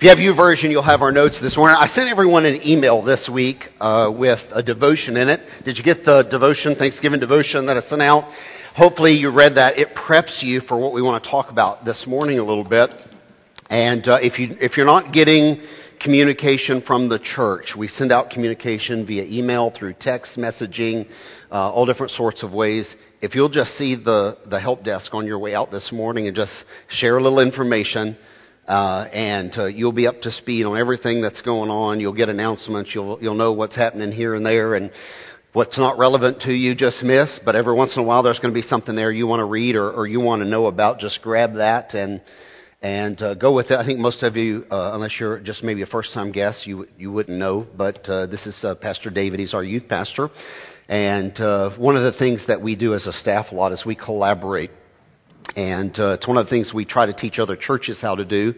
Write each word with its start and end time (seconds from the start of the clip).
If 0.00 0.04
you 0.04 0.10
have 0.10 0.18
YouVersion, 0.18 0.70
you'll 0.70 0.84
have 0.84 1.02
our 1.02 1.10
notes 1.10 1.40
this 1.40 1.56
morning. 1.56 1.74
I 1.76 1.88
sent 1.88 2.08
everyone 2.08 2.46
an 2.46 2.60
email 2.64 3.02
this 3.02 3.28
week 3.28 3.64
uh, 3.80 4.12
with 4.16 4.38
a 4.52 4.62
devotion 4.62 5.16
in 5.16 5.28
it. 5.28 5.40
Did 5.64 5.76
you 5.76 5.82
get 5.82 6.04
the 6.04 6.22
devotion, 6.22 6.76
Thanksgiving 6.76 7.18
devotion 7.18 7.66
that 7.66 7.76
I 7.76 7.80
sent 7.80 8.00
out? 8.00 8.32
Hopefully 8.76 9.14
you 9.14 9.32
read 9.32 9.56
that. 9.56 9.76
It 9.76 9.96
preps 9.96 10.40
you 10.40 10.60
for 10.60 10.78
what 10.78 10.92
we 10.92 11.02
want 11.02 11.24
to 11.24 11.28
talk 11.28 11.50
about 11.50 11.84
this 11.84 12.06
morning 12.06 12.38
a 12.38 12.44
little 12.44 12.62
bit. 12.62 12.90
And 13.70 14.06
uh, 14.06 14.18
if 14.22 14.38
you 14.38 14.56
if 14.60 14.76
you're 14.76 14.86
not 14.86 15.12
getting 15.12 15.66
communication 15.98 16.80
from 16.80 17.08
the 17.08 17.18
church, 17.18 17.74
we 17.76 17.88
send 17.88 18.12
out 18.12 18.30
communication 18.30 19.04
via 19.04 19.24
email, 19.24 19.72
through 19.72 19.94
text 19.94 20.38
messaging, 20.38 21.10
uh, 21.50 21.72
all 21.72 21.86
different 21.86 22.12
sorts 22.12 22.44
of 22.44 22.52
ways. 22.52 22.94
If 23.20 23.34
you'll 23.34 23.48
just 23.48 23.76
see 23.76 23.96
the 23.96 24.38
the 24.46 24.60
help 24.60 24.84
desk 24.84 25.12
on 25.12 25.26
your 25.26 25.40
way 25.40 25.56
out 25.56 25.72
this 25.72 25.90
morning 25.90 26.28
and 26.28 26.36
just 26.36 26.64
share 26.86 27.18
a 27.18 27.20
little 27.20 27.40
information 27.40 28.16
uh, 28.68 29.08
and 29.12 29.56
uh, 29.56 29.64
you'll 29.64 29.92
be 29.92 30.06
up 30.06 30.20
to 30.20 30.30
speed 30.30 30.64
on 30.66 30.78
everything 30.78 31.22
that's 31.22 31.40
going 31.40 31.70
on. 31.70 32.00
You'll 32.00 32.12
get 32.12 32.28
announcements. 32.28 32.94
You'll 32.94 33.18
you'll 33.20 33.34
know 33.34 33.54
what's 33.54 33.74
happening 33.74 34.12
here 34.12 34.34
and 34.34 34.44
there, 34.44 34.74
and 34.74 34.92
what's 35.54 35.78
not 35.78 35.98
relevant 35.98 36.42
to 36.42 36.52
you 36.52 36.74
just 36.74 37.02
miss. 37.02 37.40
But 37.42 37.56
every 37.56 37.74
once 37.74 37.96
in 37.96 38.02
a 38.02 38.04
while, 38.04 38.22
there's 38.22 38.38
going 38.38 38.52
to 38.52 38.58
be 38.58 38.62
something 38.62 38.94
there 38.94 39.10
you 39.10 39.26
want 39.26 39.40
to 39.40 39.46
read 39.46 39.74
or, 39.74 39.90
or 39.90 40.06
you 40.06 40.20
want 40.20 40.42
to 40.42 40.48
know 40.48 40.66
about. 40.66 40.98
Just 40.98 41.22
grab 41.22 41.54
that 41.54 41.94
and 41.94 42.20
and 42.82 43.20
uh, 43.22 43.34
go 43.34 43.54
with 43.54 43.70
it. 43.70 43.78
I 43.78 43.86
think 43.86 44.00
most 44.00 44.22
of 44.22 44.36
you, 44.36 44.66
uh, 44.70 44.90
unless 44.92 45.18
you're 45.18 45.40
just 45.40 45.64
maybe 45.64 45.80
a 45.80 45.86
first 45.86 46.12
time 46.12 46.30
guest, 46.30 46.66
you 46.66 46.86
you 46.98 47.10
wouldn't 47.10 47.38
know. 47.38 47.66
But 47.74 48.06
uh, 48.06 48.26
this 48.26 48.46
is 48.46 48.62
uh, 48.62 48.74
Pastor 48.74 49.08
David. 49.08 49.40
He's 49.40 49.54
our 49.54 49.64
youth 49.64 49.88
pastor. 49.88 50.28
And 50.90 51.38
uh, 51.40 51.76
one 51.78 51.96
of 51.96 52.02
the 52.02 52.18
things 52.18 52.46
that 52.46 52.62
we 52.62 52.76
do 52.76 52.94
as 52.94 53.06
a 53.06 53.12
staff 53.12 53.52
a 53.52 53.54
lot 53.54 53.72
is 53.72 53.84
we 53.84 53.94
collaborate 53.94 54.70
and 55.56 55.98
uh, 55.98 56.12
it's 56.12 56.26
one 56.26 56.36
of 56.36 56.46
the 56.46 56.50
things 56.50 56.72
we 56.72 56.84
try 56.84 57.06
to 57.06 57.12
teach 57.12 57.38
other 57.38 57.56
churches 57.56 58.00
how 58.00 58.14
to 58.14 58.24
do. 58.24 58.54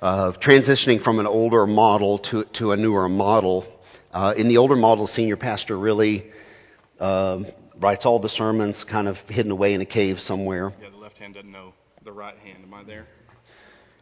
Uh, 0.00 0.32
transitioning 0.32 1.02
from 1.02 1.20
an 1.20 1.26
older 1.26 1.66
model 1.66 2.18
to, 2.18 2.44
to 2.54 2.72
a 2.72 2.76
newer 2.76 3.08
model. 3.08 3.64
Uh, 4.12 4.34
in 4.36 4.48
the 4.48 4.56
older 4.56 4.74
model, 4.74 5.06
senior 5.06 5.36
pastor 5.36 5.78
really 5.78 6.30
um, 6.98 7.46
writes 7.78 8.04
all 8.04 8.18
the 8.18 8.28
sermons 8.28 8.84
kind 8.84 9.06
of 9.06 9.16
hidden 9.28 9.52
away 9.52 9.74
in 9.74 9.80
a 9.80 9.86
cave 9.86 10.18
somewhere. 10.18 10.72
Yeah, 10.82 10.90
the 10.90 10.96
left 10.96 11.18
hand 11.18 11.34
doesn't 11.34 11.52
know 11.52 11.72
the 12.04 12.12
right 12.12 12.36
hand. 12.38 12.64
Am 12.64 12.74
I 12.74 12.82
there? 12.82 13.06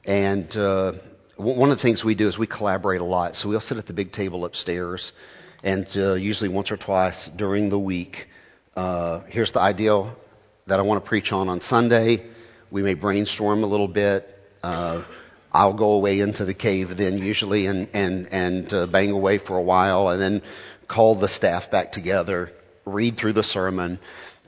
And 0.06 0.50
uh, 0.56 0.92
one 1.36 1.70
of 1.70 1.76
the 1.76 1.82
things 1.82 2.02
we 2.02 2.14
do 2.14 2.28
is 2.28 2.38
we 2.38 2.46
collaborate 2.46 3.02
a 3.02 3.04
lot. 3.04 3.36
So 3.36 3.48
we'll 3.50 3.60
sit 3.60 3.76
at 3.76 3.86
the 3.86 3.92
big 3.92 4.12
table 4.12 4.46
upstairs, 4.46 5.12
and 5.62 5.86
uh, 5.94 6.14
usually 6.14 6.48
once 6.48 6.70
or 6.70 6.78
twice 6.78 7.28
during 7.36 7.68
the 7.68 7.78
week. 7.78 8.26
Uh, 8.74 9.20
here's 9.28 9.52
the 9.52 9.60
ideal 9.60 10.16
that 10.70 10.78
I 10.78 10.82
want 10.82 11.02
to 11.02 11.08
preach 11.08 11.32
on 11.32 11.48
on 11.48 11.60
Sunday. 11.60 12.30
We 12.70 12.82
may 12.82 12.94
brainstorm 12.94 13.64
a 13.64 13.66
little 13.66 13.88
bit. 13.88 14.24
Uh, 14.62 15.04
I'll 15.52 15.76
go 15.76 15.92
away 15.92 16.20
into 16.20 16.44
the 16.44 16.54
cave 16.54 16.96
then 16.96 17.18
usually 17.18 17.66
and 17.66 17.88
and 17.92 18.28
and 18.28 18.72
uh, 18.72 18.86
bang 18.86 19.10
away 19.10 19.38
for 19.38 19.56
a 19.58 19.62
while, 19.62 20.08
and 20.08 20.22
then 20.22 20.42
call 20.88 21.18
the 21.18 21.28
staff 21.28 21.72
back 21.72 21.90
together, 21.90 22.52
read 22.86 23.18
through 23.18 23.32
the 23.32 23.42
sermon. 23.42 23.98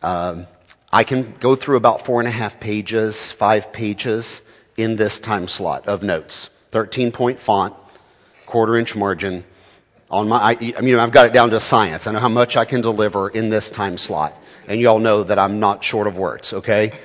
Um, 0.00 0.46
I 0.92 1.02
can 1.02 1.36
go 1.40 1.56
through 1.56 1.76
about 1.76 2.06
four 2.06 2.20
and 2.20 2.28
a 2.28 2.32
half 2.32 2.60
pages, 2.60 3.34
five 3.36 3.72
pages 3.72 4.42
in 4.76 4.96
this 4.96 5.18
time 5.18 5.48
slot 5.48 5.88
of 5.88 6.02
notes. 6.02 6.50
13 6.70 7.10
point 7.10 7.40
font, 7.40 7.74
quarter 8.46 8.78
inch 8.78 8.94
margin. 8.94 9.44
On 10.08 10.28
my, 10.28 10.36
I, 10.36 10.74
I 10.78 10.80
mean, 10.82 10.98
I've 10.98 11.12
got 11.12 11.26
it 11.26 11.32
down 11.32 11.50
to 11.50 11.58
science. 11.60 12.06
I 12.06 12.12
know 12.12 12.20
how 12.20 12.28
much 12.28 12.54
I 12.54 12.64
can 12.64 12.80
deliver 12.82 13.28
in 13.28 13.50
this 13.50 13.70
time 13.70 13.98
slot. 13.98 14.34
And 14.66 14.80
you 14.80 14.88
all 14.88 14.98
know 14.98 15.24
that 15.24 15.38
I'm 15.38 15.60
not 15.60 15.84
short 15.84 16.06
of 16.06 16.16
words, 16.16 16.52
okay? 16.52 16.98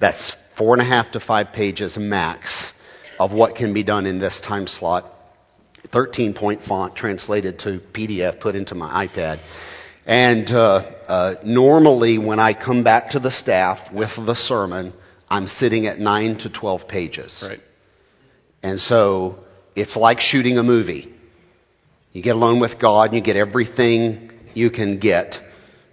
That's 0.00 0.34
four 0.56 0.74
and 0.74 0.82
a 0.82 0.84
half 0.84 1.12
to 1.12 1.20
five 1.20 1.52
pages 1.52 1.96
max 1.96 2.72
of 3.18 3.32
what 3.32 3.56
can 3.56 3.74
be 3.74 3.82
done 3.82 4.06
in 4.06 4.18
this 4.18 4.40
time 4.40 4.66
slot. 4.66 5.10
13 5.92 6.34
point 6.34 6.64
font 6.64 6.96
translated 6.96 7.58
to 7.60 7.80
PDF, 7.92 8.40
put 8.40 8.54
into 8.54 8.74
my 8.74 9.06
iPad. 9.06 9.40
And 10.06 10.48
uh, 10.50 10.76
uh, 11.08 11.34
normally, 11.44 12.18
when 12.18 12.38
I 12.38 12.52
come 12.52 12.84
back 12.84 13.10
to 13.10 13.18
the 13.18 13.30
staff 13.30 13.92
with 13.92 14.10
the 14.16 14.34
sermon, 14.34 14.92
I'm 15.28 15.46
sitting 15.46 15.86
at 15.86 15.98
9 15.98 16.38
to 16.38 16.50
12 16.50 16.88
pages. 16.88 17.44
Right. 17.48 17.60
And 18.62 18.78
so 18.78 19.38
it's 19.74 19.96
like 19.96 20.20
shooting 20.20 20.58
a 20.58 20.62
movie. 20.62 21.14
You 22.12 22.22
get 22.22 22.36
alone 22.36 22.60
with 22.60 22.78
God 22.78 23.10
and 23.10 23.14
you 23.14 23.22
get 23.22 23.36
everything 23.36 24.30
you 24.54 24.70
can 24.70 24.98
get 25.00 25.38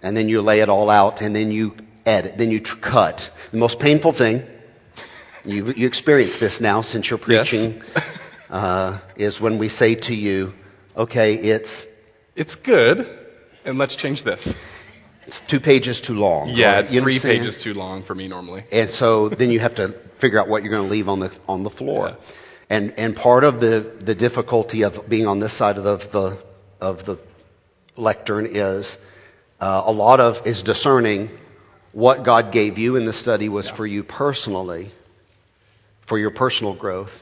and 0.02 0.16
then 0.16 0.28
you 0.28 0.40
lay 0.40 0.60
it 0.60 0.68
all 0.68 0.90
out, 0.90 1.20
and 1.20 1.34
then 1.34 1.50
you 1.50 1.72
edit, 2.04 2.36
then 2.38 2.50
you 2.50 2.60
tr- 2.60 2.80
cut. 2.80 3.22
The 3.50 3.58
most 3.58 3.78
painful 3.78 4.12
thing, 4.12 4.46
you, 5.44 5.72
you 5.74 5.86
experience 5.86 6.38
this 6.38 6.60
now 6.60 6.82
since 6.82 7.10
you're 7.10 7.18
preaching, 7.18 7.82
yes. 7.94 8.04
uh, 8.50 9.00
is 9.16 9.40
when 9.40 9.58
we 9.58 9.68
say 9.68 9.94
to 9.94 10.14
you, 10.14 10.52
okay, 10.96 11.34
it's. 11.34 11.86
It's 12.34 12.54
good, 12.54 13.06
and 13.64 13.76
let's 13.76 13.94
change 13.94 14.24
this. 14.24 14.48
It's 15.26 15.40
two 15.48 15.60
pages 15.60 16.00
too 16.00 16.14
long. 16.14 16.48
Yeah, 16.48 16.80
it's 16.80 16.90
three 16.90 17.20
pages 17.20 17.62
too 17.62 17.74
long 17.74 18.04
for 18.04 18.14
me 18.14 18.26
normally. 18.26 18.64
And 18.72 18.90
so 18.90 19.28
then 19.28 19.50
you 19.50 19.60
have 19.60 19.74
to 19.76 19.94
figure 20.20 20.40
out 20.40 20.48
what 20.48 20.62
you're 20.62 20.72
going 20.72 20.88
to 20.88 20.90
leave 20.90 21.08
on 21.08 21.20
the 21.20 21.30
on 21.46 21.62
the 21.62 21.70
floor. 21.70 22.08
Yeah. 22.08 22.16
And 22.70 22.94
and 22.96 23.14
part 23.14 23.44
of 23.44 23.60
the 23.60 23.98
the 24.04 24.14
difficulty 24.14 24.82
of 24.82 25.08
being 25.08 25.26
on 25.26 25.38
this 25.38 25.56
side 25.56 25.76
of 25.76 25.84
the, 25.84 25.96
the 26.08 26.42
of 26.80 27.04
the 27.06 27.20
lectern 27.96 28.48
is 28.50 28.96
uh, 29.62 29.84
a 29.86 29.92
lot 29.92 30.18
of 30.18 30.44
is 30.44 30.60
discerning 30.60 31.30
what 31.92 32.24
God 32.24 32.52
gave 32.52 32.78
you 32.78 32.96
in 32.96 33.06
the 33.06 33.12
study 33.12 33.48
was 33.48 33.70
for 33.70 33.86
you 33.86 34.02
personally, 34.02 34.90
for 36.08 36.18
your 36.18 36.32
personal 36.32 36.74
growth, 36.74 37.12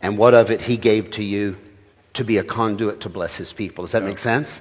and 0.00 0.18
what 0.18 0.34
of 0.34 0.50
it 0.50 0.60
He 0.60 0.76
gave 0.76 1.12
to 1.12 1.22
you 1.22 1.54
to 2.14 2.24
be 2.24 2.38
a 2.38 2.44
conduit 2.44 3.02
to 3.02 3.08
bless 3.08 3.36
His 3.36 3.52
people. 3.52 3.84
Does 3.84 3.92
that 3.92 4.02
yeah. 4.02 4.08
make 4.08 4.18
sense? 4.18 4.60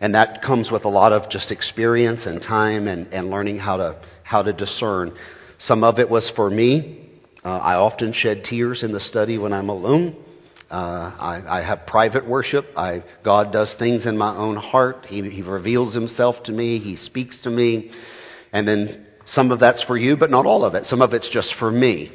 And 0.00 0.14
that 0.14 0.40
comes 0.40 0.70
with 0.70 0.86
a 0.86 0.88
lot 0.88 1.12
of 1.12 1.28
just 1.28 1.50
experience 1.50 2.24
and 2.24 2.40
time 2.40 2.88
and, 2.88 3.12
and 3.12 3.28
learning 3.28 3.58
how 3.58 3.76
to, 3.76 4.02
how 4.22 4.42
to 4.42 4.54
discern. 4.54 5.14
Some 5.58 5.84
of 5.84 5.98
it 5.98 6.08
was 6.08 6.30
for 6.30 6.48
me. 6.48 7.10
Uh, 7.44 7.58
I 7.58 7.74
often 7.74 8.14
shed 8.14 8.42
tears 8.42 8.82
in 8.82 8.92
the 8.92 9.00
study 9.00 9.36
when 9.36 9.52
I'm 9.52 9.68
alone. 9.68 10.23
Uh, 10.74 11.14
I, 11.20 11.58
I, 11.60 11.62
have 11.62 11.86
private 11.86 12.28
worship. 12.28 12.66
I, 12.76 13.04
God 13.22 13.52
does 13.52 13.76
things 13.76 14.06
in 14.06 14.18
my 14.18 14.34
own 14.36 14.56
heart. 14.56 15.06
He, 15.06 15.22
he 15.30 15.40
reveals 15.40 15.94
Himself 15.94 16.42
to 16.44 16.52
me. 16.52 16.80
He 16.80 16.96
speaks 16.96 17.42
to 17.42 17.50
me. 17.50 17.92
And 18.52 18.66
then 18.66 19.06
some 19.24 19.52
of 19.52 19.60
that's 19.60 19.84
for 19.84 19.96
you, 19.96 20.16
but 20.16 20.32
not 20.32 20.46
all 20.46 20.64
of 20.64 20.74
it. 20.74 20.84
Some 20.84 21.00
of 21.00 21.12
it's 21.12 21.28
just 21.28 21.54
for 21.54 21.70
me. 21.70 22.10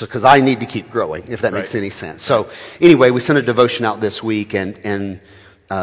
Because 0.00 0.20
so, 0.20 0.28
I 0.28 0.40
need 0.40 0.60
to 0.60 0.66
keep 0.66 0.90
growing, 0.90 1.28
if 1.28 1.40
that 1.40 1.54
right. 1.54 1.60
makes 1.60 1.74
any 1.74 1.88
sense. 1.88 2.22
So, 2.26 2.50
anyway, 2.78 3.08
we 3.08 3.20
sent 3.20 3.38
a 3.38 3.42
devotion 3.42 3.86
out 3.86 4.02
this 4.02 4.22
week, 4.22 4.52
and, 4.52 4.76
and 4.84 5.22
uh, 5.70 5.74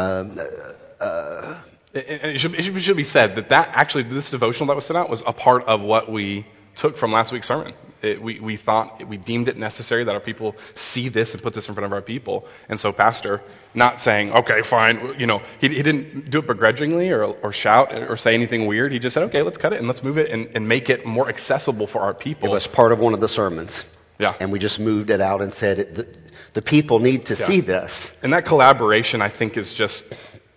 uh, 1.00 1.64
it, 1.92 2.38
should, 2.38 2.54
it 2.54 2.82
should 2.82 2.96
be 2.96 3.02
said 3.02 3.34
that 3.34 3.48
that 3.48 3.70
actually, 3.72 4.04
this 4.04 4.30
devotional 4.30 4.68
that 4.68 4.76
was 4.76 4.86
sent 4.86 4.96
out 4.96 5.10
was 5.10 5.24
a 5.26 5.32
part 5.32 5.64
of 5.64 5.80
what 5.80 6.08
we 6.08 6.46
took 6.76 6.98
from 6.98 7.10
last 7.10 7.32
week's 7.32 7.48
sermon. 7.48 7.74
It, 8.02 8.22
we, 8.22 8.40
we 8.40 8.56
thought, 8.56 9.06
we 9.08 9.16
deemed 9.16 9.48
it 9.48 9.56
necessary 9.56 10.04
that 10.04 10.14
our 10.14 10.20
people 10.20 10.54
see 10.74 11.08
this 11.08 11.32
and 11.32 11.42
put 11.42 11.54
this 11.54 11.68
in 11.68 11.74
front 11.74 11.86
of 11.86 11.92
our 11.92 12.02
people. 12.02 12.46
And 12.68 12.78
so, 12.78 12.92
Pastor, 12.92 13.40
not 13.74 14.00
saying, 14.00 14.32
okay, 14.32 14.60
fine, 14.68 15.14
you 15.18 15.26
know, 15.26 15.40
he, 15.60 15.68
he 15.68 15.82
didn't 15.82 16.30
do 16.30 16.38
it 16.40 16.46
begrudgingly 16.46 17.10
or, 17.10 17.24
or 17.24 17.52
shout 17.52 17.92
or 17.92 18.16
say 18.16 18.34
anything 18.34 18.66
weird. 18.66 18.92
He 18.92 18.98
just 18.98 19.14
said, 19.14 19.22
okay, 19.24 19.42
let's 19.42 19.58
cut 19.58 19.72
it 19.72 19.78
and 19.78 19.88
let's 19.88 20.02
move 20.02 20.18
it 20.18 20.30
and, 20.30 20.48
and 20.54 20.68
make 20.68 20.90
it 20.90 21.06
more 21.06 21.28
accessible 21.28 21.86
for 21.86 22.00
our 22.00 22.14
people. 22.14 22.50
It 22.50 22.52
was 22.52 22.66
part 22.66 22.92
of 22.92 22.98
one 22.98 23.14
of 23.14 23.20
the 23.20 23.28
sermons. 23.28 23.84
Yeah. 24.18 24.34
And 24.40 24.52
we 24.52 24.58
just 24.58 24.78
moved 24.78 25.10
it 25.10 25.20
out 25.20 25.40
and 25.40 25.52
said, 25.52 25.78
it, 25.78 25.94
the, 25.94 26.14
the 26.54 26.62
people 26.62 26.98
need 26.98 27.26
to 27.26 27.34
yeah. 27.34 27.46
see 27.46 27.60
this. 27.60 28.12
And 28.22 28.32
that 28.32 28.44
collaboration, 28.44 29.22
I 29.22 29.36
think, 29.36 29.56
is 29.56 29.74
just, 29.76 30.04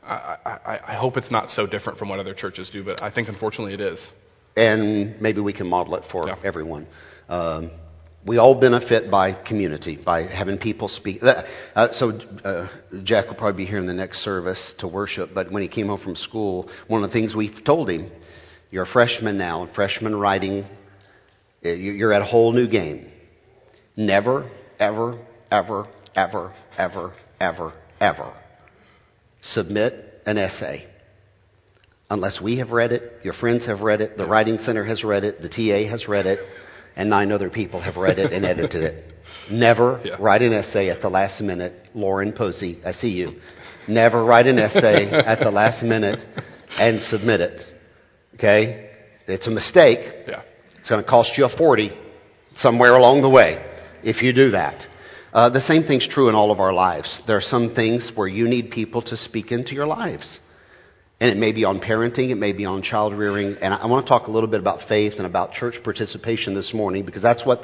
I, 0.04 0.38
I, 0.46 0.80
I 0.90 0.96
hope 0.96 1.18
it's 1.18 1.32
not 1.32 1.50
so 1.50 1.68
different 1.68 2.00
from 2.00 2.10
what 2.10 2.20
other 2.20 2.34
churches 2.34 2.70
do, 2.70 2.84
but 2.84 3.02
I 3.02 3.12
think 3.12 3.28
unfortunately 3.30 3.74
it 3.74 3.82
is 3.82 4.08
and 4.56 5.20
maybe 5.22 5.42
we 5.42 5.54
can 5.54 5.68
model 5.68 5.96
it 5.96 6.04
for 6.12 6.28
yeah. 6.28 6.36
everyone. 6.44 6.88
Um, 7.30 7.72
we 8.26 8.38
all 8.38 8.60
benefit 8.60 9.10
by 9.10 9.32
community, 9.32 9.98
by 10.04 10.24
having 10.24 10.58
people 10.58 10.88
speak. 10.90 11.24
Uh, 11.24 11.44
uh, 11.74 11.94
so 11.94 12.20
uh, 12.44 12.68
Jack 13.04 13.28
will 13.28 13.36
probably 13.36 13.64
be 13.64 13.70
here 13.70 13.78
in 13.78 13.88
the 13.88 13.94
next 13.94 14.20
service 14.24 14.74
to 14.80 14.88
worship, 14.88 15.30
but 15.34 15.52
when 15.52 15.62
he 15.62 15.70
came 15.70 15.88
home 15.88 16.00
from 16.00 16.16
school, 16.16 16.70
one 16.88 17.04
of 17.04 17.10
the 17.10 17.14
things 17.14 17.34
we 17.34 17.50
told 17.64 17.90
him, 17.90 18.12
you're 18.72 18.84
a 18.84 18.88
freshman 18.88 19.38
now, 19.38 19.70
freshman 19.74 20.16
writing, 20.16 20.66
uh, 21.64 21.70
you're 21.70 22.12
at 22.12 22.22
a 22.22 22.26
whole 22.26 22.52
new 22.52 22.68
game. 22.68 23.10
Never, 23.96 24.50
ever, 24.80 25.18
ever, 25.50 25.88
ever, 26.16 26.54
ever, 26.78 27.14
ever, 27.40 27.74
ever 28.02 28.34
submit 29.42 30.22
an 30.26 30.38
essay 30.38 30.86
unless 32.10 32.42
we 32.42 32.58
have 32.58 32.72
read 32.72 32.92
it, 32.92 33.14
your 33.24 33.34
friends 33.34 33.68
have 33.68 33.82
read 33.82 34.02
it, 34.02 34.18
the 34.18 34.26
Writing 34.26 34.58
Center 34.58 34.84
has 34.84 35.04
read 35.04 35.24
it, 35.24 35.42
the 35.42 35.50
TA 35.50 35.90
has 35.90 36.08
read 36.08 36.26
it, 36.26 36.40
and 37.00 37.10
nine 37.10 37.32
other 37.32 37.50
people 37.50 37.80
have 37.80 37.96
read 37.96 38.20
it 38.20 38.34
and 38.34 38.46
edited 38.46 38.84
it. 38.84 39.14
Never 39.50 40.02
yeah. 40.04 40.18
write 40.20 40.42
an 40.42 40.52
essay 40.52 40.90
at 40.90 41.02
the 41.02 41.10
last 41.10 41.40
minute. 41.40 41.74
Lauren 41.94 42.34
Posey, 42.34 42.82
I 42.86 42.92
see 42.92 43.12
you. 43.12 43.40
Never 43.88 44.22
write 44.24 44.48
an 44.48 44.60
essay 44.60 45.10
at 45.10 45.40
the 45.40 45.50
last 45.50 45.82
minute 45.82 46.26
and 46.78 47.02
submit 47.02 47.40
it. 47.40 47.62
Okay? 48.36 48.92
It's 49.28 49.48
a 49.48 49.50
mistake. 49.50 50.00
Yeah. 50.28 50.42
It's 50.78 50.90
going 50.90 51.02
to 51.02 51.10
cost 51.10 51.38
you 51.38 51.46
a 51.46 51.50
40 51.50 51.98
somewhere 52.56 52.96
along 52.98 53.22
the 53.22 53.30
way 53.30 53.66
if 54.04 54.22
you 54.22 54.34
do 54.34 54.52
that. 54.52 54.86
Uh, 55.32 55.50
the 55.50 55.62
same 55.62 55.84
thing's 55.84 56.06
true 56.06 56.28
in 56.28 56.36
all 56.36 56.52
of 56.52 56.60
our 56.60 56.74
lives. 56.74 57.22
There 57.26 57.38
are 57.38 57.42
some 57.42 57.74
things 57.74 58.12
where 58.14 58.28
you 58.28 58.46
need 58.50 58.72
people 58.72 59.04
to 59.04 59.16
speak 59.16 59.54
into 59.54 59.74
your 59.74 59.88
lives. 59.88 60.42
And 61.22 61.30
it 61.30 61.38
may 61.38 61.52
be 61.52 61.66
on 61.66 61.82
parenting, 61.82 62.30
it 62.30 62.38
may 62.38 62.54
be 62.54 62.66
on 62.66 62.82
child 62.82 63.14
rearing. 63.14 63.58
And 63.62 63.74
I 63.74 63.88
want 63.88 64.06
to 64.06 64.10
talk 64.10 64.28
a 64.28 64.32
little 64.32 64.50
bit 64.50 64.62
about 64.62 64.88
faith 64.88 65.14
and 65.18 65.26
about 65.26 65.52
church 65.52 65.84
participation 65.84 66.54
this 66.54 66.74
morning 66.74 67.06
because 67.06 67.22
that's 67.22 67.46
what 67.46 67.64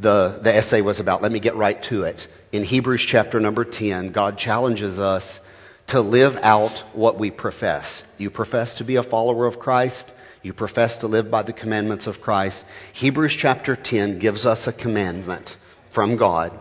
the, 0.00 0.40
the 0.42 0.54
essay 0.54 0.80
was 0.80 1.00
about. 1.00 1.22
Let 1.22 1.30
me 1.30 1.40
get 1.40 1.54
right 1.54 1.82
to 1.90 2.02
it. 2.02 2.26
In 2.52 2.64
Hebrews 2.64 3.04
chapter 3.06 3.40
number 3.40 3.64
10, 3.64 4.12
God 4.12 4.38
challenges 4.38 4.98
us 4.98 5.40
to 5.88 6.00
live 6.00 6.34
out 6.40 6.96
what 6.96 7.18
we 7.18 7.30
profess. 7.30 8.02
You 8.16 8.30
profess 8.30 8.74
to 8.74 8.84
be 8.84 8.96
a 8.96 9.02
follower 9.02 9.46
of 9.46 9.58
Christ. 9.58 10.10
You 10.42 10.52
profess 10.52 10.98
to 10.98 11.06
live 11.06 11.30
by 11.30 11.42
the 11.42 11.52
commandments 11.52 12.06
of 12.06 12.20
Christ. 12.20 12.64
Hebrews 12.94 13.36
chapter 13.38 13.76
10 13.76 14.18
gives 14.18 14.46
us 14.46 14.66
a 14.66 14.72
commandment 14.72 15.56
from 15.92 16.16
God. 16.16 16.58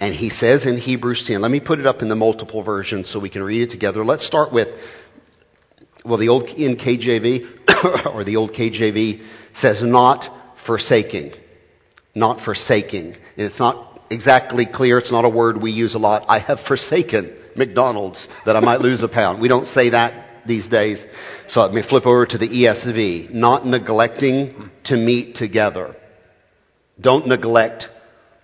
And 0.00 0.14
he 0.14 0.30
says 0.30 0.66
in 0.66 0.78
Hebrews 0.78 1.24
10, 1.28 1.40
let 1.40 1.50
me 1.50 1.60
put 1.60 1.78
it 1.78 1.86
up 1.86 2.02
in 2.02 2.08
the 2.08 2.16
multiple 2.16 2.64
version 2.64 3.04
so 3.04 3.20
we 3.20 3.30
can 3.30 3.42
read 3.42 3.62
it 3.62 3.70
together. 3.70 4.04
Let's 4.04 4.26
start 4.26 4.52
with, 4.52 4.66
well, 6.04 6.18
the 6.18 6.28
old 6.28 6.44
in 6.48 6.76
KJV, 6.76 8.06
or 8.14 8.24
the 8.24 8.36
old 8.36 8.52
KJV 8.52 9.24
says 9.54 9.82
not 9.82 10.28
forsaking. 10.66 11.32
Not 12.14 12.40
forsaking. 12.40 13.14
And 13.36 13.46
it's 13.46 13.58
not 13.58 14.02
exactly 14.10 14.66
clear. 14.66 14.98
It's 14.98 15.12
not 15.12 15.24
a 15.24 15.28
word 15.28 15.60
we 15.60 15.70
use 15.70 15.94
a 15.94 15.98
lot. 15.98 16.24
I 16.28 16.38
have 16.38 16.60
forsaken 16.60 17.36
McDonald's 17.56 18.28
that 18.44 18.56
I 18.56 18.60
might 18.60 18.80
lose 18.88 19.02
a 19.02 19.08
pound. 19.08 19.40
We 19.40 19.48
don't 19.48 19.66
say 19.66 19.90
that 19.90 20.46
these 20.46 20.68
days. 20.68 21.06
So 21.46 21.60
let 21.62 21.72
me 21.72 21.82
flip 21.82 22.06
over 22.06 22.26
to 22.26 22.38
the 22.38 22.48
ESV. 22.48 23.30
Not 23.30 23.66
neglecting 23.66 24.70
to 24.84 24.96
meet 24.96 25.36
together. 25.36 25.96
Don't 27.00 27.26
neglect 27.26 27.88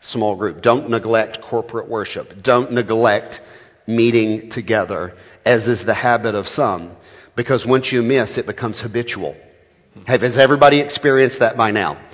small 0.00 0.36
group. 0.36 0.62
Don't 0.62 0.90
neglect 0.90 1.40
corporate 1.42 1.88
worship. 1.88 2.28
Don't 2.42 2.72
neglect 2.72 3.40
meeting 3.86 4.50
together, 4.50 5.14
as 5.44 5.66
is 5.66 5.84
the 5.84 5.94
habit 5.94 6.34
of 6.34 6.46
some. 6.46 6.96
Because 7.38 7.64
once 7.64 7.92
you 7.92 8.02
miss, 8.02 8.36
it 8.36 8.46
becomes 8.46 8.80
habitual. 8.80 9.36
Has 10.08 10.36
everybody 10.36 10.80
experienced 10.80 11.38
that 11.38 11.56
by 11.56 11.70
now? 11.70 12.04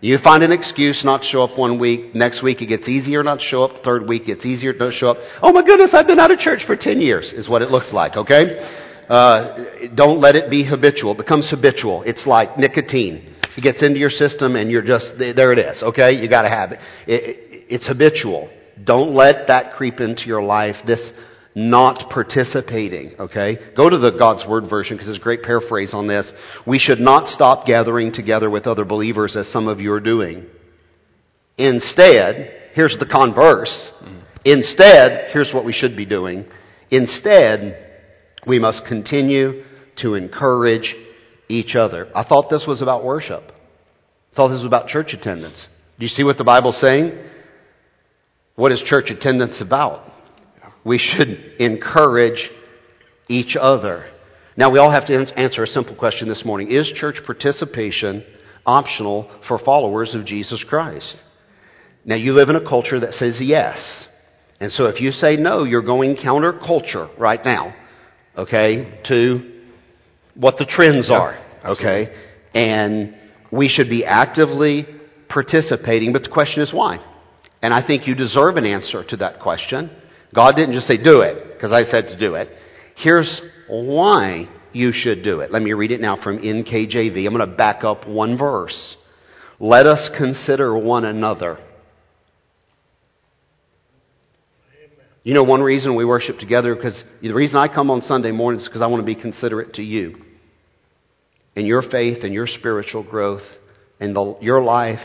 You 0.00 0.18
find 0.18 0.44
an 0.44 0.52
excuse 0.52 1.04
not 1.04 1.22
to 1.22 1.26
show 1.26 1.42
up 1.42 1.58
one 1.58 1.80
week. 1.80 2.14
Next 2.14 2.44
week 2.44 2.62
it 2.62 2.66
gets 2.66 2.88
easier 2.88 3.24
not 3.24 3.40
to 3.40 3.44
show 3.44 3.64
up. 3.64 3.82
Third 3.82 4.06
week 4.06 4.28
it's 4.28 4.46
easier 4.46 4.72
to 4.72 4.92
show 4.92 5.08
up. 5.08 5.16
Oh 5.42 5.52
my 5.52 5.64
goodness, 5.64 5.94
I've 5.94 6.06
been 6.06 6.20
out 6.20 6.30
of 6.30 6.38
church 6.38 6.64
for 6.64 6.76
10 6.76 7.00
years 7.00 7.32
is 7.32 7.48
what 7.48 7.60
it 7.60 7.72
looks 7.72 7.92
like, 7.92 8.16
okay? 8.16 8.60
Uh, 9.08 9.88
don't 9.96 10.20
let 10.20 10.36
it 10.36 10.48
be 10.48 10.62
habitual. 10.62 11.10
It 11.10 11.18
becomes 11.18 11.50
habitual. 11.50 12.04
It's 12.04 12.24
like 12.24 12.56
nicotine. 12.56 13.34
It 13.56 13.62
gets 13.62 13.82
into 13.82 13.98
your 13.98 14.10
system 14.10 14.54
and 14.54 14.70
you're 14.70 14.82
just, 14.82 15.18
there 15.18 15.52
it 15.52 15.58
is, 15.58 15.82
okay? 15.82 16.12
You 16.12 16.28
gotta 16.28 16.50
have 16.50 16.70
it. 16.70 16.78
it, 17.08 17.24
it 17.24 17.66
it's 17.68 17.88
habitual. 17.88 18.48
Don't 18.84 19.12
let 19.12 19.48
that 19.48 19.74
creep 19.74 19.98
into 19.98 20.28
your 20.28 20.40
life. 20.40 20.76
This 20.86 21.12
not 21.58 22.08
participating, 22.08 23.18
okay? 23.18 23.58
Go 23.76 23.90
to 23.90 23.98
the 23.98 24.12
God's 24.12 24.46
Word 24.46 24.70
version 24.70 24.96
because 24.96 25.08
there's 25.08 25.18
a 25.18 25.22
great 25.22 25.42
paraphrase 25.42 25.92
on 25.92 26.06
this. 26.06 26.32
We 26.64 26.78
should 26.78 27.00
not 27.00 27.26
stop 27.26 27.66
gathering 27.66 28.12
together 28.12 28.48
with 28.48 28.68
other 28.68 28.84
believers 28.84 29.34
as 29.34 29.48
some 29.48 29.66
of 29.66 29.80
you 29.80 29.92
are 29.92 30.00
doing. 30.00 30.46
Instead, 31.56 32.70
here's 32.74 32.96
the 32.98 33.06
converse. 33.06 33.92
Instead, 34.44 35.32
here's 35.32 35.52
what 35.52 35.64
we 35.64 35.72
should 35.72 35.96
be 35.96 36.06
doing. 36.06 36.48
Instead, 36.90 37.84
we 38.46 38.60
must 38.60 38.86
continue 38.86 39.64
to 39.96 40.14
encourage 40.14 40.96
each 41.48 41.74
other. 41.74 42.08
I 42.14 42.22
thought 42.22 42.50
this 42.50 42.66
was 42.68 42.82
about 42.82 43.04
worship. 43.04 43.42
I 44.32 44.36
thought 44.36 44.48
this 44.48 44.58
was 44.58 44.66
about 44.66 44.86
church 44.86 45.12
attendance. 45.12 45.68
Do 45.98 46.04
you 46.04 46.08
see 46.08 46.22
what 46.22 46.38
the 46.38 46.44
Bible's 46.44 46.80
saying? 46.80 47.18
What 48.54 48.70
is 48.70 48.80
church 48.80 49.10
attendance 49.10 49.60
about? 49.60 50.12
We 50.84 50.98
should 50.98 51.56
encourage 51.58 52.50
each 53.28 53.56
other. 53.56 54.06
Now, 54.56 54.70
we 54.70 54.78
all 54.78 54.90
have 54.90 55.06
to 55.06 55.32
answer 55.36 55.62
a 55.62 55.66
simple 55.66 55.94
question 55.94 56.28
this 56.28 56.44
morning 56.44 56.70
Is 56.70 56.90
church 56.90 57.22
participation 57.24 58.24
optional 58.66 59.30
for 59.46 59.58
followers 59.58 60.14
of 60.14 60.24
Jesus 60.24 60.64
Christ? 60.64 61.22
Now, 62.04 62.16
you 62.16 62.32
live 62.32 62.48
in 62.48 62.56
a 62.56 62.66
culture 62.66 63.00
that 63.00 63.14
says 63.14 63.40
yes. 63.40 64.06
And 64.60 64.72
so 64.72 64.86
if 64.86 65.00
you 65.00 65.12
say 65.12 65.36
no, 65.36 65.64
you're 65.64 65.82
going 65.82 66.16
counterculture 66.16 67.16
right 67.18 67.44
now, 67.44 67.74
okay, 68.36 69.00
to 69.04 69.62
what 70.34 70.56
the 70.56 70.64
trends 70.64 71.10
are, 71.10 71.38
okay? 71.64 72.14
And 72.54 73.14
we 73.52 73.68
should 73.68 73.88
be 73.88 74.04
actively 74.04 74.86
participating, 75.28 76.12
but 76.12 76.24
the 76.24 76.30
question 76.30 76.62
is 76.62 76.72
why? 76.72 77.04
And 77.62 77.72
I 77.72 77.86
think 77.86 78.06
you 78.06 78.14
deserve 78.14 78.56
an 78.56 78.64
answer 78.64 79.04
to 79.04 79.16
that 79.18 79.40
question. 79.40 79.90
God 80.34 80.56
didn't 80.56 80.74
just 80.74 80.86
say 80.86 81.02
do 81.02 81.20
it 81.20 81.54
because 81.54 81.72
I 81.72 81.84
said 81.84 82.08
to 82.08 82.18
do 82.18 82.34
it. 82.34 82.50
Here's 82.96 83.40
why 83.68 84.48
you 84.72 84.92
should 84.92 85.22
do 85.22 85.40
it. 85.40 85.50
Let 85.50 85.62
me 85.62 85.72
read 85.72 85.92
it 85.92 86.00
now 86.00 86.20
from 86.22 86.38
NKJV. 86.38 87.26
I'm 87.26 87.34
going 87.34 87.48
to 87.48 87.56
back 87.56 87.84
up 87.84 88.06
one 88.06 88.36
verse. 88.36 88.96
Let 89.60 89.86
us 89.86 90.10
consider 90.16 90.76
one 90.76 91.04
another. 91.04 91.58
You 95.24 95.34
know, 95.34 95.42
one 95.42 95.62
reason 95.62 95.94
we 95.94 96.04
worship 96.04 96.38
together, 96.38 96.74
because 96.74 97.04
the 97.20 97.34
reason 97.34 97.56
I 97.56 97.68
come 97.68 97.90
on 97.90 98.02
Sunday 98.02 98.30
mornings 98.30 98.62
is 98.62 98.68
because 98.68 98.82
I 98.82 98.86
want 98.86 99.02
to 99.02 99.06
be 99.06 99.20
considerate 99.20 99.74
to 99.74 99.82
you 99.82 100.24
in 101.54 101.66
your 101.66 101.82
faith 101.82 102.22
and 102.22 102.32
your 102.32 102.46
spiritual 102.46 103.02
growth 103.02 103.42
and 104.00 104.14
the, 104.14 104.38
your 104.40 104.62
life. 104.62 105.04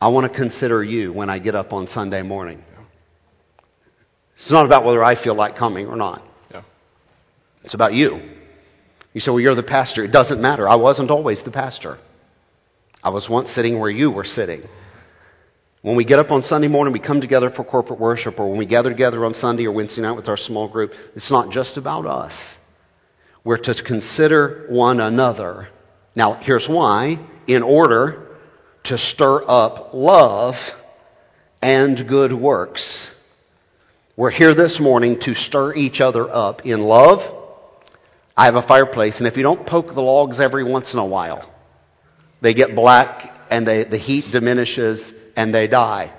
I 0.00 0.08
want 0.08 0.32
to 0.32 0.36
consider 0.36 0.82
you 0.82 1.12
when 1.12 1.28
I 1.28 1.38
get 1.38 1.54
up 1.54 1.72
on 1.72 1.88
Sunday 1.88 2.22
morning. 2.22 2.64
It's 4.38 4.52
not 4.52 4.66
about 4.66 4.84
whether 4.84 5.02
I 5.02 5.20
feel 5.20 5.34
like 5.34 5.56
coming 5.56 5.88
or 5.88 5.96
not. 5.96 6.22
Yeah. 6.50 6.62
It's 7.64 7.74
about 7.74 7.92
you. 7.92 8.20
You 9.12 9.20
say, 9.20 9.30
well, 9.30 9.40
you're 9.40 9.54
the 9.54 9.62
pastor. 9.62 10.04
It 10.04 10.12
doesn't 10.12 10.40
matter. 10.40 10.68
I 10.68 10.76
wasn't 10.76 11.10
always 11.10 11.42
the 11.42 11.50
pastor. 11.50 11.98
I 13.02 13.10
was 13.10 13.28
once 13.28 13.50
sitting 13.50 13.78
where 13.80 13.90
you 13.90 14.10
were 14.10 14.24
sitting. 14.24 14.62
When 15.82 15.96
we 15.96 16.04
get 16.04 16.18
up 16.18 16.30
on 16.30 16.42
Sunday 16.42 16.68
morning, 16.68 16.92
we 16.92 17.00
come 17.00 17.20
together 17.20 17.50
for 17.50 17.64
corporate 17.64 18.00
worship, 18.00 18.38
or 18.38 18.48
when 18.48 18.58
we 18.58 18.66
gather 18.66 18.90
together 18.90 19.24
on 19.24 19.34
Sunday 19.34 19.66
or 19.66 19.72
Wednesday 19.72 20.02
night 20.02 20.16
with 20.16 20.28
our 20.28 20.36
small 20.36 20.68
group, 20.68 20.92
it's 21.14 21.30
not 21.30 21.50
just 21.50 21.76
about 21.76 22.06
us. 22.06 22.56
We're 23.44 23.58
to 23.58 23.82
consider 23.82 24.66
one 24.68 25.00
another. 25.00 25.68
Now, 26.14 26.34
here's 26.34 26.68
why. 26.68 27.24
In 27.46 27.62
order 27.62 28.36
to 28.84 28.98
stir 28.98 29.42
up 29.46 29.94
love 29.94 30.54
and 31.62 32.08
good 32.08 32.32
works. 32.32 33.08
We're 34.18 34.32
here 34.32 34.52
this 34.52 34.80
morning 34.80 35.20
to 35.20 35.34
stir 35.36 35.74
each 35.74 36.00
other 36.00 36.28
up 36.28 36.66
in 36.66 36.80
love. 36.80 37.20
I 38.36 38.46
have 38.46 38.56
a 38.56 38.66
fireplace, 38.66 39.18
and 39.18 39.28
if 39.28 39.36
you 39.36 39.44
don't 39.44 39.64
poke 39.64 39.94
the 39.94 40.00
logs 40.00 40.40
every 40.40 40.64
once 40.64 40.92
in 40.92 40.98
a 40.98 41.06
while, 41.06 41.48
they 42.40 42.52
get 42.52 42.74
black 42.74 43.46
and 43.48 43.64
they, 43.64 43.84
the 43.84 43.96
heat 43.96 44.24
diminishes 44.32 45.12
and 45.36 45.54
they 45.54 45.68
die. 45.68 46.12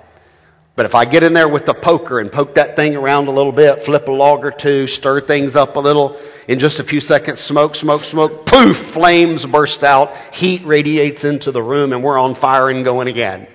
But 0.76 0.86
if 0.86 0.94
I 0.94 1.04
get 1.04 1.22
in 1.22 1.34
there 1.34 1.46
with 1.46 1.66
the 1.66 1.74
poker 1.74 2.20
and 2.20 2.32
poke 2.32 2.54
that 2.54 2.74
thing 2.74 2.96
around 2.96 3.28
a 3.28 3.32
little 3.32 3.52
bit, 3.52 3.84
flip 3.84 4.08
a 4.08 4.12
log 4.12 4.46
or 4.46 4.54
two, 4.58 4.86
stir 4.86 5.20
things 5.20 5.54
up 5.54 5.76
a 5.76 5.80
little, 5.80 6.18
in 6.48 6.58
just 6.58 6.80
a 6.80 6.84
few 6.84 7.02
seconds, 7.02 7.40
smoke, 7.40 7.74
smoke, 7.74 8.04
smoke, 8.04 8.46
poof, 8.46 8.78
flames 8.94 9.44
burst 9.44 9.82
out, 9.82 10.32
heat 10.32 10.62
radiates 10.64 11.24
into 11.24 11.52
the 11.52 11.62
room, 11.62 11.92
and 11.92 12.02
we're 12.02 12.18
on 12.18 12.34
fire 12.34 12.70
and 12.70 12.82
going 12.82 13.08
again. 13.08 13.46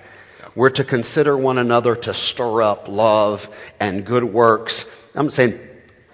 We're 0.55 0.69
to 0.71 0.85
consider 0.85 1.37
one 1.37 1.57
another 1.57 1.95
to 1.95 2.13
stir 2.13 2.61
up 2.61 2.87
love 2.87 3.41
and 3.79 4.05
good 4.05 4.23
works. 4.23 4.85
I'm 5.13 5.29
saying 5.29 5.59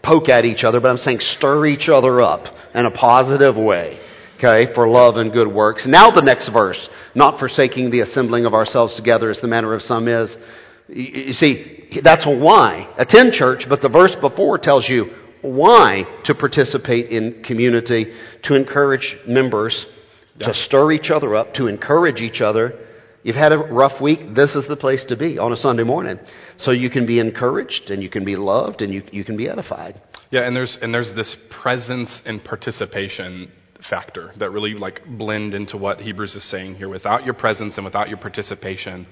poke 0.02 0.30
at 0.30 0.46
each 0.46 0.64
other, 0.64 0.80
but 0.80 0.90
I'm 0.90 0.98
saying 0.98 1.20
stir 1.20 1.68
each 1.68 1.90
other 1.90 2.22
up 2.22 2.46
in 2.74 2.86
a 2.86 2.92
positive 2.92 3.56
way. 3.56 4.00
Okay, 4.38 4.74
for 4.74 4.88
love 4.88 5.18
and 5.18 5.32
good 5.32 5.48
works. 5.48 5.86
Now 5.86 6.10
the 6.10 6.24
next 6.24 6.50
verse, 6.50 6.90
not 7.14 7.40
forsaking 7.40 7.92
the 7.92 8.00
assembling 8.00 8.46
of 8.46 8.56
ourselves 8.56 8.96
together 8.96 9.30
as 9.30 9.40
the 9.40 9.48
manner 9.48 9.76
of 9.76 9.84
some 9.84 10.08
is. 10.08 10.36
You 10.88 11.34
see, 11.34 12.02
that's 12.04 12.26
why. 12.26 12.92
Attend 12.98 13.34
church, 13.34 13.68
but 13.70 13.82
the 13.82 13.90
verse 13.90 14.16
before 14.16 14.58
tells 14.58 14.90
you 14.90 15.14
why 15.42 16.06
to 16.24 16.34
participate 16.34 17.12
in 17.12 17.44
community, 17.44 18.14
to 18.44 18.56
encourage 18.56 19.16
members, 19.28 19.86
yeah. 20.38 20.48
to 20.48 20.54
stir 20.56 20.92
each 20.92 21.12
other 21.12 21.36
up, 21.36 21.54
to 21.56 21.68
encourage 21.68 22.22
each 22.22 22.42
other. 22.42 22.88
You've 23.24 23.36
had 23.36 23.52
a 23.52 23.58
rough 23.58 24.02
week, 24.02 24.34
this 24.36 24.56
is 24.56 24.68
the 24.68 24.76
place 24.76 25.06
to 25.06 25.16
be 25.16 25.38
on 25.38 25.52
a 25.52 25.56
Sunday 25.56 25.84
morning. 25.84 26.20
So 26.58 26.72
you 26.72 26.90
can 26.90 27.06
be 27.06 27.20
encouraged 27.20 27.92
and 27.92 28.02
you 28.02 28.10
can 28.10 28.26
be 28.26 28.36
loved 28.36 28.82
and 28.82 28.92
you, 28.94 29.04
you 29.12 29.24
can 29.24 29.38
be 29.38 29.48
edified. 29.48 30.02
Yeah, 30.32 30.42
and 30.42 30.56
there's, 30.56 30.78
and 30.82 30.94
there's 30.94 31.14
this 31.14 31.38
presence 31.50 32.22
and 32.26 32.44
participation 32.44 33.52
factor 33.88 34.32
that 34.38 34.52
really 34.52 34.74
like 34.74 35.02
blend 35.06 35.54
into 35.54 35.78
what 35.78 36.00
Hebrews 36.00 36.36
is 36.36 36.50
saying 36.50 36.76
here. 36.76 36.90
Without 36.90 37.26
your 37.26 37.34
presence 37.34 37.78
and 37.78 37.86
without 37.86 38.10
your 38.10 38.18
participation, 38.18 39.08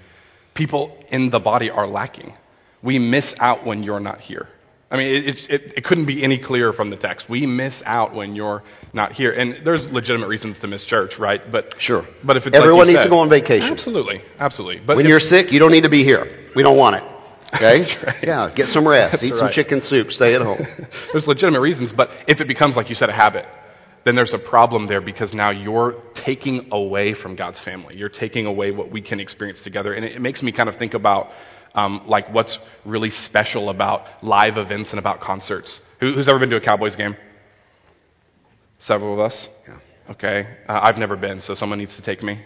people 0.55 0.97
in 1.09 1.29
the 1.29 1.39
body 1.39 1.69
are 1.69 1.87
lacking. 1.87 2.33
We 2.81 2.97
miss 2.97 3.35
out 3.39 3.65
when 3.65 3.83
you're 3.83 3.99
not 3.99 4.19
here. 4.19 4.47
I 4.91 4.98
mean, 4.98 5.08
it, 5.08 5.38
it, 5.50 5.74
it, 5.77 5.84
couldn't 5.84 6.08
be 6.08 6.24
any 6.24 6.41
clearer 6.43 6.74
from 6.74 6.89
the 6.89 6.98
text. 6.98 7.29
We 7.29 7.46
miss 7.46 7.84
out 7.86 8.15
when 8.15 8.34
you're 8.34 8.63
not 8.91 9.12
here, 9.12 9.31
and 9.31 9.63
there's 9.63 9.86
legitimate 9.86 10.27
reasons 10.27 10.58
to 10.60 10.67
miss 10.67 10.84
church, 10.84 11.19
right? 11.19 11.39
But 11.51 11.75
sure. 11.77 12.08
But 12.24 12.38
if 12.38 12.48
it's 12.48 12.58
everyone 12.58 12.79
like 12.79 12.88
needs 12.88 13.00
said, 13.01 13.03
to 13.03 13.10
go 13.12 13.19
on 13.19 13.29
vacation, 13.29 13.72
absolutely, 13.72 14.24
absolutely. 14.39 14.81
But 14.84 14.98
when 14.98 15.05
if, 15.05 15.10
you're 15.10 15.19
sick, 15.19 15.51
you 15.51 15.60
don't 15.60 15.72
need 15.72 15.84
to 15.84 15.91
be 15.91 16.03
here. 16.03 16.50
We 16.55 16.63
don't 16.63 16.77
want 16.77 16.96
it. 16.96 17.03
Okay? 17.51 17.81
Right. 18.05 18.15
Yeah, 18.22 18.53
get 18.55 18.67
some 18.67 18.88
rest. 18.88 19.13
That's 19.13 19.24
Eat 19.24 19.34
some 19.34 19.48
right. 19.48 19.51
chicken 19.51 19.81
soup. 19.81 20.12
Stay 20.12 20.36
at 20.36 20.41
home. 20.41 20.60
there's 21.12 21.25
legitimate 21.25 21.62
reasons, 21.62 21.91
but 21.91 22.10
if 22.27 22.41
it 22.41 22.48
becomes, 22.48 22.75
like 22.75 22.89
you 22.89 22.96
said, 22.96 23.10
a 23.10 23.12
habit, 23.12 23.43
then 24.05 24.15
there's 24.15 24.36
a 24.36 24.38
problem 24.38 24.86
there 24.86 25.01
because 25.01 25.34
now 25.34 25.50
you're 25.50 25.96
taking 26.13 26.69
away 26.72 27.15
from 27.15 27.36
God's 27.36 27.60
family. 27.60 27.96
You're 27.96 28.08
taking 28.08 28.46
away 28.46 28.69
what 28.69 28.91
we 28.91 29.01
can 29.01 29.19
experience 29.19 29.63
together. 29.63 29.93
And 29.93 30.05
it, 30.05 30.17
it 30.17 30.22
makes 30.22 30.43
me 30.43 30.51
kind 30.51 30.69
of 30.69 30.75
think 30.75 30.93
about 30.93 31.31
um, 31.75 32.03
like 32.07 32.33
what's 32.33 32.57
really 32.85 33.09
special 33.09 33.69
about 33.69 34.23
live 34.23 34.57
events 34.57 34.91
and 34.91 34.99
about 34.99 35.21
concerts. 35.21 35.81
Who, 35.99 36.13
who's 36.13 36.27
ever 36.27 36.39
been 36.39 36.49
to 36.49 36.57
a 36.57 36.61
Cowboys 36.61 36.95
game? 36.95 37.15
Several 38.79 39.13
of 39.13 39.19
us? 39.19 39.47
Yeah. 39.67 39.79
Okay. 40.11 40.47
Uh, 40.67 40.79
I've 40.83 40.97
never 40.97 41.15
been, 41.15 41.41
so 41.41 41.53
someone 41.53 41.79
needs 41.79 41.95
to 41.95 42.01
take 42.01 42.23
me. 42.23 42.39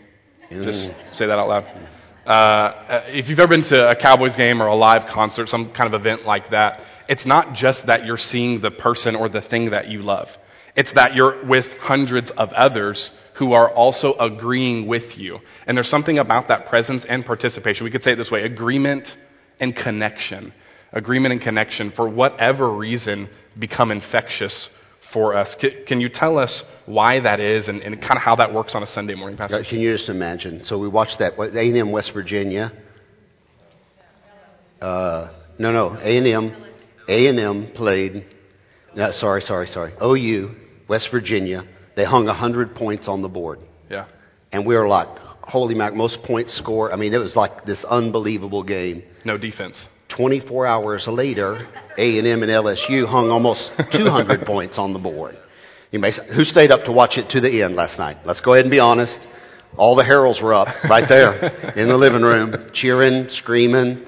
Just 0.50 0.89
Mm. 0.89 1.13
say 1.13 1.25
that 1.25 1.39
out 1.39 1.48
loud. 1.48 1.65
Uh, 2.25 2.30
uh, 2.30 3.03
if 3.08 3.27
you've 3.27 3.39
ever 3.39 3.50
been 3.50 3.63
to 3.63 3.88
a 3.88 3.96
Cowboys 3.96 4.36
game 4.36 4.62
or 4.62 4.68
a 4.68 4.75
live 4.75 5.06
concert, 5.10 5.48
some 5.50 5.72
kind 5.74 5.94
of 5.94 6.00
event 6.00 6.25
like 6.25 6.50
that, 6.51 6.82
it's 7.10 7.25
not 7.25 7.53
just 7.53 7.88
that 7.88 8.06
you're 8.06 8.18
seeing 8.18 8.62
the 8.62 8.72
person 8.72 9.15
or 9.15 9.30
the 9.30 9.42
thing 9.42 9.72
that 9.72 9.88
you 9.88 10.00
love. 10.01 10.27
It's 10.75 10.94
that 10.94 11.15
you're 11.15 11.46
with 11.46 11.65
hundreds 11.80 12.32
of 12.32 12.51
others 12.53 13.12
who 13.36 13.54
are 13.54 13.70
also 13.72 14.13
agreeing 14.13 14.88
with 14.88 15.18
you. 15.18 15.40
And 15.66 15.75
there's 15.75 15.90
something 15.90 16.20
about 16.20 16.48
that 16.50 16.68
presence 16.68 17.06
and 17.06 17.25
participation. 17.25 17.84
We 17.84 17.92
could 17.92 18.04
say 18.04 18.13
it 18.13 18.16
this 18.16 18.32
way 18.32 18.44
agreement 18.44 19.16
and 19.60 19.75
connection. 19.75 20.54
Agreement 20.92 21.34
and 21.34 21.42
connection, 21.42 21.92
for 21.92 22.08
whatever 22.08 22.72
reason, 22.72 23.28
become 23.58 23.92
infectious 23.92 24.70
for 25.12 25.36
us. 25.36 25.56
Can 25.88 26.00
you 26.00 26.10
tell 26.10 26.38
us 26.38 26.63
why 26.86 27.20
that 27.20 27.40
is 27.40 27.68
and, 27.68 27.82
and 27.82 28.00
kind 28.00 28.16
of 28.16 28.22
how 28.22 28.36
that 28.36 28.54
works 28.54 28.75
on 28.75 28.84
a 28.84 28.88
Sunday 28.88 29.16
morning, 29.16 29.38
Pastor? 29.38 29.63
Can 29.68 29.80
you 29.80 29.94
just 29.96 30.10
imagine? 30.10 30.63
So 30.63 30.78
we 30.78 30.88
watched 30.88 31.20
that 31.20 31.34
A&M 31.40 31.92
West 31.92 32.13
Virginia. 32.13 32.72
Uh, 34.80 35.32
no, 35.58 35.72
no, 35.72 35.98
A&M. 36.00 36.56
A&M 37.08 37.72
played. 37.74 38.25
No, 38.96 39.12
sorry, 39.12 39.42
sorry, 39.42 39.68
sorry. 39.68 39.94
OU 40.02 40.56
West 40.88 41.10
Virginia. 41.12 41.68
They 41.96 42.04
hung 42.06 42.28
hundred 42.28 42.76
points 42.76 43.08
on 43.08 43.22
the 43.22 43.30
board, 43.30 43.60
Yeah. 43.90 44.06
and 44.52 44.66
we 44.66 44.76
were 44.76 44.88
like, 44.88 45.08
"Holy 45.42 45.76
mac!" 45.76 45.94
Most 45.94 46.24
points 46.24 46.54
score. 46.54 46.92
I 46.92 46.96
mean, 46.96 47.14
it 47.14 47.20
was 47.20 47.36
like 47.36 47.66
this 47.66 47.86
unbelievable 47.86 48.64
game. 48.64 49.04
No 49.26 49.38
defense. 49.38 49.86
24 50.10 50.66
hours 50.68 51.08
later, 51.08 51.66
A&M 51.98 52.44
and 52.44 52.52
LSU 52.52 53.06
hung 53.08 53.32
almost 53.32 53.72
200 53.92 54.46
points 54.54 54.78
on 54.78 54.94
the 54.94 55.00
board. 55.00 55.38
You 55.92 56.00
may 56.00 56.12
say, 56.12 56.26
who 56.28 56.44
stayed 56.44 56.72
up 56.72 56.84
to 56.86 56.92
watch 56.92 57.18
it 57.18 57.30
to 57.32 57.42
the 57.42 57.64
end 57.64 57.76
last 57.76 57.98
night? 58.00 58.18
Let's 58.26 58.40
go 58.42 58.54
ahead 58.54 58.66
and 58.66 58.72
be 58.72 58.80
honest. 58.80 59.20
All 59.76 59.96
the 59.96 60.04
heralds 60.04 60.40
were 60.42 60.54
up 60.54 60.68
right 60.88 61.08
there 61.10 61.74
in 61.76 61.88
the 61.88 61.98
living 61.98 62.22
room, 62.22 62.70
cheering, 62.74 63.30
screaming, 63.30 64.06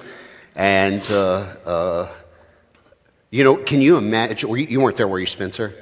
and 0.54 1.02
uh, 1.10 1.14
uh, 1.74 2.16
you 3.30 3.42
know, 3.42 3.56
can 3.64 3.80
you 3.80 3.96
imagine? 3.96 4.48
You 4.56 4.80
weren't 4.80 4.96
there, 4.96 5.08
were 5.08 5.18
you, 5.20 5.26
Spencer? 5.26 5.74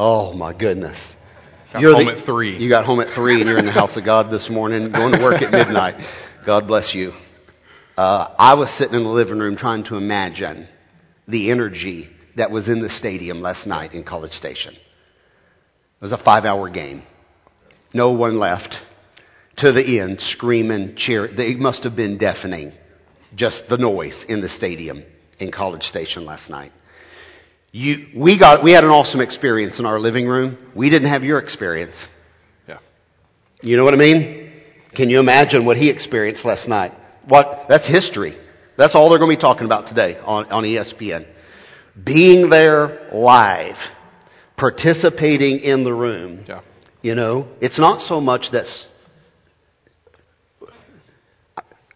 Oh 0.00 0.32
my 0.32 0.56
goodness! 0.56 1.16
Got 1.72 1.82
You're 1.82 1.92
home 1.92 2.06
the- 2.06 2.18
at 2.18 2.24
three. 2.24 2.56
You 2.56 2.70
got 2.70 2.86
home 2.86 3.00
at 3.00 3.12
three, 3.16 3.40
and 3.40 3.50
you're 3.50 3.58
in 3.58 3.66
the 3.66 3.72
house 3.72 3.96
of 3.96 4.04
God 4.04 4.30
this 4.30 4.48
morning, 4.48 4.92
going 4.92 5.12
to 5.12 5.20
work 5.20 5.42
at 5.42 5.50
midnight. 5.50 5.96
God 6.46 6.68
bless 6.68 6.94
you. 6.94 7.12
Uh, 7.96 8.32
I 8.38 8.54
was 8.54 8.70
sitting 8.70 8.94
in 8.94 9.02
the 9.02 9.08
living 9.08 9.40
room 9.40 9.56
trying 9.56 9.82
to 9.86 9.96
imagine 9.96 10.68
the 11.26 11.50
energy 11.50 12.10
that 12.36 12.52
was 12.52 12.68
in 12.68 12.80
the 12.80 12.88
stadium 12.88 13.40
last 13.42 13.66
night 13.66 13.92
in 13.94 14.04
College 14.04 14.34
Station. 14.34 14.74
It 14.74 16.00
was 16.00 16.12
a 16.12 16.16
five 16.16 16.44
hour 16.44 16.70
game. 16.70 17.02
No 17.92 18.12
one 18.12 18.38
left 18.38 18.76
to 19.56 19.72
the 19.72 19.98
end 19.98 20.20
screaming, 20.20 20.94
cheering. 20.94 21.36
It 21.36 21.58
must 21.58 21.82
have 21.82 21.96
been 21.96 22.18
deafening, 22.18 22.72
just 23.34 23.68
the 23.68 23.78
noise 23.78 24.24
in 24.28 24.42
the 24.42 24.48
stadium 24.48 25.02
in 25.40 25.50
College 25.50 25.82
Station 25.82 26.24
last 26.24 26.50
night. 26.50 26.70
You, 27.70 28.06
we, 28.16 28.38
got, 28.38 28.64
we 28.64 28.72
had 28.72 28.84
an 28.84 28.90
awesome 28.90 29.20
experience 29.20 29.78
in 29.78 29.86
our 29.86 29.98
living 29.98 30.26
room. 30.26 30.56
We 30.74 30.88
didn't 30.88 31.08
have 31.08 31.22
your 31.22 31.38
experience. 31.38 32.06
Yeah. 32.66 32.78
You 33.62 33.76
know 33.76 33.84
what 33.84 33.94
I 33.94 33.98
mean? 33.98 34.52
Can 34.94 35.10
you 35.10 35.20
imagine 35.20 35.66
what 35.66 35.76
he 35.76 35.90
experienced 35.90 36.44
last 36.44 36.66
night? 36.66 36.92
What? 37.26 37.66
That's 37.68 37.86
history. 37.86 38.38
That's 38.78 38.94
all 38.94 39.10
they're 39.10 39.18
going 39.18 39.30
to 39.30 39.36
be 39.36 39.40
talking 39.40 39.66
about 39.66 39.86
today 39.86 40.16
on, 40.18 40.46
on 40.46 40.62
ESPN. 40.62 41.26
Being 42.02 42.48
there 42.48 43.10
live, 43.12 43.76
participating 44.56 45.58
in 45.60 45.84
the 45.84 45.92
room. 45.92 46.44
Yeah. 46.48 46.62
You 47.02 47.14
know, 47.14 47.48
it's 47.60 47.78
not 47.78 48.00
so 48.00 48.20
much 48.20 48.50
that's. 48.50 48.88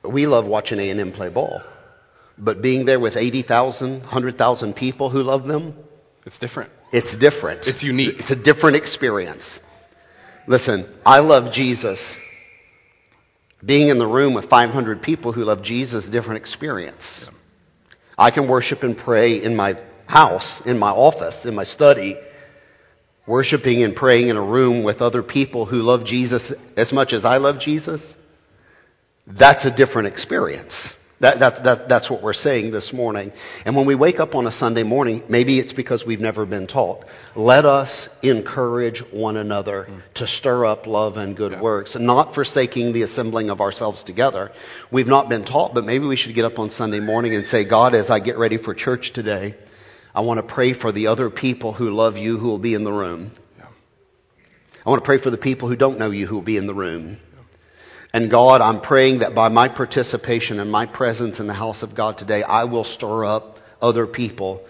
We 0.05 0.27
love 0.27 0.45
watching 0.45 0.79
A&M 0.81 1.13
play 1.13 1.29
ball. 1.29 1.63
But 2.39 2.63
being 2.63 2.87
there 2.87 2.99
with 3.01 3.17
80,000, 3.17 4.01
100,000 4.01 4.75
people 4.75 5.11
who 5.11 5.23
love 5.23 5.47
them, 5.47 5.75
It's 6.27 6.39
different. 6.39 6.71
it's 6.93 7.17
different. 7.17 7.67
It's 7.67 7.83
unique. 7.83 8.21
It's 8.21 8.31
a 8.31 8.37
different 8.37 8.77
experience. 8.77 9.61
Listen, 10.47 10.93
I 11.05 11.21
love 11.21 11.53
Jesus. 11.53 12.17
Being 13.65 13.89
in 13.89 13.99
the 13.99 14.07
room 14.07 14.35
with 14.35 14.49
500 14.49 15.03
people 15.03 15.33
who 15.33 15.45
love 15.45 15.63
Jesus, 15.63 16.09
different 16.09 16.39
experience. 16.39 17.27
I 18.19 18.31
can 18.31 18.49
worship 18.49 18.83
and 18.83 18.97
pray 18.97 19.43
in 19.43 19.55
my 19.55 19.81
house, 20.07 20.61
in 20.67 20.79
my 20.79 20.91
office, 20.91 21.45
in 21.45 21.55
my 21.55 21.65
study, 21.65 22.17
worshiping 23.27 23.83
and 23.85 23.95
praying 23.95 24.29
in 24.29 24.37
a 24.37 24.43
room 24.43 24.83
with 24.83 25.01
other 25.01 25.23
people 25.23 25.65
who 25.65 25.77
love 25.77 26.05
Jesus 26.05 26.53
as 26.77 26.93
much 26.93 27.13
as 27.13 27.25
I 27.25 27.37
love 27.37 27.61
Jesus. 27.61 28.17
That's 29.27 29.65
a 29.65 29.75
different 29.75 30.09
experience. 30.09 30.93
That, 31.23 31.39
that, 31.39 31.63
that, 31.63 31.89
that's 31.89 32.11
what 32.11 32.21
we're 32.21 32.33
saying 32.33 32.73
this 32.73 32.93
morning. 32.93 33.31
And 33.65 33.77
when 33.77 33.87
we 33.87 33.95
wake 33.95 34.19
up 34.19 34.35
on 34.35 34.49
a 34.49 34.51
Sunday 34.51 34.83
morning, 34.83 35.23
maybe 35.29 35.61
it's 35.61 35.73
because 35.73 36.05
we've 36.05 36.19
never 36.19 36.45
been 36.45 36.67
taught. 36.67 37.05
Let 37.37 37.65
us 37.65 38.09
encourage 38.25 39.05
one 39.13 39.37
another 39.37 39.85
hmm. 39.85 39.99
to 40.17 40.27
stir 40.27 40.67
up 40.67 40.89
love 40.89 41.17
and 41.17 41.37
good 41.37 41.61
works, 41.61 41.95
and 41.95 42.07
not 42.07 42.35
forsaking 42.35 42.93
the 42.93 43.03
assembling 43.03 43.51
of 43.51 43.61
ourselves 43.61 44.03
together. 44.03 44.51
We've 44.91 45.07
not 45.07 45.29
been 45.29 45.45
taught, 45.45 45.75
but 45.75 45.85
maybe 45.85 46.07
we 46.07 46.17
should 46.17 46.35
get 46.35 46.45
up 46.45 46.59
on 46.59 46.71
Sunday 46.71 46.99
morning 46.99 47.37
and 47.37 47.47
say, 47.47 47.69
God, 47.69 47.95
as 47.95 48.11
I 48.11 48.19
get 48.19 48.37
ready 48.37 48.59
for 48.59 48.75
church 48.75 49.13
today, 49.15 49.55
I 50.13 50.23
want 50.23 50.39
to 50.47 50.55
pray 50.55 50.75
for 50.75 50.91
the 50.91 51.07
other 51.07 51.31
people 51.31 51.73
who 51.73 51.91
love 51.91 52.17
you 52.17 52.37
who 52.39 52.49
will 52.49 52.59
be 52.59 52.75
in 52.75 52.83
the 52.83 52.93
room. 52.93 53.31
I 54.85 54.91
want 54.91 55.01
to 55.01 55.07
pray 55.07 55.23
for 55.23 55.31
the 55.31 55.39
people 55.39 55.69
who 55.69 55.77
don't 55.77 56.01
know 56.01 56.11
you 56.11 56.27
who 56.27 56.35
will 56.35 56.43
be 56.43 56.57
in 56.57 56.67
the 56.67 56.75
room. 56.75 57.19
And 58.13 58.31
God, 58.31 58.61
I'm 58.61 58.81
praying 58.81 59.21
that 59.21 59.35
by 59.35 59.49
my 59.49 59.69
participation 59.69 60.61
and 60.61 60.71
my 60.71 60.87
presence 60.87 61.41
in 61.41 61.47
the 61.47 61.55
house 61.55 61.83
of 61.83 61.97
God 61.97 62.19
today, 62.19 62.43
I 62.43 62.65
will 62.65 62.85
stir 62.85 63.25
up 63.25 63.57
other 63.81 64.07
people 64.07 64.65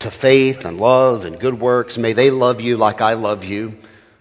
to 0.00 0.10
faith 0.10 0.58
and 0.60 0.78
love 0.78 1.22
and 1.22 1.40
good 1.40 1.58
works. 1.58 1.98
May 1.98 2.12
they 2.12 2.30
love 2.30 2.60
you 2.60 2.76
like 2.76 3.00
I 3.00 3.14
love 3.14 3.42
you. 3.42 3.72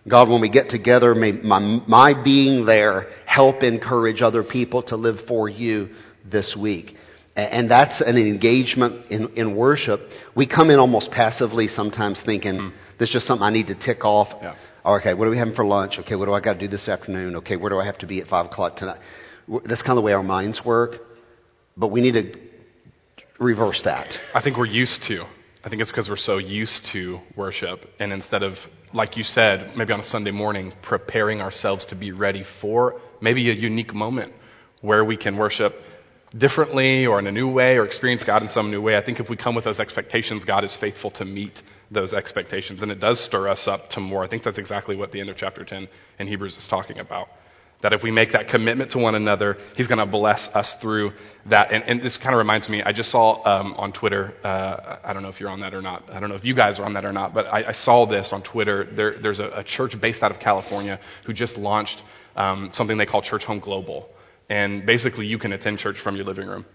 God, 0.08 0.28
when 0.28 0.42
we 0.42 0.50
get 0.50 0.70
together, 0.70 1.14
may 1.14 1.32
my, 1.32 1.60
my 1.88 2.24
being 2.24 2.66
there 2.66 3.08
help 3.26 3.64
encourage 3.64 4.22
other 4.22 4.44
people 4.44 4.84
to 4.84 4.96
live 4.96 5.26
for 5.28 5.48
you 5.48 5.90
this 6.26 6.56
week. 6.56 6.96
And 7.36 7.70
that's 7.70 8.02
an 8.02 8.18
engagement 8.18 9.12
in, 9.12 9.34
in 9.36 9.56
worship. 9.56 10.02
We 10.36 10.48
come 10.48 10.70
in 10.70 10.80
almost 10.80 11.10
passively 11.10 11.68
sometimes 11.68 12.22
thinking, 12.22 12.58
hmm. 12.58 12.70
this 13.00 13.10
is 13.10 13.14
just 13.14 13.28
something 13.28 13.44
I 13.44 13.52
need 13.52 13.68
to 13.68 13.76
tick 13.76 14.04
off. 14.04 14.30
Yeah. 14.42 14.56
Oh, 14.86 14.96
okay, 14.96 15.14
what 15.14 15.28
are 15.28 15.32
we 15.32 15.38
having 15.38 15.56
for 15.56 15.66
lunch? 15.66 15.98
Okay, 16.00 16.16
what 16.16 16.26
do 16.26 16.34
I 16.34 16.42
got 16.42 16.54
to 16.54 16.60
do 16.60 16.68
this 16.68 16.90
afternoon? 16.90 17.38
Okay, 17.38 17.56
where 17.56 17.70
do 17.70 17.80
I 17.80 17.86
have 17.86 17.98
to 18.00 18.08
be 18.08 18.20
at 18.20 18.28
5 18.28 18.48
o'clock 18.48 18.76
tonight? 18.76 19.00
That's 19.66 19.82
kind 19.82 19.92
of 19.92 19.96
the 19.98 20.02
way 20.02 20.14
our 20.14 20.24
minds 20.24 20.62
work. 20.66 20.96
But 21.78 21.88
we 21.88 22.02
need 22.02 22.14
to 22.14 22.40
reverse 23.40 23.82
that. 23.86 24.18
I 24.34 24.42
think 24.42 24.58
we're 24.58 24.66
used 24.66 25.04
to. 25.04 25.26
I 25.64 25.70
think 25.70 25.82
it's 25.82 25.90
because 25.90 26.10
we're 26.10 26.18
so 26.18 26.38
used 26.38 26.90
to 26.92 27.20
worship. 27.38 27.86
And 27.98 28.12
instead 28.12 28.44
of, 28.44 28.58
like 28.94 29.16
you 29.16 29.24
said, 29.24 29.78
maybe 29.78 29.94
on 29.94 30.02
a 30.02 30.04
Sunday 30.04 30.32
morning, 30.32 30.74
preparing 30.82 31.40
ourselves 31.40 31.86
to 31.86 31.96
be 31.96 32.12
ready 32.12 32.44
for 32.60 33.00
maybe 33.22 33.50
a 33.50 33.54
unique 33.54 33.94
moment 33.94 34.34
where 34.82 35.06
we 35.06 35.16
can 35.16 35.38
worship 35.38 35.74
differently 36.38 37.06
or 37.06 37.20
in 37.20 37.28
a 37.28 37.32
new 37.32 37.50
way 37.50 37.78
or 37.78 37.86
experience 37.86 38.24
God 38.26 38.44
in 38.44 38.50
some 38.50 38.70
new 38.70 38.82
way. 38.82 38.98
I 38.98 39.06
think 39.06 39.22
if 39.22 39.30
we 39.30 39.38
come 39.38 39.56
with 39.56 39.64
those 39.64 39.80
expectations, 39.80 40.44
God 40.44 40.66
is 40.66 40.76
faithful 40.76 41.12
to 41.12 41.26
meet 41.26 41.54
those 41.94 42.14
expectations. 42.14 42.82
And 42.82 42.92
it 42.92 43.00
does 43.00 43.24
stir 43.24 43.48
us 43.48 43.68
up 43.68 43.90
to 43.92 44.00
more. 44.00 44.24
I 44.24 44.28
think 44.28 44.44
that's 44.44 44.58
exactly 44.58 44.96
what 44.96 45.12
the 45.12 45.20
end 45.20 45.30
of 45.30 45.38
chapter 45.38 45.64
10 45.64 45.88
in 46.20 46.28
Hebrews 46.28 46.58
is 46.58 46.68
talking 46.68 47.00
about. 47.00 47.28
That 47.82 47.92
if 47.92 48.02
we 48.02 48.12
make 48.12 48.32
that 48.32 48.48
commitment 48.48 48.92
to 48.92 48.98
one 48.98 49.14
another, 49.14 49.58
He's 49.76 49.88
going 49.88 50.00
to 50.00 50.06
bless 50.06 50.48
us 50.54 50.74
through 50.82 51.12
that. 51.50 51.74
And, 51.74 51.84
and 51.84 52.02
this 52.02 52.16
kind 52.16 52.34
of 52.34 52.38
reminds 52.38 52.70
me, 52.70 52.82
I 52.82 52.94
just 52.94 53.12
saw 53.12 53.44
um, 53.46 53.74
on 53.74 53.92
Twitter, 53.92 54.34
uh, 54.42 55.00
I 55.04 55.12
don't 55.12 55.22
know 55.22 55.28
if 55.28 55.42
you're 55.42 55.50
on 55.50 55.60
that 55.62 55.74
or 55.74 55.82
not. 55.82 56.10
I 56.10 56.22
don't 56.22 56.30
know 56.30 56.36
if 56.36 56.46
you 56.46 56.56
guys 56.56 56.80
are 56.80 56.86
on 56.86 56.94
that 56.94 57.04
or 57.04 57.12
not, 57.12 57.34
but 57.34 57.46
I, 57.48 57.70
I 57.70 57.72
saw 57.74 58.06
this 58.06 58.32
on 58.32 58.42
Twitter. 58.42 58.88
There, 58.96 59.20
there's 59.20 59.40
a, 59.40 59.50
a 59.50 59.64
church 59.66 59.96
based 60.02 60.24
out 60.24 60.32
of 60.32 60.40
California 60.40 60.98
who 61.26 61.34
just 61.34 61.58
launched 61.58 62.02
um, 62.38 62.70
something 62.72 62.98
they 62.98 63.06
call 63.06 63.22
Church 63.22 63.44
Home 63.44 63.60
Global. 63.60 64.08
And 64.50 64.86
basically, 64.86 65.26
you 65.26 65.38
can 65.38 65.52
attend 65.52 65.80
church 65.80 65.98
from 66.02 66.16
your 66.16 66.26
living 66.26 66.48
room 66.48 66.66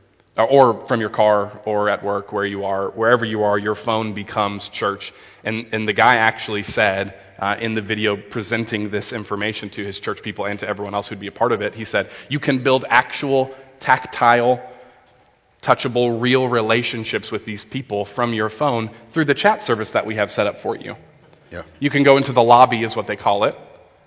or 0.45 0.87
from 0.87 1.01
your 1.01 1.11
car 1.11 1.61
or 1.67 1.89
at 1.89 2.05
work 2.05 2.33
where 2.33 2.47
you 2.47 2.65
are 2.65 2.91
wherever 2.91 3.25
you 3.25 3.43
are 3.43 3.59
your 3.59 3.75
phone 3.75 4.15
becomes 4.15 4.69
church 4.73 5.13
and, 5.45 5.67
and 5.73 5.89
the 5.89 5.93
guy 5.93 6.17
actually 6.17 6.63
said 6.63 7.15
uh, 7.39 7.57
in 7.61 7.75
the 7.75 7.83
video 7.83 8.17
presenting 8.31 8.91
this 8.91 9.13
information 9.13 9.69
to 9.71 9.85
his 9.85 9.99
church 10.01 10.19
people 10.23 10.45
and 10.45 10.61
to 10.61 10.69
everyone 10.69 10.95
else 10.95 11.09
who'd 11.09 11.21
be 11.21 11.29
a 11.29 11.33
part 11.33 11.53
of 11.53 11.61
it 11.61 11.75
he 11.75 11.85
said 11.85 12.09
you 12.29 12.39
can 12.39 12.63
build 12.63 12.85
actual 12.89 13.55
tactile 13.81 14.61
touchable, 15.63 16.21
real 16.21 16.49
relationships 16.49 17.33
with 17.33 17.45
these 17.45 17.65
people 17.65 18.07
from 18.15 18.33
your 18.33 18.51
phone 18.51 18.91
through 19.13 19.25
the 19.25 19.35
chat 19.35 19.63
service 19.63 19.91
that 19.93 20.07
we 20.07 20.17
have 20.17 20.31
set 20.31 20.47
up 20.47 20.57
for 20.63 20.77
you. 20.77 20.95
Yeah. 21.51 21.65
You 21.81 21.91
can 21.91 22.05
go 22.05 22.17
into 22.17 22.33
the 22.33 22.43
lobby, 22.43 22.83
is 22.83 22.95
what 22.95 23.07
they 23.07 23.17
call 23.17 23.45
it, 23.45 23.55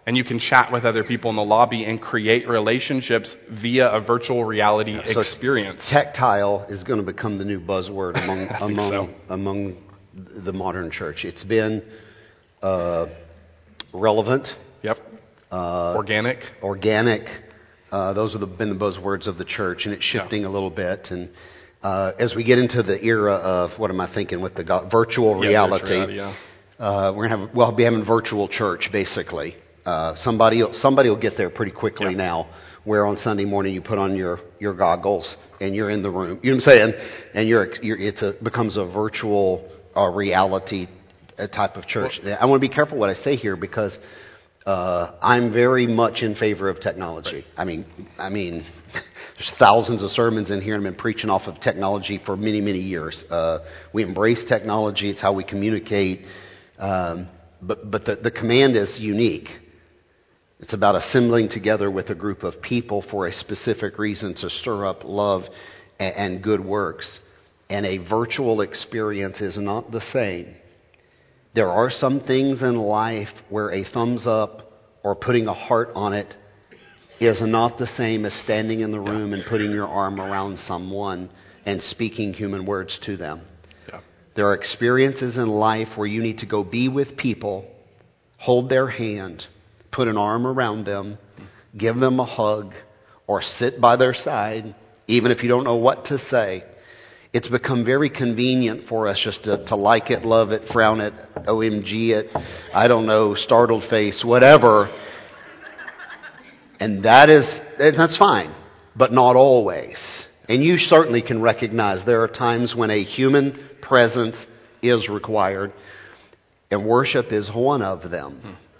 and 0.05 0.17
you 0.17 0.23
can 0.23 0.39
chat 0.39 0.71
with 0.71 0.83
other 0.85 1.03
people 1.03 1.29
in 1.29 1.35
the 1.35 1.43
lobby 1.43 1.83
and 1.85 2.01
create 2.01 2.47
relationships 2.47 3.37
via 3.61 3.87
a 3.89 4.01
virtual 4.01 4.43
reality 4.43 4.93
Yeah, 4.93 5.05
so 5.13 5.21
experience. 5.21 5.87
Tactile 5.89 6.65
is 6.69 6.83
going 6.83 6.99
to 6.99 7.05
become 7.05 7.37
the 7.37 7.45
new 7.45 7.59
buzzword 7.59 8.15
among 8.21 8.47
among 8.59 8.89
so. 8.91 9.09
among 9.29 9.77
the 10.13 10.51
modern 10.51 10.91
church. 10.91 11.23
It's 11.25 11.43
been 11.43 11.83
uh, 12.61 13.07
relevant, 13.93 14.47
Yep. 14.83 14.97
uh, 15.51 15.93
Organic. 15.95 16.39
organic. 16.63 17.27
Uh, 17.91 18.13
those 18.13 18.33
have 18.33 18.57
been 18.57 18.69
the 18.69 18.75
buzzwords 18.85 19.27
of 19.27 19.37
the 19.37 19.45
church, 19.45 19.85
and 19.85 19.93
it's 19.93 20.03
shifting 20.03 20.45
a 20.45 20.49
little 20.49 20.69
bit. 20.69 21.07
And 21.11 21.29
uh, 21.83 22.13
as 22.17 22.33
we 22.35 22.43
get 22.43 22.57
into 22.57 22.83
the 22.83 23.03
era 23.03 23.33
of 23.33 23.77
what 23.79 23.89
am 23.91 23.99
I 23.99 24.13
thinking 24.13 24.41
with 24.41 24.55
the 24.55 24.63
go- 24.63 24.87
virtual 24.89 25.41
Yeah, 25.43 25.49
reality, 25.49 25.81
virtual 25.81 26.07
reality, 26.07 26.37
yeah. 26.79 26.85
uh, 26.85 27.13
we're 27.15 27.27
gonna 27.27 27.45
have 27.47 27.55
we'll 27.55 27.71
be 27.73 27.83
having 27.83 28.05
virtual 28.05 28.47
church 28.47 28.89
basically. 28.91 29.55
Uh, 29.85 30.15
somebody 30.15 30.63
somebody 30.73 31.09
will 31.09 31.19
get 31.19 31.37
there 31.37 31.49
pretty 31.49 31.71
quickly 31.71 32.11
Yeah. 32.11 32.17
now. 32.17 32.49
Where 32.83 33.05
on 33.05 33.17
Sunday 33.17 33.45
morning 33.45 33.75
you 33.75 33.81
put 33.81 33.99
on 33.99 34.15
your, 34.15 34.39
your 34.59 34.73
goggles 34.73 35.37
and 35.59 35.75
you're 35.75 35.91
in 35.91 36.01
the 36.01 36.09
room. 36.09 36.39
You 36.41 36.51
know 36.51 36.57
what 36.57 36.67
I'm 36.67 36.77
saying? 36.77 36.93
And 37.35 37.47
you're, 37.47 37.73
you're 37.83 37.97
it's 37.99 38.23
a 38.23 38.33
becomes 38.41 38.75
a 38.75 38.85
virtual 38.85 39.69
uh, 39.95 40.09
reality 40.09 40.87
uh, 41.37 41.47
type 41.47 41.77
of 41.77 41.85
church. 41.85 42.19
I 42.25 42.45
want 42.47 42.61
to 42.61 42.67
be 42.67 42.73
careful 42.73 42.97
what 42.97 43.09
I 43.09 43.13
say 43.13 43.35
here 43.35 43.55
because 43.55 43.99
uh, 44.65 45.13
I'm 45.21 45.51
very 45.51 45.87
much 45.87 46.21
in 46.23 46.35
favor 46.35 46.69
of 46.69 46.79
technology. 46.79 47.45
I 47.57 47.65
mean, 47.65 47.85
I 48.17 48.29
mean, 48.29 48.65
there's 49.37 49.51
thousands 49.57 50.03
of 50.03 50.11
sermons 50.11 50.51
in 50.51 50.61
here, 50.61 50.75
and 50.75 50.85
I've 50.85 50.93
been 50.93 50.99
preaching 50.99 51.29
off 51.29 51.47
of 51.47 51.59
technology 51.59 52.19
for 52.23 52.35
many, 52.35 52.61
many 52.61 52.79
years. 52.79 53.23
Uh, 53.29 53.59
we 53.93 54.03
embrace 54.03 54.45
technology; 54.45 55.09
it's 55.09 55.21
how 55.21 55.33
we 55.33 55.43
communicate. 55.43 56.25
Um, 56.77 57.27
but 57.61 57.89
but 57.89 58.05
the, 58.05 58.15
the 58.17 58.31
command 58.31 58.75
is 58.75 58.99
unique. 58.99 59.49
It's 60.61 60.73
about 60.73 60.95
assembling 60.95 61.49
together 61.49 61.89
with 61.89 62.11
a 62.11 62.15
group 62.15 62.43
of 62.43 62.61
people 62.61 63.01
for 63.01 63.25
a 63.25 63.33
specific 63.33 63.97
reason 63.97 64.35
to 64.35 64.49
stir 64.49 64.85
up 64.85 65.03
love 65.03 65.45
and, 65.99 66.43
good 66.43 66.63
works. 66.63 67.19
And 67.69 67.85
a 67.85 67.97
virtual 67.97 68.61
experience 68.61 69.41
is 69.41 69.57
not 69.57 69.91
the 69.91 70.01
same. 70.01 70.55
There 71.55 71.69
are 71.69 71.89
some 71.89 72.21
things 72.21 72.61
in 72.61 72.75
life 72.75 73.33
where 73.49 73.71
a 73.71 73.83
thumbs 73.83 74.27
up 74.27 74.71
or 75.03 75.15
putting 75.15 75.47
a 75.47 75.53
heart 75.53 75.89
on 75.95 76.13
it 76.13 76.35
is 77.19 77.41
not 77.41 77.77
the 77.77 77.87
same 77.87 78.25
as 78.25 78.33
standing 78.33 78.81
in 78.81 78.91
the 78.91 78.99
room 78.99 79.33
and 79.33 79.43
putting 79.45 79.71
your 79.71 79.87
arm 79.87 80.19
around 80.19 80.57
someone 80.57 81.29
and 81.65 81.81
speaking 81.81 82.33
human 82.33 82.65
words 82.65 82.99
to 82.99 83.17
them. 83.17 83.41
Yeah. 83.89 84.01
There 84.35 84.47
are 84.47 84.55
experiences 84.55 85.37
in 85.37 85.47
life 85.47 85.97
where 85.97 86.07
you 86.07 86.21
need 86.21 86.39
to 86.39 86.45
go 86.45 86.63
be 86.63 86.87
with 86.87 87.17
people, 87.17 87.65
hold 88.37 88.69
their 88.69 88.87
hand, 88.87 89.45
put 89.91 90.07
an 90.07 90.17
arm 90.17 90.47
around 90.47 90.85
them, 90.85 91.17
give 91.77 91.95
them 91.97 92.19
a 92.19 92.25
hug, 92.25 92.73
or 93.27 93.41
sit 93.41 93.79
by 93.79 93.95
their 93.95 94.13
side, 94.13 94.75
even 95.07 95.31
if 95.31 95.43
you 95.43 95.49
don't 95.49 95.63
know 95.63 95.77
what 95.77 96.05
to 96.05 96.17
say. 96.17 96.63
It's 97.33 97.47
become 97.47 97.85
very 97.85 98.09
convenient 98.09 98.89
for 98.89 99.07
us 99.07 99.19
just 99.19 99.45
to, 99.45 99.63
to 99.67 99.75
like 99.75 100.11
it, 100.11 100.23
love 100.23 100.51
it, 100.51 100.67
frown 100.67 100.99
it, 100.99 101.13
OMG 101.35 102.09
it, 102.09 102.27
I 102.73 102.87
don't 102.87 103.05
know, 103.05 103.35
startled 103.35 103.85
face, 103.85 104.23
whatever. 104.23 104.89
And 106.79 107.05
that 107.05 107.29
is, 107.29 107.61
that's 107.77 108.17
fine, 108.17 108.53
but 108.95 109.13
not 109.13 109.37
always. 109.37 110.25
And 110.49 110.61
you 110.61 110.77
certainly 110.77 111.21
can 111.21 111.41
recognize 111.41 112.03
there 112.03 112.23
are 112.23 112.27
times 112.27 112.75
when 112.75 112.89
a 112.89 113.01
human 113.01 113.69
presence 113.81 114.45
is 114.81 115.07
required, 115.07 115.71
and 116.69 116.85
worship 116.85 117.31
is 117.31 117.49
one 117.53 117.81
of 117.81 118.09
them. 118.11 118.41
Hmm. 118.41 118.70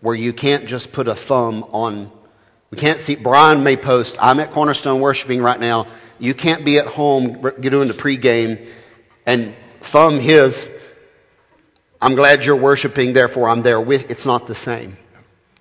Where 0.00 0.14
you 0.14 0.32
can't 0.32 0.66
just 0.66 0.92
put 0.92 1.08
a 1.08 1.14
thumb 1.14 1.64
on, 1.64 2.12
we 2.70 2.78
can't 2.78 3.00
see, 3.00 3.16
Brian 3.16 3.64
may 3.64 3.76
post, 3.76 4.16
I'm 4.20 4.38
at 4.40 4.52
Cornerstone 4.52 5.00
worshiping 5.00 5.40
right 5.40 5.58
now. 5.58 5.96
You 6.18 6.34
can't 6.34 6.64
be 6.64 6.78
at 6.78 6.86
home 6.86 7.42
doing 7.60 7.88
the 7.88 7.98
pregame 8.00 8.72
and 9.26 9.56
thumb 9.92 10.20
his, 10.20 10.68
I'm 12.00 12.14
glad 12.14 12.42
you're 12.42 12.60
worshiping, 12.60 13.12
therefore 13.12 13.48
I'm 13.48 13.62
there 13.62 13.80
with, 13.80 14.02
it's 14.10 14.26
not 14.26 14.46
the 14.46 14.54
same. 14.54 14.96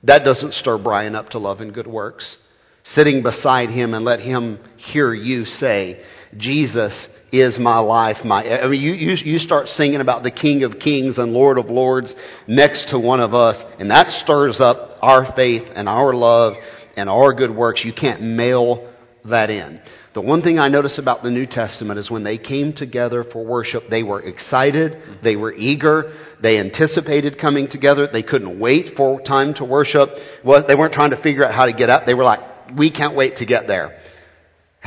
That 0.04 0.24
doesn't 0.24 0.54
stir 0.54 0.78
Brian 0.78 1.16
up 1.16 1.30
to 1.30 1.40
love 1.40 1.62
and 1.62 1.74
good 1.74 1.88
works. 1.88 2.38
Sitting 2.84 3.24
beside 3.24 3.70
him 3.70 3.94
and 3.94 4.06
let 4.06 4.20
him 4.20 4.60
hear 4.78 5.14
you 5.14 5.46
say, 5.46 6.04
Jesus 6.38 7.10
is 7.32 7.60
my 7.60 7.80
life. 7.80 8.24
My, 8.24 8.62
I 8.62 8.68
mean, 8.68 8.82
you, 8.82 8.94
you, 8.94 9.16
you 9.34 9.40
start 9.40 9.68
singing 9.68 10.00
about 10.02 10.24
the 10.24 10.32
King 10.32 10.64
of 10.64 10.80
Kings 10.80 11.18
and 11.18 11.34
Lord 11.34 11.58
of 11.58 11.68
Lords 11.68 12.16
next 12.48 12.90
to 12.90 13.00
one 13.00 13.20
of 13.20 13.34
us, 13.34 13.64
and 13.80 13.92
that 13.92 14.12
stirs 14.12 14.60
up 14.60 14.98
our 15.02 15.34
faith 15.36 15.64
and 15.76 15.90
our 15.90 16.14
love 16.14 16.56
and 16.96 17.10
our 17.10 17.34
good 17.34 17.56
works. 17.56 17.84
You 17.84 17.94
can't 17.94 18.22
mail 18.22 18.94
that 19.26 19.50
in. 19.50 19.82
The 20.14 20.22
one 20.22 20.42
thing 20.42 20.58
I 20.58 20.68
notice 20.68 20.98
about 20.98 21.22
the 21.22 21.30
New 21.30 21.46
Testament 21.46 22.00
is 22.00 22.10
when 22.10 22.24
they 22.24 22.40
came 22.40 22.74
together 22.74 23.24
for 23.24 23.46
worship, 23.46 23.84
they 23.88 24.02
were 24.02 24.20
excited, 24.20 24.98
they 25.22 25.36
were 25.36 25.54
eager, 25.54 26.12
they 26.42 26.58
anticipated 26.58 27.38
coming 27.38 27.68
together, 27.68 28.08
they 28.12 28.24
couldn't 28.24 28.60
wait 28.60 28.96
for 28.96 29.22
time 29.22 29.54
to 29.56 29.66
worship. 29.66 30.10
Well, 30.44 30.66
they 30.68 30.74
weren't 30.74 30.94
trying 30.94 31.12
to 31.12 31.22
figure 31.22 31.46
out 31.46 31.54
how 31.54 31.68
to 31.68 31.74
get 31.74 31.92
up. 31.92 32.08
They 32.08 32.16
were 32.16 32.24
like, 32.24 32.40
we 32.76 32.92
can't 32.92 33.16
wait 33.16 33.38
to 33.38 33.46
get 33.46 33.68
there. 33.68 33.97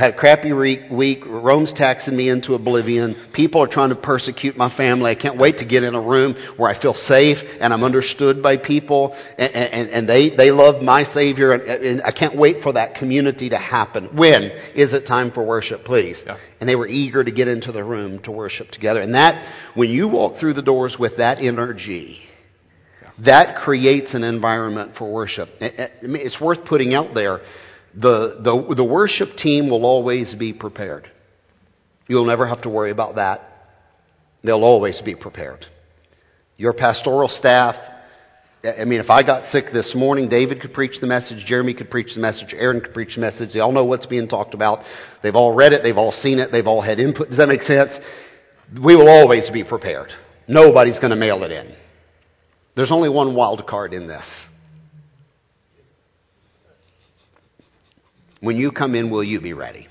Had 0.00 0.14
a 0.14 0.16
crappy 0.16 0.54
week. 0.54 1.26
Rome's 1.26 1.74
taxing 1.74 2.16
me 2.16 2.30
into 2.30 2.54
oblivion. 2.54 3.14
People 3.34 3.62
are 3.62 3.66
trying 3.66 3.90
to 3.90 3.94
persecute 3.94 4.56
my 4.56 4.74
family. 4.74 5.10
I 5.10 5.14
can't 5.14 5.36
wait 5.36 5.58
to 5.58 5.66
get 5.66 5.82
in 5.82 5.94
a 5.94 6.00
room 6.00 6.34
where 6.56 6.70
I 6.70 6.80
feel 6.80 6.94
safe 6.94 7.36
and 7.60 7.70
I'm 7.70 7.84
understood 7.84 8.42
by 8.42 8.56
people 8.56 9.12
and, 9.36 9.52
and, 9.54 9.90
and 9.90 10.08
they, 10.08 10.34
they 10.34 10.52
love 10.52 10.82
my 10.82 11.02
Savior 11.02 11.52
and, 11.52 11.62
and, 11.64 12.02
I 12.02 12.12
can't 12.12 12.34
wait 12.34 12.62
for 12.62 12.72
that 12.72 12.94
community 12.94 13.50
to 13.50 13.58
happen. 13.58 14.16
When 14.16 14.44
is 14.74 14.94
it 14.94 15.06
time 15.06 15.32
for 15.32 15.44
worship, 15.44 15.84
please? 15.84 16.22
Yeah. 16.24 16.38
And 16.60 16.66
they 16.66 16.76
were 16.76 16.88
eager 16.88 17.22
to 17.22 17.30
get 17.30 17.46
into 17.46 17.70
the 17.70 17.84
room 17.84 18.20
to 18.22 18.30
worship 18.30 18.70
together. 18.70 19.02
And 19.02 19.14
that, 19.16 19.74
when 19.74 19.90
you 19.90 20.08
walk 20.08 20.40
through 20.40 20.54
the 20.54 20.62
doors 20.62 20.98
with 20.98 21.18
that 21.18 21.42
energy, 21.42 22.22
that 23.18 23.58
creates 23.58 24.14
an 24.14 24.24
environment 24.24 24.96
for 24.96 25.12
worship. 25.12 25.50
It's 25.60 26.40
worth 26.40 26.64
putting 26.64 26.94
out 26.94 27.12
there 27.12 27.42
the, 27.94 28.40
the, 28.40 28.74
the 28.74 28.85
worship 28.85 29.37
team 29.37 29.68
will 29.70 29.85
always 29.85 30.35
be 30.35 30.53
prepared. 30.53 31.11
You'll 32.09 32.26
never 32.26 32.46
have 32.46 32.62
to 32.62 32.68
worry 32.68 32.90
about 32.90 33.16
that. 33.16 33.42
They'll 34.42 34.64
always 34.64 35.00
be 35.00 35.14
prepared. 35.14 35.66
Your 36.57 36.72
pastoral 36.72 37.29
staff, 37.29 37.76
I 38.62 38.85
mean, 38.85 39.00
if 39.00 39.11
I 39.11 39.22
got 39.22 39.46
sick 39.46 39.66
this 39.72 39.94
morning, 39.94 40.29
David 40.29 40.61
could 40.61 40.74
preach 40.74 41.00
the 41.00 41.07
message, 41.07 41.44
Jeremy 41.46 41.72
could 41.72 41.90
preach 41.90 42.14
the 42.14 42.20
message, 42.20 42.55
Aaron 42.55 42.81
could 42.81 42.92
preach 42.92 43.14
the 43.14 43.20
message. 43.20 43.53
They 43.55 43.61
all 43.61 43.72
know 43.72 43.85
what's 43.85 44.07
being 44.07 44.29
talked 44.29 44.55
about. 44.55 44.85
They've 45.22 45.35
all 45.35 45.55
read 45.55 45.72
it, 45.72 45.83
they've 45.83 45.96
all 45.96 46.12
seen 46.12 46.38
it, 46.38 46.53
they've 46.53 46.66
all 46.66 46.83
had 46.83 46.98
input. 47.00 47.29
Does 47.29 47.38
that 47.38 47.48
make 47.48 47.62
sense? 47.62 47.98
We 48.83 48.96
will 48.96 49.09
always 49.09 49.48
be 49.50 49.64
prepared. 49.64 50.12
Nobody's 50.46 50.98
going 50.98 51.11
to 51.11 51.16
mail 51.16 51.42
it 51.44 51.50
in. 51.50 51.74
There's 52.76 52.92
only 52.92 53.09
one 53.09 53.35
wild 53.35 53.66
card 53.66 53.94
in 53.94 54.07
this. 54.07 54.46
When 58.40 58.57
you 58.57 58.72
come 58.72 58.94
in, 58.94 59.11
will 59.11 59.24
you 59.24 59.40
be 59.40 59.53
ready? 59.53 59.87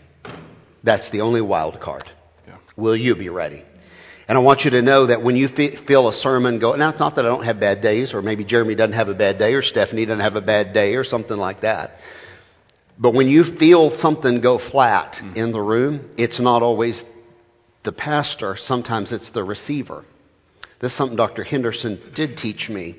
That's 0.84 1.12
the 1.12 1.22
only 1.22 1.42
wild 1.42 1.80
card. 1.80 2.06
Yeah. 2.48 2.58
Will 2.76 2.96
you 2.96 3.16
be 3.16 3.30
ready? 3.30 3.64
And 4.28 4.38
I 4.38 4.42
want 4.42 4.62
you 4.62 4.72
to 4.72 4.82
know 4.82 5.08
that 5.08 5.24
when 5.24 5.36
you 5.36 5.48
feel 5.48 6.08
a 6.08 6.14
sermon 6.14 6.60
go, 6.60 6.76
now 6.76 6.90
it's 6.90 7.00
not 7.00 7.16
that 7.16 7.26
I 7.26 7.30
don't 7.30 7.46
have 7.46 7.60
bad 7.60 7.82
days, 7.82 8.14
or 8.14 8.22
maybe 8.22 8.44
Jeremy 8.46 8.76
doesn't 8.76 8.94
have 8.94 9.10
a 9.10 9.16
bad 9.16 9.38
day, 9.38 9.54
or 9.54 9.62
Stephanie 9.62 10.06
doesn't 10.06 10.24
have 10.24 10.36
a 10.36 10.42
bad 10.42 10.74
day, 10.74 10.96
or 10.96 11.04
something 11.04 11.38
like 11.38 11.62
that. 11.62 11.92
But 12.98 13.14
when 13.14 13.28
you 13.28 13.44
feel 13.44 13.98
something 13.98 14.42
go 14.42 14.60
flat 14.60 15.16
mm. 15.16 15.36
in 15.36 15.52
the 15.52 15.62
room, 15.62 16.12
it's 16.18 16.40
not 16.40 16.62
always 16.62 17.04
the 17.84 17.92
pastor, 17.92 18.56
sometimes 18.58 19.12
it's 19.12 19.32
the 19.32 19.44
receiver. 19.44 20.06
This 20.82 20.92
is 20.92 20.98
something 20.98 21.18
Dr. 21.18 21.44
Henderson 21.44 22.00
did 22.14 22.38
teach 22.38 22.70
me 22.70 22.98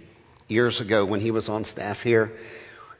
years 0.48 0.80
ago 0.80 1.06
when 1.06 1.20
he 1.20 1.30
was 1.30 1.48
on 1.48 1.64
staff 1.64 1.98
here 1.98 2.32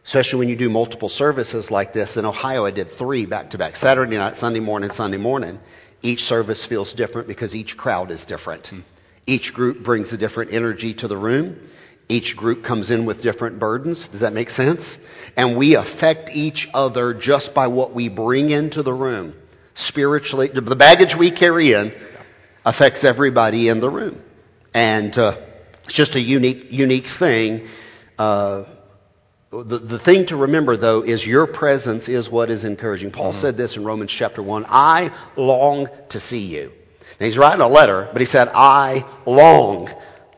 especially 0.05 0.39
when 0.39 0.49
you 0.49 0.57
do 0.57 0.69
multiple 0.69 1.09
services 1.09 1.71
like 1.71 1.93
this. 1.93 2.17
In 2.17 2.25
Ohio, 2.25 2.65
I 2.65 2.71
did 2.71 2.97
three 2.97 3.27
back 3.27 3.51
to 3.51 3.59
back 3.59 3.77
Saturday 3.77 4.17
night, 4.17 4.37
Sunday 4.37 4.61
morning, 4.61 4.91
Sunday 4.91 5.19
morning. 5.19 5.59
Each 6.03 6.21
service 6.21 6.67
feels 6.67 6.93
different 6.95 7.29
because 7.29 7.55
each 7.55 7.77
crowd 7.77 8.11
is 8.11 8.25
different. 8.25 8.69
Hmm. 8.69 8.81
Each 9.27 9.53
group 9.53 9.85
brings 9.85 10.13
a 10.13 10.17
different 10.17 10.53
energy 10.53 10.95
to 10.95 11.09
the 11.09 11.17
room. 11.17 11.69
Each 12.09 12.37
group 12.37 12.65
comes 12.65 12.91
in 12.91 13.07
with 13.07 13.23
different 13.23 13.61
burdens. 13.61 14.09
Does 14.09 14.23
that 14.23 14.33
make 14.33 14.51
sense? 14.51 14.99
And 15.37 15.57
we 15.57 15.77
affect 15.77 16.31
each 16.31 16.69
other 16.75 17.15
just 17.15 17.55
by 17.55 17.69
what 17.69 17.95
we 17.95 18.09
bring 18.09 18.51
into 18.51 18.83
the 18.83 18.93
room. 18.93 19.35
Spiritually, 19.75 20.51
the 20.53 20.75
baggage 20.75 21.15
we 21.17 21.31
carry 21.31 21.73
in 21.73 21.93
affects 22.65 23.05
everybody 23.05 23.69
in 23.69 23.81
the 23.81 23.89
room. 23.89 24.21
And 24.75 25.17
uh, 25.17 25.39
it's 25.85 25.95
just 25.95 26.17
a 26.17 26.21
unique, 26.21 26.67
unique 26.71 27.07
thing. 27.19 27.69
Uh, 28.19 28.65
The, 29.51 29.81
the 29.81 29.99
thing 29.99 30.27
to 30.29 30.37
remember, 30.37 30.77
though, 30.77 31.03
is 31.03 31.27
your 31.27 31.49
presence 31.49 32.09
is 32.09 32.31
what 32.31 32.51
is 32.51 32.63
encouraging. 32.63 33.11
Paul 33.11 33.33
mm-hmm. 33.33 33.41
said 33.41 33.57
this 33.57 33.77
in 33.77 33.85
Romans 33.85 34.15
chapter 34.17 34.45
1 34.45 34.65
I 34.69 35.33
long 35.37 35.89
to 36.11 36.21
see 36.21 36.47
you. 36.47 36.71
Now, 37.19 37.27
he's 37.27 37.37
writing 37.37 37.61
a 37.61 37.69
letter, 37.69 38.09
but 38.13 38.21
he 38.21 38.27
said, 38.27 38.47
I 38.49 39.21
long 39.27 39.89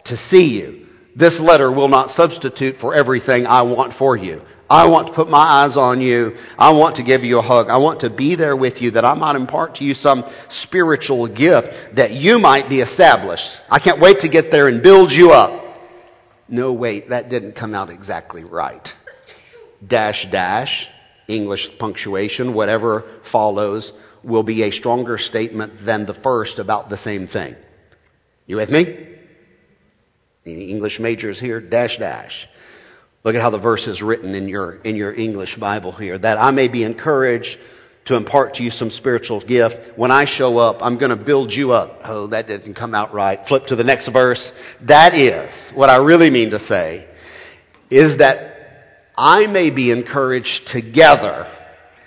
to 0.07 0.17
see 0.17 0.59
you. 0.59 0.87
This 1.15 1.39
letter 1.39 1.71
will 1.71 1.89
not 1.89 2.09
substitute 2.09 2.77
for 2.79 2.95
everything 2.95 3.45
I 3.45 3.63
want 3.63 3.93
for 3.93 4.17
you. 4.17 4.41
I 4.71 4.89
want 4.89 5.09
to 5.09 5.13
put 5.13 5.29
my 5.29 5.45
eyes 5.45 5.77
on 5.77 6.01
you. 6.01 6.33
I 6.57 6.73
want 6.73 6.97
to 6.97 7.03
give 7.03 7.21
you 7.21 7.39
a 7.39 7.43
hug. 7.43 7.69
I 7.69 7.77
want 7.77 8.01
to 8.01 8.11
be 8.11 8.35
there 8.35 8.57
with 8.57 8.81
you 8.81 8.93
that 8.93 9.05
I 9.05 9.13
might 9.13 9.37
impart 9.37 9.75
to 9.77 9.85
you 9.85 9.93
some 9.93 10.25
spiritual 10.49 11.29
gift 11.29 11.69
that 11.97 12.13
you 12.13 12.39
might 12.39 12.71
be 12.71 12.81
established. 12.81 13.45
I 13.69 13.79
can't 13.79 14.01
wait 14.01 14.21
to 14.21 14.31
get 14.31 14.51
there 14.51 14.69
and 14.69 14.83
build 14.83 15.13
you 15.13 15.33
up. 15.33 15.77
No, 16.49 16.73
wait, 16.73 17.11
that 17.11 17.29
didn't 17.29 17.53
come 17.53 17.75
out 17.75 17.91
exactly 17.91 18.45
right. 18.45 18.89
Dash, 19.87 20.27
dash, 20.31 20.89
English 21.29 21.69
punctuation, 21.79 22.55
whatever 22.55 23.05
follows, 23.31 23.93
will 24.23 24.43
be 24.43 24.63
a 24.63 24.71
stronger 24.71 25.19
statement 25.19 25.85
than 25.85 26.07
the 26.07 26.15
first 26.15 26.59
about 26.59 26.89
the 26.89 26.97
same 26.97 27.27
thing. 27.27 27.57
You 28.47 28.57
with 28.57 28.71
me? 28.71 29.09
Any 30.45 30.71
English 30.71 30.99
majors 30.99 31.41
here? 31.41 31.61
Dash, 31.61 31.99
dash. 31.99 32.49
Look 33.25 33.37
at 33.37 33.41
how 33.41 33.51
the 33.51 33.59
verse 33.59 33.87
is 33.87 34.03
written 34.03 34.35
in 34.35 34.49
your, 34.49 34.75
in 34.83 34.97
your 34.97 35.15
English 35.15 35.57
Bible 35.57 35.93
here. 35.93 36.19
That 36.19 36.39
I 36.39 36.51
may 36.51 36.69
be 36.69 36.83
encouraged 36.83 37.57
to 38.07 38.17
impart 38.17 38.55
to 38.55 38.65
you 38.65 38.71
some 38.71 38.91
spiritual 38.91 39.41
gift. 39.41 39.97
When 39.97 40.11
I 40.11 40.25
show 40.25 40.59
up, 40.59 40.79
I'm 40.81 40.99
going 40.99 41.17
to 41.17 41.25
build 41.25 41.53
you 41.53 41.71
up. 41.71 42.01
Oh, 42.05 42.27
that 42.29 42.49
didn't 42.49 42.75
come 42.75 42.95
out 42.95 43.15
right. 43.15 43.39
Flip 43.47 43.67
to 43.67 43.77
the 43.77 43.85
next 43.85 44.09
verse. 44.09 44.53
That 44.83 45.15
is 45.15 45.71
what 45.73 45.89
I 45.89 45.99
really 45.99 46.31
mean 46.31 46.51
to 46.51 46.59
say 46.59 47.09
is 47.91 48.19
that 48.19 48.52
I 49.17 49.47
may 49.47 49.71
be 49.71 49.91
encouraged 49.91 50.67
together. 50.67 51.47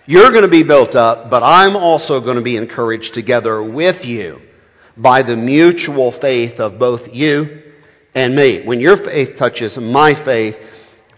You're 0.07 0.31
going 0.31 0.43
to 0.43 0.47
be 0.47 0.63
built 0.63 0.95
up, 0.95 1.29
but 1.29 1.43
I'm 1.43 1.75
also 1.75 2.19
going 2.19 2.37
to 2.37 2.43
be 2.43 2.57
encouraged 2.57 3.13
together 3.13 3.63
with 3.63 4.05
you 4.05 4.41
by 4.97 5.21
the 5.23 5.35
mutual 5.35 6.11
faith 6.19 6.59
of 6.59 6.79
both 6.79 7.01
you 7.11 7.63
and 8.13 8.35
me. 8.35 8.65
When 8.65 8.79
your 8.79 8.97
faith 8.97 9.37
touches 9.37 9.77
my 9.77 10.13
faith, 10.25 10.55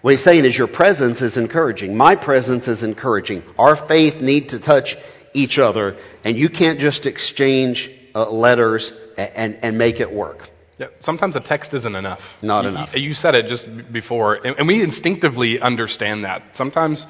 what 0.01 0.11
he's 0.11 0.23
saying 0.23 0.45
is 0.45 0.57
your 0.57 0.67
presence 0.67 1.21
is 1.21 1.37
encouraging. 1.37 1.95
My 1.95 2.15
presence 2.15 2.67
is 2.67 2.83
encouraging. 2.83 3.43
Our 3.57 3.87
faith 3.87 4.21
need 4.21 4.49
to 4.49 4.59
touch 4.59 4.95
each 5.33 5.57
other, 5.57 5.97
and 6.23 6.37
you 6.37 6.49
can't 6.49 6.79
just 6.79 7.05
exchange 7.05 7.89
uh, 8.15 8.29
letters 8.29 8.93
and, 9.17 9.59
and 9.61 9.77
make 9.77 9.99
it 9.99 10.11
work. 10.11 10.49
Yeah, 10.77 10.87
sometimes 10.99 11.35
a 11.35 11.39
text 11.39 11.73
isn't 11.73 11.95
enough. 11.95 12.19
Not 12.41 12.63
you, 12.63 12.69
enough. 12.69 12.89
You 12.93 13.13
said 13.13 13.35
it 13.35 13.47
just 13.47 13.67
before, 13.91 14.35
and, 14.35 14.57
and 14.57 14.67
we 14.67 14.83
instinctively 14.83 15.59
understand 15.59 16.23
that. 16.23 16.43
Sometimes 16.53 17.07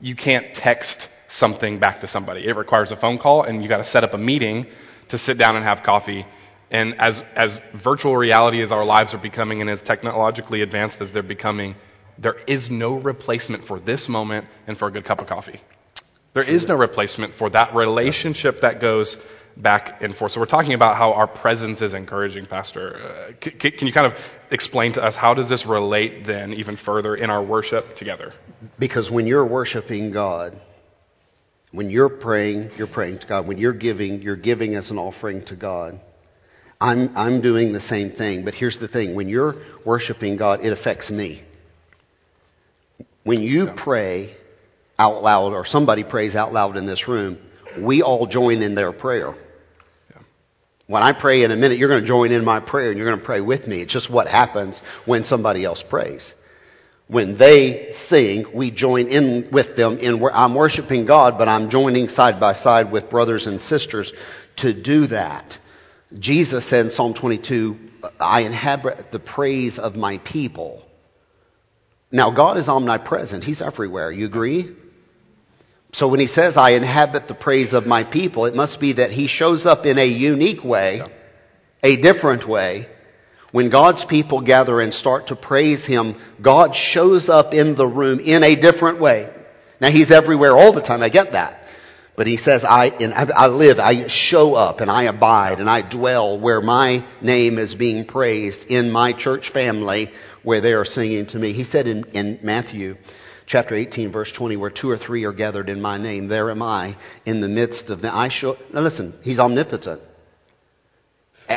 you 0.00 0.14
can't 0.14 0.54
text 0.54 1.08
something 1.28 1.80
back 1.80 2.00
to 2.02 2.08
somebody. 2.08 2.46
It 2.46 2.56
requires 2.56 2.92
a 2.92 2.96
phone 2.96 3.18
call, 3.18 3.42
and 3.42 3.62
you 3.62 3.68
got 3.68 3.78
to 3.78 3.84
set 3.84 4.04
up 4.04 4.14
a 4.14 4.18
meeting 4.18 4.66
to 5.10 5.18
sit 5.18 5.36
down 5.36 5.56
and 5.56 5.64
have 5.64 5.84
coffee. 5.84 6.24
And 6.70 6.94
as, 7.00 7.22
as 7.34 7.58
virtual 7.82 8.16
reality 8.16 8.62
as 8.62 8.70
our 8.70 8.84
lives 8.84 9.14
are 9.14 9.20
becoming 9.20 9.60
and 9.60 9.70
as 9.70 9.82
technologically 9.82 10.62
advanced 10.62 11.00
as 11.00 11.12
they're 11.12 11.22
becoming, 11.22 11.74
there 12.18 12.36
is 12.46 12.70
no 12.70 13.00
replacement 13.00 13.66
for 13.66 13.80
this 13.80 14.08
moment 14.08 14.46
and 14.66 14.76
for 14.78 14.88
a 14.88 14.90
good 14.92 15.04
cup 15.04 15.18
of 15.18 15.26
coffee. 15.26 15.60
There 16.34 16.48
is 16.48 16.68
no 16.68 16.74
replacement 16.74 17.34
for 17.34 17.50
that 17.50 17.74
relationship 17.74 18.60
that 18.62 18.80
goes 18.80 19.16
back 19.58 20.00
and 20.02 20.16
forth. 20.16 20.32
So 20.32 20.40
we're 20.40 20.46
talking 20.46 20.74
about 20.74 20.96
how 20.96 21.12
our 21.12 21.26
presence 21.26 21.82
is 21.82 21.94
encouraging, 21.94 22.46
Pastor. 22.46 22.96
Uh, 22.96 23.32
c- 23.44 23.70
can 23.72 23.86
you 23.86 23.92
kind 23.92 24.06
of 24.06 24.14
explain 24.50 24.92
to 24.94 25.02
us 25.02 25.16
how 25.16 25.34
does 25.34 25.48
this 25.48 25.66
relate 25.66 26.26
then 26.26 26.52
even 26.54 26.76
further 26.76 27.16
in 27.16 27.30
our 27.30 27.44
worship 27.44 27.96
together? 27.96 28.32
Because 28.78 29.10
when 29.10 29.26
you're 29.26 29.46
worshiping 29.46 30.12
God, 30.12 30.60
when 31.72 31.90
you're 31.90 32.08
praying, 32.08 32.70
you're 32.76 32.86
praying 32.86 33.18
to 33.20 33.26
God. 33.26 33.46
When 33.46 33.58
you're 33.58 33.74
giving, 33.74 34.22
you're 34.22 34.36
giving 34.36 34.74
as 34.74 34.90
an 34.90 34.98
offering 34.98 35.44
to 35.46 35.56
God. 35.56 36.00
I'm, 36.80 37.16
I'm 37.16 37.40
doing 37.42 37.72
the 37.72 37.80
same 37.80 38.12
thing. 38.12 38.44
But 38.44 38.54
here's 38.54 38.78
the 38.78 38.88
thing 38.88 39.14
when 39.14 39.28
you're 39.28 39.56
worshiping 39.84 40.36
God, 40.36 40.64
it 40.64 40.72
affects 40.72 41.10
me. 41.10 41.42
When 43.24 43.42
you 43.42 43.70
pray 43.76 44.36
out 44.98 45.22
loud, 45.22 45.52
or 45.52 45.66
somebody 45.66 46.04
prays 46.04 46.34
out 46.34 46.52
loud 46.52 46.76
in 46.76 46.86
this 46.86 47.06
room, 47.08 47.38
we 47.80 48.02
all 48.02 48.26
join 48.26 48.62
in 48.62 48.74
their 48.74 48.92
prayer. 48.92 49.34
When 50.88 51.02
I 51.02 51.12
pray 51.12 51.42
in 51.44 51.50
a 51.50 51.56
minute, 51.56 51.76
you're 51.76 51.90
going 51.90 52.00
to 52.00 52.08
join 52.08 52.32
in 52.32 52.44
my 52.44 52.60
prayer 52.60 52.88
and 52.88 52.98
you're 52.98 53.06
going 53.06 53.20
to 53.20 53.24
pray 53.24 53.42
with 53.42 53.66
me. 53.66 53.82
It's 53.82 53.92
just 53.92 54.10
what 54.10 54.26
happens 54.26 54.80
when 55.04 55.22
somebody 55.22 55.62
else 55.62 55.84
prays. 55.88 56.32
When 57.08 57.36
they 57.36 57.92
sing, 57.92 58.46
we 58.54 58.70
join 58.70 59.06
in 59.06 59.50
with 59.52 59.76
them 59.76 59.98
in 59.98 60.22
I'm 60.32 60.54
worshiping 60.54 61.04
God, 61.04 61.36
but 61.36 61.46
I'm 61.46 61.68
joining 61.68 62.08
side 62.08 62.40
by 62.40 62.54
side 62.54 62.90
with 62.90 63.10
brothers 63.10 63.46
and 63.46 63.60
sisters 63.60 64.12
to 64.56 64.72
do 64.72 65.08
that. 65.08 65.58
Jesus 66.18 66.68
said 66.68 66.86
in 66.86 66.90
Psalm 66.90 67.12
22, 67.12 67.76
I 68.18 68.42
inhabit 68.42 69.10
the 69.12 69.18
praise 69.18 69.78
of 69.78 69.94
my 69.94 70.16
people. 70.18 70.82
Now, 72.10 72.30
God 72.30 72.56
is 72.56 72.66
omnipresent. 72.66 73.44
He's 73.44 73.60
everywhere. 73.60 74.10
You 74.10 74.24
agree? 74.24 74.74
So 75.98 76.06
when 76.06 76.20
he 76.20 76.28
says, 76.28 76.56
I 76.56 76.74
inhabit 76.74 77.26
the 77.26 77.34
praise 77.34 77.74
of 77.74 77.84
my 77.84 78.04
people, 78.04 78.46
it 78.46 78.54
must 78.54 78.78
be 78.78 78.92
that 78.94 79.10
he 79.10 79.26
shows 79.26 79.66
up 79.66 79.84
in 79.84 79.98
a 79.98 80.04
unique 80.04 80.62
way, 80.62 81.02
a 81.82 82.00
different 82.00 82.48
way. 82.48 82.86
When 83.50 83.68
God's 83.68 84.04
people 84.04 84.40
gather 84.40 84.80
and 84.80 84.94
start 84.94 85.26
to 85.28 85.36
praise 85.36 85.84
him, 85.84 86.14
God 86.40 86.76
shows 86.76 87.28
up 87.28 87.52
in 87.52 87.74
the 87.74 87.86
room 87.86 88.20
in 88.20 88.44
a 88.44 88.54
different 88.54 89.00
way. 89.00 89.28
Now 89.80 89.90
he's 89.90 90.12
everywhere 90.12 90.56
all 90.56 90.72
the 90.72 90.82
time, 90.82 91.02
I 91.02 91.08
get 91.08 91.32
that. 91.32 91.64
But 92.16 92.28
he 92.28 92.36
says, 92.36 92.62
I, 92.62 92.90
I 93.34 93.48
live, 93.48 93.80
I 93.80 94.06
show 94.06 94.54
up 94.54 94.78
and 94.78 94.88
I 94.88 95.04
abide 95.04 95.58
and 95.58 95.68
I 95.68 95.88
dwell 95.88 96.38
where 96.38 96.60
my 96.60 97.08
name 97.20 97.58
is 97.58 97.74
being 97.74 98.06
praised 98.06 98.66
in 98.66 98.92
my 98.92 99.12
church 99.12 99.50
family 99.52 100.12
where 100.44 100.60
they 100.60 100.74
are 100.74 100.84
singing 100.84 101.26
to 101.26 101.38
me. 101.38 101.52
He 101.54 101.64
said 101.64 101.88
in, 101.88 102.04
in 102.10 102.38
Matthew 102.44 102.96
chapter 103.48 103.74
18 103.74 104.12
verse 104.12 104.30
20 104.30 104.56
where 104.58 104.70
two 104.70 104.90
or 104.90 104.98
three 104.98 105.24
are 105.24 105.32
gathered 105.32 105.70
in 105.70 105.80
my 105.80 105.96
name 105.96 106.28
there 106.28 106.50
am 106.50 106.62
i 106.62 106.96
in 107.24 107.40
the 107.40 107.48
midst 107.48 107.88
of 107.90 108.02
them. 108.02 108.14
I 108.14 108.28
show 108.28 108.56
now 108.72 108.82
listen 108.82 109.14
he's 109.22 109.38
omnipotent. 109.38 110.02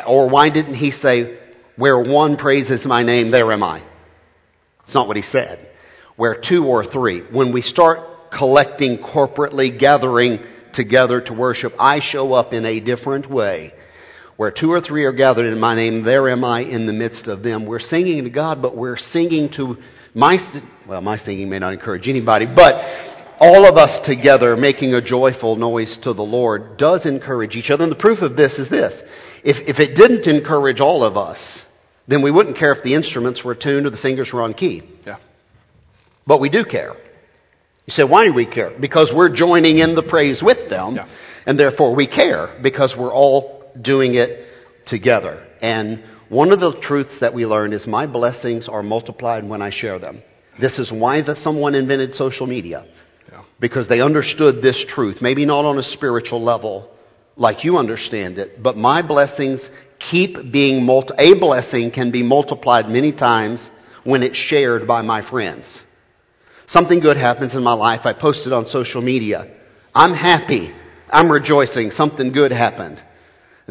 Or 0.07 0.29
why 0.29 0.49
didn't 0.49 0.75
he 0.75 0.91
say 0.91 1.37
where 1.75 1.99
one 2.01 2.37
praises 2.37 2.85
my 2.85 3.03
name 3.03 3.29
there 3.29 3.51
am 3.51 3.61
i? 3.61 3.83
It's 4.83 4.95
not 4.95 5.07
what 5.07 5.17
he 5.17 5.21
said. 5.21 5.69
Where 6.15 6.39
two 6.39 6.65
or 6.65 6.85
three 6.85 7.21
when 7.29 7.51
we 7.51 7.61
start 7.61 8.31
collecting 8.31 8.97
corporately 8.97 9.77
gathering 9.77 10.39
together 10.71 11.19
to 11.19 11.33
worship 11.33 11.73
i 11.77 11.99
show 11.99 12.31
up 12.31 12.53
in 12.53 12.65
a 12.65 12.79
different 12.79 13.29
way. 13.29 13.73
Where 14.37 14.51
two 14.51 14.71
or 14.71 14.79
three 14.79 15.03
are 15.03 15.11
gathered 15.11 15.51
in 15.51 15.59
my 15.59 15.75
name 15.75 16.03
there 16.03 16.29
am 16.29 16.45
i 16.45 16.61
in 16.61 16.85
the 16.85 16.93
midst 16.93 17.27
of 17.27 17.43
them. 17.43 17.65
We're 17.65 17.79
singing 17.79 18.23
to 18.23 18.29
god 18.29 18.61
but 18.61 18.77
we're 18.77 18.97
singing 18.97 19.49
to 19.57 19.75
my, 20.13 20.37
well, 20.87 21.01
my 21.01 21.17
singing 21.17 21.49
may 21.49 21.59
not 21.59 21.73
encourage 21.73 22.07
anybody, 22.07 22.45
but 22.45 22.73
all 23.39 23.65
of 23.65 23.77
us 23.77 23.99
together 24.05 24.55
making 24.55 24.93
a 24.93 25.01
joyful 25.01 25.55
noise 25.55 25.97
to 26.03 26.13
the 26.13 26.21
Lord 26.21 26.77
does 26.77 27.05
encourage 27.05 27.55
each 27.55 27.71
other. 27.71 27.83
And 27.83 27.91
the 27.91 27.97
proof 27.97 28.21
of 28.21 28.35
this 28.35 28.59
is 28.59 28.69
this. 28.69 29.01
If, 29.43 29.67
if 29.67 29.79
it 29.79 29.95
didn't 29.95 30.27
encourage 30.27 30.79
all 30.79 31.03
of 31.03 31.17
us, 31.17 31.61
then 32.07 32.23
we 32.23 32.31
wouldn't 32.31 32.57
care 32.57 32.73
if 32.73 32.83
the 32.83 32.93
instruments 32.93 33.43
were 33.43 33.55
tuned 33.55 33.85
or 33.85 33.89
the 33.89 33.97
singers 33.97 34.31
were 34.33 34.41
on 34.41 34.53
key. 34.53 34.83
Yeah. 35.05 35.17
But 36.27 36.39
we 36.39 36.49
do 36.49 36.65
care. 36.65 36.93
You 37.85 37.93
say, 37.93 38.03
why 38.03 38.25
do 38.25 38.33
we 38.33 38.45
care? 38.45 38.71
Because 38.79 39.11
we're 39.15 39.33
joining 39.33 39.79
in 39.79 39.95
the 39.95 40.03
praise 40.03 40.43
with 40.43 40.69
them, 40.69 40.95
yeah. 40.95 41.07
and 41.45 41.59
therefore 41.59 41.95
we 41.95 42.07
care 42.07 42.59
because 42.61 42.95
we're 42.95 43.13
all 43.13 43.71
doing 43.81 44.13
it 44.15 44.45
together. 44.85 45.47
And 45.61 46.03
one 46.31 46.53
of 46.53 46.61
the 46.61 46.79
truths 46.79 47.19
that 47.19 47.33
we 47.33 47.45
learn 47.45 47.73
is 47.73 47.85
my 47.85 48.07
blessings 48.07 48.69
are 48.69 48.81
multiplied 48.81 49.43
when 49.47 49.61
I 49.61 49.69
share 49.69 49.99
them. 49.99 50.23
This 50.61 50.79
is 50.79 50.89
why 50.89 51.21
that 51.23 51.37
someone 51.37 51.75
invented 51.75 52.15
social 52.15 52.47
media. 52.47 52.87
Yeah. 53.29 53.43
Because 53.59 53.89
they 53.89 53.99
understood 53.99 54.61
this 54.61 54.85
truth, 54.87 55.21
maybe 55.21 55.45
not 55.45 55.65
on 55.65 55.77
a 55.77 55.83
spiritual 55.83 56.41
level 56.41 56.89
like 57.35 57.65
you 57.65 57.75
understand 57.75 58.37
it, 58.37 58.63
but 58.63 58.77
my 58.77 59.01
blessings 59.01 59.69
keep 59.99 60.37
being 60.53 60.85
multi- 60.85 61.15
a 61.17 61.37
blessing 61.37 61.91
can 61.91 62.11
be 62.11 62.23
multiplied 62.23 62.87
many 62.87 63.11
times 63.11 63.69
when 64.05 64.23
it's 64.23 64.37
shared 64.37 64.87
by 64.87 65.01
my 65.01 65.21
friends. 65.29 65.83
Something 66.65 67.01
good 67.01 67.17
happens 67.17 67.55
in 67.55 67.63
my 67.63 67.73
life, 67.73 68.05
I 68.05 68.13
post 68.13 68.47
it 68.47 68.53
on 68.53 68.67
social 68.67 69.01
media. 69.01 69.51
I'm 69.93 70.13
happy. 70.13 70.73
I'm 71.09 71.29
rejoicing. 71.29 71.91
Something 71.91 72.31
good 72.31 72.53
happened. 72.53 73.03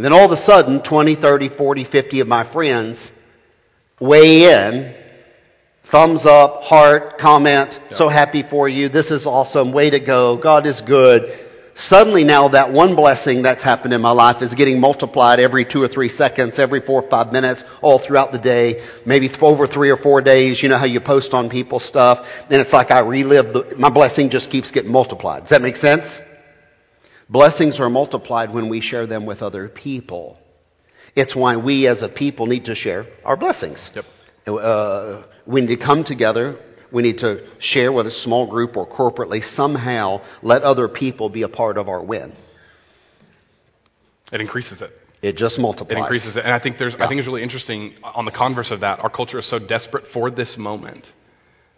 And 0.01 0.05
then 0.07 0.15
all 0.15 0.25
of 0.25 0.31
a 0.31 0.43
sudden, 0.43 0.83
20, 0.83 1.17
30, 1.17 1.51
40, 1.59 1.85
50 1.85 2.21
of 2.21 2.27
my 2.27 2.51
friends 2.51 3.13
weigh 4.01 4.45
in. 4.45 4.95
Thumbs 5.93 6.25
up, 6.25 6.63
heart, 6.63 7.19
comment, 7.19 7.79
so 7.91 8.09
happy 8.09 8.43
for 8.49 8.67
you. 8.67 8.89
This 8.89 9.11
is 9.11 9.27
awesome. 9.27 9.75
Way 9.75 9.91
to 9.91 10.01
go. 10.01 10.39
God 10.43 10.67
is 10.67 10.81
good. 10.81 11.49
suddenly 11.75 12.25
now 12.25 12.49
that 12.49 12.73
one 12.73 12.97
blessing 12.97 13.43
that's 13.43 13.63
happened 13.63 13.93
in 13.93 14.01
my 14.01 14.13
life 14.13 14.41
is 14.41 14.55
getting 14.55 14.81
multiplied 14.81 15.39
every 15.39 15.67
two 15.67 15.83
or 15.83 15.89
three 15.89 16.09
seconds, 16.09 16.59
every 16.59 16.81
four 16.81 17.03
or 17.03 17.11
five 17.11 17.31
minutes, 17.31 17.63
all 17.83 17.99
throughout 17.99 18.33
the 18.33 18.39
day, 18.39 18.83
maybe 19.05 19.29
over 19.43 19.67
three 19.67 19.91
or 19.91 19.99
four 19.99 20.23
days. 20.23 20.63
You 20.63 20.71
know 20.71 20.79
how 20.79 20.87
you 20.87 21.03
post 21.03 21.35
on 21.35 21.51
people's 21.51 21.85
stuff, 21.85 22.27
and 22.49 22.59
it's 22.63 22.73
like 22.73 22.91
I 22.91 23.01
relive 23.01 23.53
the, 23.53 23.75
my 23.77 23.91
blessing 23.91 24.31
just 24.31 24.51
keeps 24.51 24.71
getting 24.71 24.93
multiplied. 24.93 25.43
Does 25.43 25.51
that 25.51 25.61
make 25.61 25.77
sense? 25.77 26.19
Blessings 27.31 27.81
are 27.81 27.89
multiplied 27.89 28.53
when 28.53 28.69
we 28.69 28.81
share 28.81 29.07
them 29.07 29.25
with 29.25 29.41
other 29.41 29.69
people. 29.69 30.37
It's 31.15 31.35
why 31.35 31.57
we 31.57 31.87
as 31.87 32.03
a 32.03 32.09
people 32.09 32.47
need 32.47 32.67
to 32.67 32.75
share 32.75 33.07
our 33.25 33.37
blessings. 33.37 33.91
Yep. 33.95 34.05
Uh, 34.47 35.23
we 35.47 35.61
need 35.63 35.79
to 35.79 35.85
come 35.85 36.05
together 36.05 36.59
we 36.93 37.03
need 37.03 37.19
to 37.19 37.47
share 37.59 37.93
with 37.93 38.07
a 38.07 38.11
small 38.11 38.47
group 38.47 38.77
or 38.77 38.89
corporately 38.89 39.43
somehow 39.43 40.23
let 40.43 40.63
other 40.63 40.89
people 40.89 41.29
be 41.29 41.43
a 41.43 41.49
part 41.49 41.79
of 41.79 41.89
our 41.89 42.03
win. 42.03 42.35
It 44.33 44.41
increases 44.41 44.81
it. 44.83 44.91
It 45.23 45.37
just 45.37 45.59
multiplies. 45.59 45.99
It 45.99 46.01
increases 46.01 46.37
it. 46.37 46.45
And 46.45 46.53
I 46.53 46.61
think 46.61 46.79
there's, 46.79 46.95
yeah. 46.99 47.05
I 47.05 47.09
think 47.09 47.19
it's 47.19 47.29
really 47.29 47.43
interesting 47.43 47.95
on 48.03 48.25
the 48.25 48.31
converse 48.31 48.71
of 48.71 48.81
that. 48.81 49.01
Our 49.01 49.11
culture 49.11 49.39
is 49.39 49.49
so 49.49 49.59
desperate 49.59 50.05
for 50.13 50.31
this 50.31 50.57
moment 50.57 51.07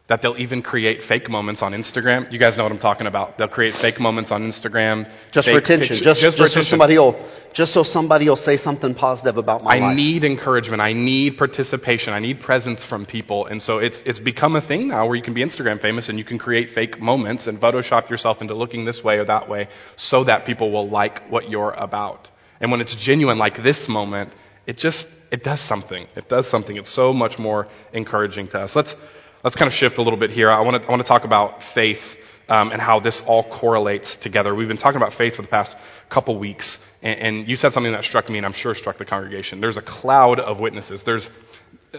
that 0.08 0.20
they'll 0.20 0.36
even 0.36 0.62
create 0.62 1.00
fake 1.02 1.30
moments 1.30 1.62
on 1.62 1.72
Instagram. 1.72 2.30
You 2.32 2.38
guys 2.38 2.56
know 2.56 2.64
what 2.64 2.72
I'm 2.72 2.78
talking 2.78 3.06
about. 3.06 3.38
They'll 3.38 3.48
create 3.48 3.74
fake 3.74 4.00
moments 4.00 4.32
on 4.32 4.42
Instagram. 4.42 5.10
Just 5.30 5.48
for 5.48 5.58
attention. 5.58 5.96
Just, 6.02 6.20
just, 6.20 6.38
just 6.38 6.54
so 6.54 6.62
somebody 6.62 6.98
will, 6.98 7.14
just 7.54 7.72
so 7.72 7.84
somebody 7.84 8.28
will 8.28 8.36
say 8.36 8.56
something 8.56 8.94
positive 8.94 9.36
about 9.36 9.62
my 9.62 9.76
I 9.76 9.78
life. 9.78 9.92
I 9.92 9.94
need 9.94 10.24
encouragement. 10.24 10.82
I 10.82 10.92
need 10.92 11.36
participation. 11.38 12.12
I 12.12 12.18
need 12.18 12.40
presence 12.40 12.84
from 12.84 13.06
people. 13.06 13.46
And 13.46 13.62
so 13.62 13.78
it's, 13.78 14.02
it's 14.04 14.18
become 14.18 14.56
a 14.56 14.60
thing 14.66 14.88
now 14.88 15.06
where 15.06 15.14
you 15.14 15.22
can 15.22 15.34
be 15.34 15.44
Instagram 15.44 15.80
famous 15.80 16.08
and 16.08 16.18
you 16.18 16.24
can 16.24 16.38
create 16.38 16.70
fake 16.74 17.00
moments 17.00 17.46
and 17.46 17.60
Photoshop 17.60 18.10
yourself 18.10 18.42
into 18.42 18.54
looking 18.54 18.84
this 18.84 19.02
way 19.04 19.18
or 19.18 19.24
that 19.26 19.48
way 19.48 19.68
so 19.96 20.24
that 20.24 20.44
people 20.44 20.72
will 20.72 20.88
like 20.90 21.30
what 21.30 21.48
you're 21.48 21.72
about. 21.72 22.28
And 22.60 22.72
when 22.72 22.80
it's 22.80 22.96
genuine 22.96 23.38
like 23.38 23.62
this 23.62 23.88
moment, 23.88 24.32
it 24.66 24.78
just, 24.78 25.06
it 25.30 25.44
does 25.44 25.60
something. 25.60 26.06
It 26.16 26.28
does 26.28 26.50
something. 26.50 26.76
It's 26.76 26.92
so 26.92 27.12
much 27.12 27.38
more 27.38 27.68
encouraging 27.92 28.48
to 28.48 28.58
us. 28.58 28.76
Let's, 28.76 28.94
let's 29.44 29.56
kind 29.56 29.68
of 29.68 29.74
shift 29.74 29.98
a 29.98 30.02
little 30.02 30.18
bit 30.18 30.30
here. 30.30 30.50
I 30.50 30.60
want 30.60 30.82
to, 30.82 30.88
I 30.88 30.90
want 30.90 31.02
to 31.04 31.08
talk 31.08 31.24
about 31.24 31.60
faith 31.74 32.02
um, 32.48 32.70
and 32.70 32.80
how 32.80 33.00
this 33.00 33.22
all 33.26 33.44
correlates 33.44 34.16
together. 34.16 34.54
We've 34.54 34.68
been 34.68 34.76
talking 34.76 34.96
about 34.96 35.14
faith 35.14 35.36
for 35.36 35.42
the 35.42 35.48
past 35.48 35.74
couple 36.10 36.38
weeks, 36.38 36.78
and, 37.02 37.18
and 37.18 37.48
you 37.48 37.56
said 37.56 37.72
something 37.72 37.92
that 37.92 38.04
struck 38.04 38.28
me, 38.28 38.38
and 38.38 38.46
I'm 38.46 38.52
sure 38.52 38.74
struck 38.74 38.98
the 38.98 39.04
congregation. 39.04 39.60
There's 39.60 39.76
a 39.76 39.82
cloud 39.82 40.38
of 40.38 40.60
witnesses. 40.60 41.02
There's 41.04 41.28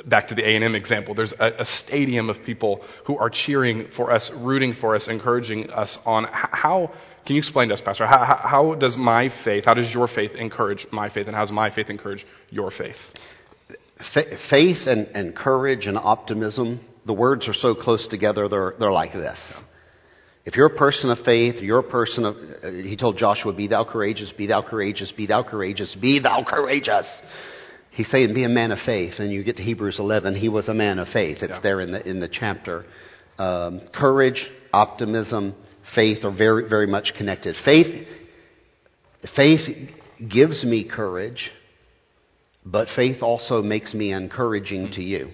back 0.06 0.30
to 0.30 0.36
the 0.36 0.42
A&M 0.42 0.74
example, 0.74 1.14
there's 1.14 1.34
a, 1.34 1.62
a, 1.62 1.66
stadium 1.66 2.28
of 2.28 2.44
people 2.44 2.84
who 3.06 3.16
are 3.16 3.30
cheering 3.30 3.88
for 3.96 4.12
us, 4.12 4.32
rooting 4.34 4.74
for 4.74 4.96
us, 4.96 5.08
encouraging 5.08 5.70
us 5.70 6.00
on 6.04 6.26
how, 6.32 6.92
can 7.28 7.36
you 7.36 7.40
explain 7.40 7.68
to 7.68 7.76
us, 7.76 7.82
Pastor, 7.82 8.08
how, 8.08 8.40
how 8.42 8.74
does 8.74 8.98
my 8.98 9.30
faith, 9.44 9.66
how 9.66 9.76
does 9.76 9.94
your 9.94 10.08
faith 10.08 10.32
encourage 10.32 10.88
my 10.92 11.10
faith, 11.10 11.28
and 11.28 11.36
how 11.36 11.44
does 11.44 11.52
my 11.52 11.70
faith 11.70 11.92
encourage 11.92 12.26
your 12.50 12.72
faith? 12.72 12.96
faith 14.16 14.88
and, 14.88 15.08
and 15.14 15.36
courage 15.36 15.86
and 15.86 15.96
optimism 15.96 16.80
the 17.06 17.14
words 17.14 17.48
are 17.48 17.54
so 17.54 17.76
close 17.76 18.08
together, 18.08 18.48
they're, 18.48 18.74
they're 18.80 18.92
like 18.92 19.14
this. 19.14 19.54
If 20.46 20.56
you're 20.58 20.68
a 20.68 20.76
person 20.76 21.10
of 21.10 21.20
faith, 21.20 21.62
you're 21.62 21.80
a 21.80 21.84
person 21.84 22.26
of, 22.26 22.36
uh, 22.36 22.70
he 22.70 22.98
told 22.98 23.18
Joshua, 23.18 23.54
be 23.54 23.68
thou 23.68 23.86
courageous, 23.86 24.32
be 24.34 24.48
thou 24.48 24.62
courageous, 24.62 25.12
be 25.12 25.26
thou 25.26 25.42
courageous, 25.44 25.96
be 25.96 26.20
thou 26.20 26.44
courageous. 26.44 27.22
He's 27.92 28.10
saying, 28.10 28.34
be 28.34 28.44
a 28.44 28.50
man 28.50 28.72
of 28.72 28.80
faith. 28.80 29.20
And 29.20 29.32
you 29.32 29.44
get 29.44 29.58
to 29.58 29.64
Hebrews 29.64 30.00
11, 30.00 30.36
he 30.36 30.50
was 30.50 30.68
a 30.68 30.74
man 30.74 31.00
of 31.00 31.08
faith. 31.08 31.38
It's 31.42 31.50
yeah. 31.50 31.60
there 31.62 31.80
in 31.80 31.92
the, 31.92 32.08
in 32.08 32.20
the 32.20 32.28
chapter. 32.28 32.86
Um, 33.38 33.82
courage, 33.94 34.50
optimism, 34.74 35.56
faith 35.96 36.26
are 36.26 36.36
very, 36.36 36.68
very 36.68 36.88
much 36.88 37.14
connected. 37.16 37.56
Faith, 37.64 38.06
faith 39.36 39.62
gives 40.30 40.66
me 40.66 40.84
courage, 40.84 41.52
but 42.66 42.90
faith 42.90 43.22
also 43.22 43.62
makes 43.62 43.94
me 43.94 44.12
encouraging 44.12 44.92
to 44.94 45.02
you. 45.02 45.30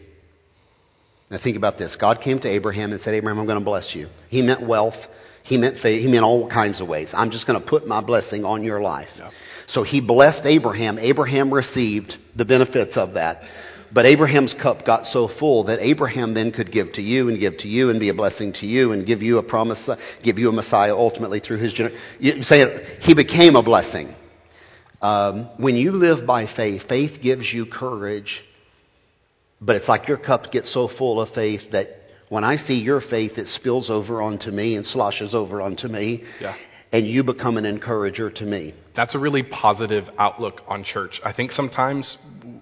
Now 1.29 1.37
think 1.37 1.57
about 1.57 1.77
this. 1.77 1.95
God 1.95 2.21
came 2.21 2.39
to 2.39 2.47
Abraham 2.47 2.91
and 2.91 3.01
said, 3.01 3.13
Abraham, 3.13 3.39
I'm 3.39 3.45
going 3.45 3.59
to 3.59 3.65
bless 3.65 3.95
you. 3.95 4.07
He 4.29 4.41
meant 4.41 4.65
wealth. 4.67 4.97
He 5.43 5.57
meant 5.57 5.79
faith. 5.79 6.01
He 6.01 6.11
meant 6.11 6.23
all 6.23 6.49
kinds 6.49 6.81
of 6.81 6.87
ways. 6.87 7.13
I'm 7.15 7.29
just 7.31 7.45
going 7.45 7.59
to 7.59 7.65
put 7.65 7.87
my 7.87 8.01
blessing 8.01 8.45
on 8.45 8.63
your 8.63 8.81
life. 8.81 9.09
Yeah. 9.17 9.31
So 9.67 9.83
he 9.83 10.01
blessed 10.01 10.45
Abraham. 10.45 10.97
Abraham 10.97 11.53
received 11.53 12.17
the 12.35 12.45
benefits 12.45 12.97
of 12.97 13.13
that. 13.13 13.43
But 13.91 14.05
Abraham's 14.05 14.53
cup 14.53 14.85
got 14.85 15.05
so 15.05 15.27
full 15.27 15.65
that 15.65 15.79
Abraham 15.79 16.33
then 16.33 16.51
could 16.51 16.71
give 16.71 16.93
to 16.93 17.01
you 17.01 17.29
and 17.29 17.39
give 17.39 17.57
to 17.59 17.67
you 17.67 17.89
and 17.89 17.99
be 17.99 18.09
a 18.09 18.13
blessing 18.13 18.53
to 18.53 18.67
you 18.67 18.91
and 18.91 19.05
give 19.05 19.21
you 19.21 19.39
a 19.39 19.43
promise, 19.43 19.89
give 20.23 20.37
you 20.37 20.49
a 20.49 20.51
Messiah 20.51 20.95
ultimately 20.95 21.39
through 21.39 21.57
his 21.57 21.73
generation. 21.73 22.01
You 22.19 22.43
say 22.43 22.99
he 23.01 23.15
became 23.15 23.55
a 23.55 23.63
blessing. 23.63 24.13
Um, 25.01 25.49
when 25.57 25.75
you 25.75 25.91
live 25.91 26.27
by 26.27 26.45
faith, 26.45 26.87
faith 26.87 27.21
gives 27.21 27.51
you 27.51 27.65
courage 27.65 28.43
but 29.61 29.75
it's 29.75 29.87
like 29.87 30.07
your 30.07 30.17
cup 30.17 30.51
gets 30.51 30.71
so 30.73 30.87
full 30.87 31.21
of 31.21 31.29
faith 31.29 31.71
that 31.71 31.87
when 32.29 32.43
I 32.43 32.57
see 32.57 32.75
your 32.75 33.01
faith, 33.01 33.37
it 33.37 33.47
spills 33.47 33.89
over 33.89 34.21
onto 34.21 34.51
me 34.51 34.75
and 34.75 34.85
sloshes 34.85 35.33
over 35.33 35.61
onto 35.61 35.87
me. 35.87 36.23
Yeah. 36.39 36.55
And 36.91 37.05
you 37.05 37.23
become 37.23 37.57
an 37.57 37.65
encourager 37.65 38.31
to 38.31 38.45
me. 38.45 38.73
That's 38.95 39.13
a 39.13 39.19
really 39.19 39.43
positive 39.43 40.05
outlook 40.17 40.61
on 40.67 40.83
church. 40.83 41.21
I 41.23 41.33
think 41.33 41.51
sometimes 41.51 42.17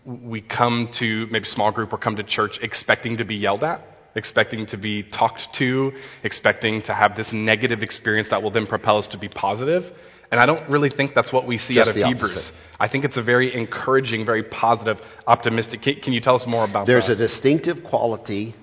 we 0.05 0.41
come 0.41 0.89
to 0.99 1.27
maybe 1.31 1.45
small 1.45 1.71
group 1.71 1.93
or 1.93 1.97
come 1.97 2.17
to 2.17 2.23
church 2.23 2.59
expecting 2.61 3.17
to 3.17 3.25
be 3.25 3.35
yelled 3.35 3.63
at, 3.63 3.81
expecting 4.15 4.65
to 4.67 4.77
be 4.77 5.03
talked 5.03 5.47
to, 5.59 5.93
expecting 6.23 6.81
to 6.83 6.93
have 6.93 7.15
this 7.15 7.31
negative 7.31 7.83
experience 7.83 8.29
that 8.29 8.43
will 8.43 8.51
then 8.51 8.67
propel 8.67 8.97
us 8.97 9.07
to 9.07 9.17
be 9.17 9.29
positive. 9.29 9.83
And 10.29 10.39
I 10.41 10.45
don't 10.45 10.69
really 10.69 10.89
think 10.89 11.15
that's 11.15 11.31
what 11.31 11.47
we 11.47 11.57
see 11.57 11.75
Just 11.75 11.89
out 11.89 11.97
of 11.97 12.05
Hebrews. 12.05 12.51
I 12.79 12.89
think 12.89 13.05
it's 13.05 13.17
a 13.17 13.23
very 13.23 13.53
encouraging, 13.55 14.25
very 14.25 14.43
positive, 14.43 14.97
optimistic. 15.25 15.81
Can, 15.81 16.01
can 16.01 16.13
you 16.13 16.19
tell 16.19 16.35
us 16.35 16.45
more 16.45 16.65
about 16.65 16.85
There's 16.85 17.07
that? 17.07 17.15
There's 17.15 17.31
a 17.31 17.33
distinctive 17.35 17.83
quality. 17.83 18.53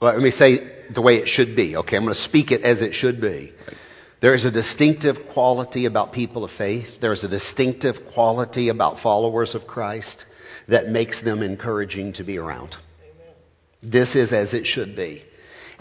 Let 0.00 0.18
me 0.18 0.30
say 0.30 0.58
the 0.94 1.02
way 1.02 1.16
it 1.16 1.28
should 1.28 1.56
be, 1.56 1.76
okay? 1.76 1.96
I'm 1.96 2.04
going 2.04 2.14
to 2.14 2.20
speak 2.20 2.52
it 2.52 2.62
as 2.62 2.82
it 2.82 2.94
should 2.94 3.20
be. 3.20 3.52
Right. 3.66 3.76
There 4.20 4.34
is 4.34 4.44
a 4.44 4.52
distinctive 4.52 5.16
quality 5.32 5.86
about 5.86 6.12
people 6.12 6.44
of 6.44 6.52
faith. 6.52 7.00
There 7.00 7.12
is 7.12 7.24
a 7.24 7.28
distinctive 7.28 7.96
quality 8.14 8.68
about 8.68 9.00
followers 9.00 9.56
of 9.56 9.66
Christ 9.66 10.26
that 10.68 10.88
makes 10.88 11.20
them 11.20 11.42
encouraging 11.42 12.12
to 12.14 12.24
be 12.24 12.38
around. 12.38 12.76
Amen. 13.02 13.34
This 13.82 14.14
is 14.14 14.32
as 14.32 14.54
it 14.54 14.64
should 14.64 14.94
be. 14.94 15.24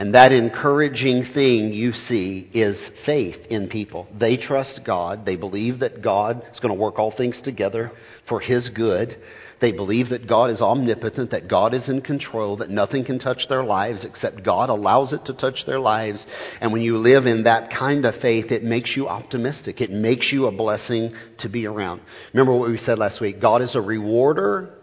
And 0.02 0.16
that 0.16 0.32
encouraging 0.32 1.26
thing 1.26 1.74
you 1.74 1.94
see 1.94 2.50
is 2.54 2.90
faith 3.06 3.38
in 3.52 3.70
people. 3.70 4.08
They 4.20 4.36
trust 4.36 4.82
God. 4.84 5.28
They 5.28 5.36
believe 5.36 5.82
that 5.82 6.02
God 6.02 6.44
is 6.52 6.60
going 6.60 6.74
to 6.74 6.82
work 6.82 6.98
all 6.98 7.12
things 7.12 7.40
together 7.40 7.92
for 8.28 8.40
His 8.40 8.70
good. 8.70 9.16
They 9.60 9.72
believe 9.72 10.10
that 10.10 10.28
God 10.28 10.50
is 10.50 10.60
omnipotent, 10.60 11.30
that 11.30 11.48
God 11.48 11.76
is 11.76 11.88
in 11.88 12.02
control, 12.02 12.58
that 12.58 12.72
nothing 12.72 13.06
can 13.06 13.20
touch 13.20 13.48
their 13.48 13.64
lives 13.64 14.04
except 14.04 14.44
God 14.44 14.72
allows 14.72 15.14
it 15.14 15.26
to 15.26 15.36
touch 15.36 15.68
their 15.68 15.80
lives. 15.80 16.26
And 16.62 16.74
when 16.74 16.82
you 16.82 16.98
live 16.98 17.28
in 17.28 17.44
that 17.44 17.70
kind 17.70 18.04
of 18.04 18.16
faith, 18.16 18.52
it 18.52 18.64
makes 18.64 18.98
you 18.98 19.08
optimistic. 19.08 19.82
It 19.82 19.92
makes 19.92 20.34
you 20.34 20.48
a 20.48 20.52
blessing 20.52 21.14
to 21.38 21.48
be 21.48 21.68
around. 21.68 22.02
Remember 22.34 22.58
what 22.58 22.72
we 22.72 22.80
said 22.80 22.98
last 22.98 23.22
week? 23.22 23.40
God 23.40 23.62
is 23.62 23.76
a 23.76 23.82
rewarder. 23.82 24.80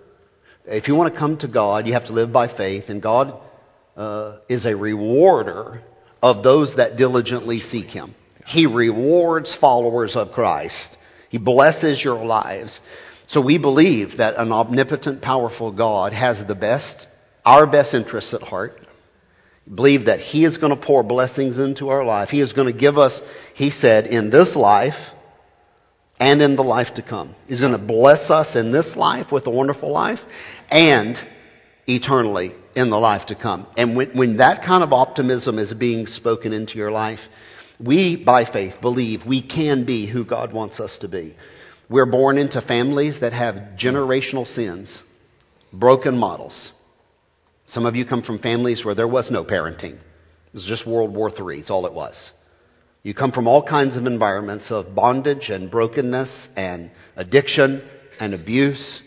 If 0.64 0.86
you 0.86 0.94
want 0.94 1.12
to 1.12 1.18
come 1.18 1.38
to 1.38 1.48
God, 1.48 1.88
you 1.88 1.94
have 1.94 2.06
to 2.06 2.12
live 2.12 2.32
by 2.32 2.46
faith, 2.46 2.84
and 2.86 3.02
God 3.02 3.47
uh, 3.98 4.38
is 4.48 4.64
a 4.64 4.76
rewarder 4.76 5.82
of 6.22 6.42
those 6.42 6.76
that 6.76 6.96
diligently 6.96 7.60
seek 7.60 7.86
Him. 7.86 8.14
He 8.46 8.66
rewards 8.66 9.54
followers 9.54 10.16
of 10.16 10.32
Christ. 10.32 10.96
He 11.28 11.38
blesses 11.38 12.02
your 12.02 12.24
lives. 12.24 12.80
So 13.26 13.42
we 13.42 13.58
believe 13.58 14.18
that 14.18 14.36
an 14.36 14.52
omnipotent, 14.52 15.20
powerful 15.20 15.72
God 15.72 16.12
has 16.12 16.42
the 16.46 16.54
best, 16.54 17.08
our 17.44 17.66
best 17.66 17.92
interests 17.92 18.32
at 18.32 18.40
heart. 18.40 18.80
Believe 19.72 20.06
that 20.06 20.20
He 20.20 20.44
is 20.44 20.56
going 20.56 20.74
to 20.74 20.82
pour 20.82 21.02
blessings 21.02 21.58
into 21.58 21.88
our 21.88 22.04
life. 22.04 22.30
He 22.30 22.40
is 22.40 22.54
going 22.54 22.72
to 22.72 22.78
give 22.78 22.96
us, 22.96 23.20
He 23.54 23.70
said, 23.70 24.06
in 24.06 24.30
this 24.30 24.56
life 24.56 24.94
and 26.20 26.40
in 26.40 26.56
the 26.56 26.62
life 26.62 26.94
to 26.94 27.02
come. 27.02 27.34
He's 27.48 27.60
going 27.60 27.72
to 27.72 27.78
bless 27.78 28.30
us 28.30 28.56
in 28.56 28.72
this 28.72 28.96
life 28.96 29.30
with 29.32 29.46
a 29.46 29.50
wonderful 29.50 29.92
life 29.92 30.20
and 30.70 31.18
eternally 31.86 32.54
in 32.78 32.90
the 32.90 32.98
life 32.98 33.26
to 33.26 33.34
come. 33.34 33.66
And 33.76 33.96
when, 33.96 34.16
when 34.16 34.36
that 34.36 34.62
kind 34.62 34.84
of 34.84 34.92
optimism 34.92 35.58
is 35.58 35.74
being 35.74 36.06
spoken 36.06 36.52
into 36.52 36.78
your 36.78 36.92
life, 36.92 37.18
we, 37.80 38.14
by 38.14 38.44
faith, 38.44 38.80
believe 38.80 39.26
we 39.26 39.42
can 39.42 39.84
be 39.84 40.06
who 40.06 40.24
God 40.24 40.52
wants 40.52 40.78
us 40.78 40.98
to 40.98 41.08
be. 41.08 41.36
We're 41.90 42.06
born 42.06 42.38
into 42.38 42.60
families 42.60 43.18
that 43.20 43.32
have 43.32 43.76
generational 43.76 44.46
sins, 44.46 45.02
broken 45.72 46.16
models. 46.16 46.70
Some 47.66 47.84
of 47.84 47.96
you 47.96 48.06
come 48.06 48.22
from 48.22 48.38
families 48.38 48.84
where 48.84 48.94
there 48.94 49.08
was 49.08 49.28
no 49.28 49.44
parenting. 49.44 49.94
It 49.94 50.54
was 50.54 50.64
just 50.64 50.86
World 50.86 51.12
War 51.12 51.30
III. 51.30 51.58
It's 51.58 51.70
all 51.70 51.84
it 51.86 51.92
was. 51.92 52.32
You 53.02 53.12
come 53.12 53.32
from 53.32 53.48
all 53.48 53.62
kinds 53.62 53.96
of 53.96 54.06
environments 54.06 54.70
of 54.70 54.94
bondage 54.94 55.50
and 55.50 55.68
brokenness 55.68 56.48
and 56.56 56.92
addiction 57.16 57.82
and 58.20 58.34
abuse 58.34 59.02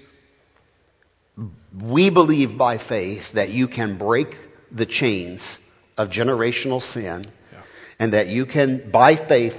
we 1.81 2.09
believe 2.09 2.57
by 2.57 2.77
faith 2.77 3.23
that 3.33 3.49
you 3.49 3.67
can 3.67 3.97
break 3.97 4.35
the 4.71 4.85
chains 4.85 5.57
of 5.97 6.09
generational 6.09 6.81
sin 6.81 7.31
yeah. 7.51 7.61
and 7.99 8.13
that 8.13 8.27
you 8.27 8.45
can, 8.45 8.91
by 8.91 9.15
faith, 9.27 9.53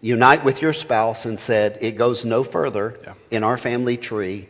unite 0.00 0.44
with 0.44 0.62
your 0.62 0.72
spouse 0.72 1.24
and 1.24 1.38
said, 1.40 1.78
it 1.80 1.98
goes 1.98 2.24
no 2.24 2.44
further 2.44 2.94
Yeah. 3.04 3.14
in 3.30 3.44
our 3.44 3.58
family 3.58 3.96
tree, 3.96 4.48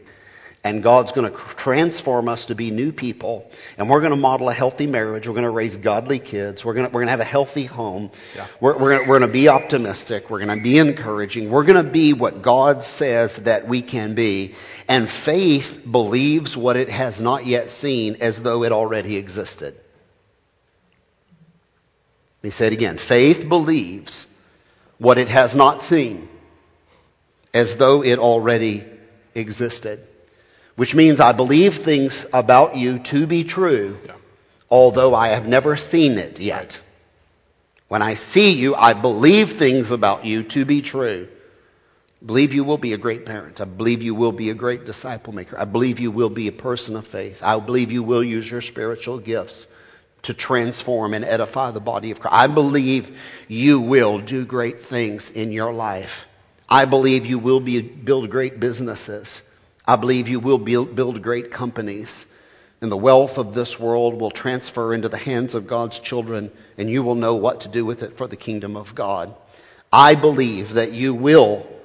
and 0.65 0.83
God's 0.83 1.13
going 1.13 1.31
to 1.33 1.39
transform 1.57 2.29
us 2.29 2.47
to 2.47 2.55
be 2.55 2.71
new 2.71 2.93
people, 2.93 3.49
and 3.79 3.89
we're 3.89 4.01
going 4.01 4.11
to 4.11 4.17
model 4.17 4.49
a 4.49 4.55
healthy 4.55 4.87
marriage, 4.87 5.27
we're 5.27 5.33
going 5.33 5.45
to 5.45 5.51
raise 5.51 5.77
godly 5.77 6.19
kids, 6.19 6.65
we're 6.65 6.75
going 6.75 6.87
to, 6.87 6.91
we're 6.93 7.01
going 7.01 7.07
to 7.07 7.13
have 7.13 7.21
a 7.21 7.25
healthy 7.25 7.65
home, 7.65 8.11
Yeah. 8.35 8.49
we're, 8.61 8.75
we're, 8.79 8.91
going 8.91 9.05
to, 9.05 9.09
we're 9.11 9.19
going 9.21 9.31
to 9.31 9.33
be 9.33 9.49
optimistic, 9.49 10.25
we're 10.29 10.45
going 10.45 10.57
to 10.59 10.63
be 10.63 10.79
encouraging, 10.79 11.51
we're 11.51 11.65
going 11.65 11.83
to 11.83 11.91
be 11.91 12.13
what 12.13 12.43
God 12.43 12.83
says 12.83 13.39
that 13.45 13.69
we 13.69 13.83
can 13.83 14.15
be, 14.15 14.55
and 14.89 15.09
faith 15.25 15.83
believes 15.91 16.57
what 16.57 16.77
it 16.77 16.89
has 16.89 17.21
not 17.21 17.45
yet 17.45 17.69
seen 17.69 18.17
as 18.17 18.43
though 18.43 18.65
it 18.65 18.73
already 18.73 19.17
existed. 19.19 19.75
Let 22.39 22.45
me 22.45 22.51
say 22.51 22.69
it 22.69 22.73
again. 22.73 22.99
Faith 22.99 23.49
believes 23.49 24.27
what 24.99 25.19
it 25.19 25.29
has 25.29 25.55
not 25.55 25.83
seen 25.83 26.29
as 27.53 27.77
though 27.79 28.03
it 28.03 28.19
already 28.19 28.87
existed. 29.35 30.01
Which 30.77 30.95
means 30.95 31.21
I 31.21 31.33
believe 31.33 31.85
things 31.85 32.25
about 32.33 32.77
you 32.77 33.01
to 33.11 33.27
be 33.27 33.45
true, 33.45 33.99
Yeah. 34.07 34.15
although 34.71 35.15
I 35.15 35.29
have 35.29 35.47
never 35.47 35.77
seen 35.77 36.17
it 36.19 36.39
yet. 36.39 36.57
Right. 36.61 36.81
When 37.89 38.03
I 38.03 38.15
see 38.15 38.53
you, 38.53 38.75
I 38.75 38.95
believe 38.95 39.59
things 39.59 39.91
about 39.91 40.25
you 40.25 40.45
to 40.51 40.65
be 40.65 40.81
true. 40.83 41.29
Believe 42.25 42.53
you 42.53 42.65
will 42.65 42.79
be 42.79 42.95
a 42.95 42.99
great 42.99 43.25
parent. 43.25 43.61
I 43.61 43.65
believe 43.65 44.03
you 44.03 44.15
will 44.15 44.33
be 44.33 44.51
a 44.51 44.55
great 44.55 44.85
disciple 44.85 45.33
maker. 45.33 45.59
I 45.59 45.65
believe 45.65 46.01
you 46.01 46.11
will 46.11 46.31
be 46.31 46.49
a 46.49 46.53
person 46.53 46.97
of 46.97 47.07
faith. 47.07 47.37
I 47.41 47.65
believe 47.65 47.91
you 47.91 48.03
will 48.03 48.25
use 48.25 48.51
your 48.51 48.61
spiritual 48.61 49.21
gifts 49.21 49.69
to 50.25 50.35
transform 50.35 51.15
and 51.15 51.25
edify 51.25 51.71
the 51.71 51.81
body 51.81 52.11
of 52.11 52.19
Christ. 52.19 52.35
I 52.37 52.53
believe 52.53 53.05
you 53.47 53.81
will 53.81 54.21
do 54.25 54.45
great 54.45 54.87
things 54.91 55.31
in 55.33 55.53
your 55.53 55.73
life. 55.73 56.11
I 56.69 56.87
believe 56.87 57.25
you 57.25 57.39
will 57.39 57.61
be, 57.61 57.81
build 57.83 58.31
great 58.31 58.59
businesses. 58.59 59.41
I 59.87 59.97
believe 59.97 60.27
you 60.27 60.41
will 60.41 60.59
build, 60.59 60.97
build 60.97 61.23
great 61.23 61.53
companies. 61.53 62.27
And 62.81 62.91
the 62.91 62.97
wealth 62.97 63.39
of 63.39 63.55
this 63.55 63.77
world 63.81 64.21
will 64.21 64.33
transfer 64.33 64.93
into 64.93 65.09
the 65.09 65.19
hands 65.19 65.55
of 65.55 65.69
God's 65.69 65.99
children, 66.01 66.51
and 66.77 66.91
you 66.91 67.03
will 67.03 67.15
know 67.15 67.37
what 67.37 67.61
to 67.61 67.71
do 67.71 67.87
with 67.87 68.03
it 68.03 68.19
for 68.19 68.27
the 68.27 68.37
kingdom 68.37 68.77
of 68.77 68.95
God. 68.95 69.35
I 69.93 70.21
believe 70.21 70.75
that 70.75 70.93
you 70.93 71.15
will. 71.15 71.78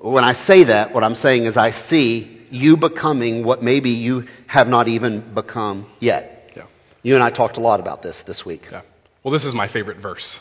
When 0.00 0.24
I 0.24 0.32
say 0.32 0.64
that, 0.64 0.94
what 0.94 1.04
I'm 1.04 1.14
saying 1.14 1.44
is 1.44 1.56
I 1.56 1.70
see 1.72 2.38
you 2.50 2.76
becoming 2.76 3.44
what 3.44 3.62
maybe 3.62 3.90
you 3.90 4.24
have 4.46 4.66
not 4.66 4.88
even 4.88 5.34
become 5.34 5.86
yet. 6.00 6.50
Yeah. 6.56 6.66
You 7.02 7.14
and 7.14 7.22
I 7.22 7.30
talked 7.30 7.58
a 7.58 7.60
lot 7.60 7.80
about 7.80 8.02
this 8.02 8.22
this 8.26 8.44
week. 8.44 8.62
Yeah. 8.70 8.82
Well, 9.22 9.32
this 9.32 9.44
is 9.44 9.54
my 9.54 9.68
favorite 9.72 9.98
verse. 10.00 10.40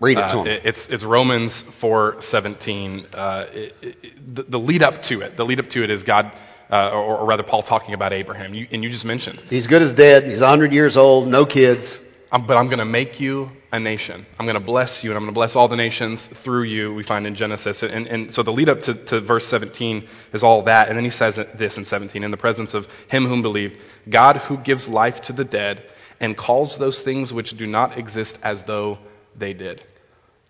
Read 0.00 0.16
it 0.16 0.20
to 0.22 0.26
Uh, 0.38 0.44
him. 0.44 0.60
it's, 0.64 0.86
it's 0.88 1.04
Romans 1.04 1.62
4:17. 1.82 3.06
Uh, 3.12 3.46
it, 3.52 3.74
it, 3.82 4.34
the, 4.34 4.42
the 4.44 4.58
lead 4.58 4.82
up 4.82 5.02
to 5.04 5.20
it, 5.20 5.36
the 5.36 5.44
lead 5.44 5.58
up 5.60 5.68
to 5.70 5.84
it 5.84 5.90
is 5.90 6.02
God, 6.04 6.32
uh, 6.70 6.90
or, 6.90 7.18
or 7.18 7.26
rather 7.26 7.42
Paul 7.42 7.62
talking 7.62 7.92
about 7.94 8.12
Abraham. 8.12 8.54
You, 8.54 8.66
and 8.72 8.82
you 8.82 8.88
just 8.90 9.04
mentioned, 9.04 9.40
He's 9.48 9.66
good 9.66 9.82
as 9.82 9.92
dead. 9.92 10.24
He's 10.24 10.40
100 10.40 10.72
years 10.72 10.96
old, 10.96 11.28
no 11.28 11.44
kids. 11.44 11.98
um, 12.32 12.46
but 12.46 12.56
I'm 12.56 12.66
going 12.66 12.78
to 12.78 12.84
make 12.86 13.20
you 13.20 13.50
a 13.72 13.78
nation. 13.78 14.26
I'm 14.38 14.46
going 14.46 14.58
to 14.58 14.64
bless 14.64 15.04
you, 15.04 15.10
and 15.10 15.16
I'm 15.16 15.22
going 15.22 15.32
to 15.32 15.38
bless 15.38 15.54
all 15.54 15.68
the 15.68 15.76
nations 15.76 16.28
through 16.44 16.64
you. 16.64 16.94
We 16.94 17.04
find 17.04 17.26
in 17.26 17.34
Genesis, 17.34 17.82
and, 17.82 18.06
and 18.06 18.34
so 18.34 18.42
the 18.42 18.50
lead 18.50 18.68
up 18.68 18.80
to, 18.82 19.04
to 19.06 19.20
verse 19.20 19.46
17 19.46 20.08
is 20.32 20.42
all 20.42 20.64
that, 20.64 20.88
and 20.88 20.96
then 20.96 21.04
he 21.04 21.10
says 21.10 21.38
this 21.58 21.76
in 21.76 21.84
17: 21.84 22.24
in 22.24 22.30
the 22.30 22.36
presence 22.36 22.74
of 22.74 22.86
him 23.08 23.26
whom 23.26 23.42
believed, 23.42 23.74
God 24.10 24.36
who 24.36 24.58
gives 24.58 24.88
life 24.88 25.20
to 25.22 25.32
the 25.32 25.44
dead 25.44 25.82
and 26.20 26.36
calls 26.36 26.78
those 26.78 27.00
things 27.00 27.32
which 27.32 27.56
do 27.56 27.66
not 27.66 27.96
exist 27.96 28.38
as 28.42 28.64
though 28.66 28.98
they 29.38 29.54
did 29.54 29.84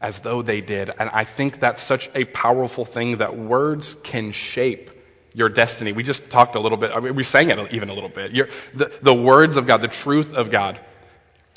as 0.01 0.19
though 0.25 0.43
they 0.43 0.61
did. 0.61 0.89
And 0.89 1.11
I 1.11 1.27
think 1.37 1.61
that's 1.61 1.87
such 1.87 2.09
a 2.15 2.25
powerful 2.25 2.87
thing 2.87 3.19
that 3.19 3.37
words 3.37 3.97
can 4.11 4.33
shape 4.33 4.91
your 5.33 5.49
destiny. 5.49 5.93
We 5.93 6.03
just 6.03 6.31
talked 6.31 6.57
a 6.57 6.61
little 6.61 6.79
bit, 6.79 6.91
I 6.95 7.01
mean, 7.01 7.15
we 7.15 7.23
sang 7.23 7.51
it 7.51 7.59
even 7.73 7.89
a 7.89 7.95
little 7.95 8.09
bit. 8.09 8.33
Your, 8.33 8.47
the, 8.77 8.91
the 9.03 9.15
words 9.15 9.57
of 9.57 9.67
God, 9.67 9.83
the 9.83 9.89
truth 9.89 10.29
of 10.35 10.51
God, 10.51 10.81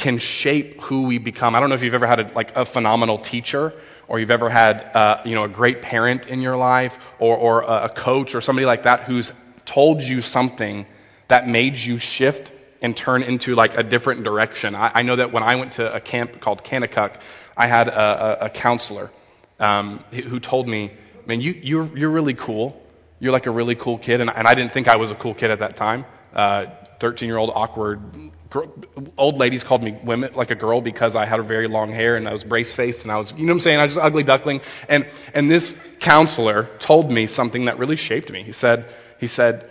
can 0.04 0.20
shape 0.20 0.82
who 0.82 1.04
we 1.04 1.18
become. 1.18 1.56
I 1.56 1.60
don't 1.60 1.70
know 1.70 1.76
if 1.76 1.82
you've 1.82 1.94
ever 1.94 2.08
had 2.08 2.20
a, 2.20 2.34
like 2.34 2.52
a 2.56 2.66
phenomenal 2.66 3.20
teacher 3.24 3.74
or 4.08 4.20
you've 4.20 4.32
ever 4.32 4.50
had 4.50 4.82
uh, 4.94 5.22
you 5.26 5.34
know 5.34 5.46
a 5.46 5.50
great 5.50 5.82
parent 5.82 6.28
in 6.28 6.42
your 6.42 6.58
life 6.58 6.92
or, 7.20 7.38
or 7.38 7.62
a 7.62 7.90
coach 7.90 8.36
or 8.36 8.42
somebody 8.42 8.66
like 8.66 8.84
that 8.84 9.06
who's 9.06 9.32
told 9.66 10.02
you 10.02 10.22
something 10.22 10.86
that 11.30 11.48
made 11.48 11.76
you 11.76 11.98
shift 12.00 12.52
and 12.82 12.98
turn 12.98 13.24
into 13.24 13.56
like 13.56 13.72
a 13.76 13.84
different 13.84 14.24
direction. 14.26 14.76
I, 14.76 14.92
I 14.96 15.02
know 15.04 15.16
that 15.16 15.32
when 15.32 15.42
I 15.42 15.56
went 15.56 15.74
to 15.74 15.96
a 15.96 16.02
camp 16.02 16.42
called 16.42 16.62
Kanakuk, 16.70 17.18
I 17.56 17.68
had 17.68 17.88
a, 17.88 18.44
a, 18.44 18.46
a 18.48 18.50
counselor 18.50 19.10
um, 19.60 20.04
who 20.12 20.40
told 20.40 20.68
me, 20.68 20.92
"Man, 21.26 21.40
you 21.40 21.54
you're 21.54 21.98
you're 21.98 22.12
really 22.12 22.36
cool. 22.36 22.80
You're 23.20 23.32
like 23.32 23.46
a 23.46 23.52
really 23.52 23.76
cool 23.76 23.98
kid." 24.00 24.20
And, 24.20 24.30
and 24.30 24.46
I 24.48 24.54
didn't 24.54 24.74
think 24.74 24.88
I 24.88 24.98
was 24.98 25.12
a 25.12 25.16
cool 25.16 25.34
kid 25.34 25.50
at 25.50 25.60
that 25.60 25.78
time. 25.78 26.06
Uh, 26.34 26.66
Thirteen 27.00 27.28
year 27.28 27.38
old 27.38 27.52
awkward. 27.54 28.00
Old 29.18 29.38
ladies 29.38 29.64
called 29.64 29.84
me 29.84 29.98
women 30.04 30.34
like 30.36 30.52
a 30.52 30.56
girl 30.56 30.82
because 30.82 31.16
I 31.16 31.26
had 31.26 31.40
a 31.40 31.44
very 31.44 31.68
long 31.68 31.92
hair 31.92 32.16
and 32.16 32.28
I 32.28 32.34
was 32.34 32.44
brace 32.44 32.76
faced 32.76 33.02
and 33.02 33.12
I 33.12 33.18
was 33.18 33.34
you 33.36 33.46
know 33.46 33.54
what 33.54 33.58
I'm 33.58 33.60
saying 33.60 33.80
I 33.80 33.86
was 33.86 33.94
just 33.96 34.04
ugly 34.04 34.24
duckling 34.24 34.62
and 34.90 35.06
and 35.34 35.50
this 35.50 35.74
counselor 36.02 36.70
told 36.86 37.12
me 37.12 37.28
something 37.28 37.66
that 37.66 37.80
really 37.80 37.96
shaped 37.96 38.30
me. 38.30 38.44
He 38.44 38.54
said 38.54 38.88
he 39.20 39.28
said 39.28 39.70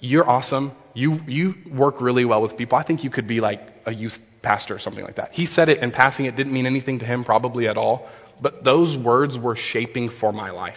you're 0.00 0.28
awesome. 0.28 0.72
You 0.94 1.20
you 1.26 1.54
work 1.72 2.00
really 2.00 2.24
well 2.24 2.42
with 2.42 2.56
people. 2.56 2.76
I 2.78 2.84
think 2.84 3.04
you 3.04 3.10
could 3.10 3.26
be 3.26 3.40
like 3.40 3.60
a 3.86 3.92
youth 3.92 4.18
pastor 4.42 4.74
or 4.74 4.78
something 4.78 5.04
like 5.04 5.16
that. 5.16 5.32
He 5.32 5.46
said 5.46 5.68
it 5.68 5.82
in 5.82 5.92
passing. 5.92 6.26
It 6.26 6.36
didn't 6.36 6.52
mean 6.52 6.66
anything 6.66 6.98
to 6.98 7.04
him 7.04 7.24
probably 7.24 7.68
at 7.68 7.76
all, 7.76 8.08
but 8.40 8.64
those 8.64 8.96
words 8.96 9.38
were 9.38 9.56
shaping 9.56 10.10
for 10.20 10.32
my 10.32 10.50
life. 10.50 10.76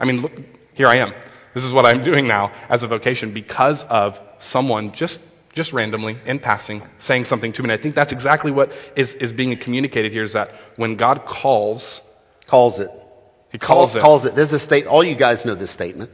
I 0.00 0.04
mean, 0.04 0.22
look, 0.22 0.32
here 0.74 0.86
I 0.86 0.96
am. 0.96 1.12
This 1.54 1.64
is 1.64 1.72
what 1.72 1.84
I'm 1.84 2.02
doing 2.02 2.26
now 2.26 2.50
as 2.68 2.82
a 2.82 2.88
vocation 2.88 3.34
because 3.34 3.84
of 3.88 4.14
someone 4.40 4.92
just 4.94 5.20
just 5.54 5.72
randomly 5.72 6.18
in 6.26 6.38
passing 6.38 6.82
saying 6.98 7.24
something 7.26 7.52
to 7.52 7.62
me. 7.62 7.70
And 7.70 7.78
I 7.78 7.82
think 7.82 7.94
that's 7.94 8.12
exactly 8.12 8.50
what 8.50 8.70
is 8.96 9.14
is 9.14 9.32
being 9.32 9.56
communicated 9.58 10.12
here 10.12 10.22
is 10.24 10.32
that 10.32 10.50
when 10.76 10.96
God 10.96 11.24
calls, 11.26 12.00
Calls 12.48 12.80
it. 12.80 12.90
he 13.50 13.58
calls 13.58 13.94
it. 13.94 14.00
Calls 14.02 14.26
it. 14.26 14.34
This 14.34 14.48
is 14.48 14.54
a 14.54 14.58
state. 14.58 14.86
All 14.86 15.02
you 15.02 15.16
guys 15.16 15.44
know 15.44 15.54
this 15.54 15.72
statement. 15.72 16.10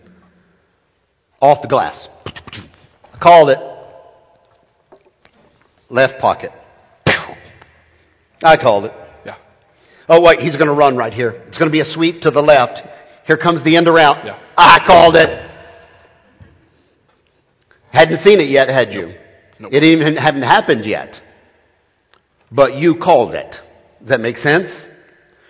Off 1.41 1.63
the 1.63 1.69
glass. 1.69 2.09
I 2.27 3.19
called 3.21 3.51
it. 3.51 3.59
Left 5.89 6.21
pocket. 6.21 6.53
I 7.07 8.57
called 8.57 8.85
it. 8.85 8.93
Yeah. 9.25 9.37
Oh 10.09 10.21
wait, 10.23 10.39
he's 10.41 10.55
going 10.57 10.69
to 10.69 10.75
run 10.75 10.97
right 10.97 11.13
here. 11.13 11.43
It's 11.49 11.59
going 11.59 11.69
to 11.69 11.73
be 11.73 11.81
a 11.81 11.85
sweep 11.85 12.23
to 12.23 12.31
the 12.31 12.43
left. 12.43 12.83
Here 13.27 13.37
comes 13.37 13.65
the 13.65 13.77
end 13.77 13.89
around. 13.89 14.25
Yeah. 14.27 14.39
I 14.57 14.79
called 14.87 15.17
it. 15.17 15.51
Hadn't 17.91 18.19
seen 18.19 18.41
it 18.41 18.49
yet, 18.49 18.69
had 18.69 18.93
you? 18.93 19.15
Nope. 19.59 19.73
It 19.73 19.85
even 19.85 20.17
hadn't 20.17 20.43
happened 20.43 20.85
yet. 20.85 21.21
But 22.51 22.75
you 22.75 22.97
called 22.97 23.35
it. 23.35 23.57
Does 24.01 24.09
that 24.11 24.21
make 24.21 24.37
sense? 24.39 24.71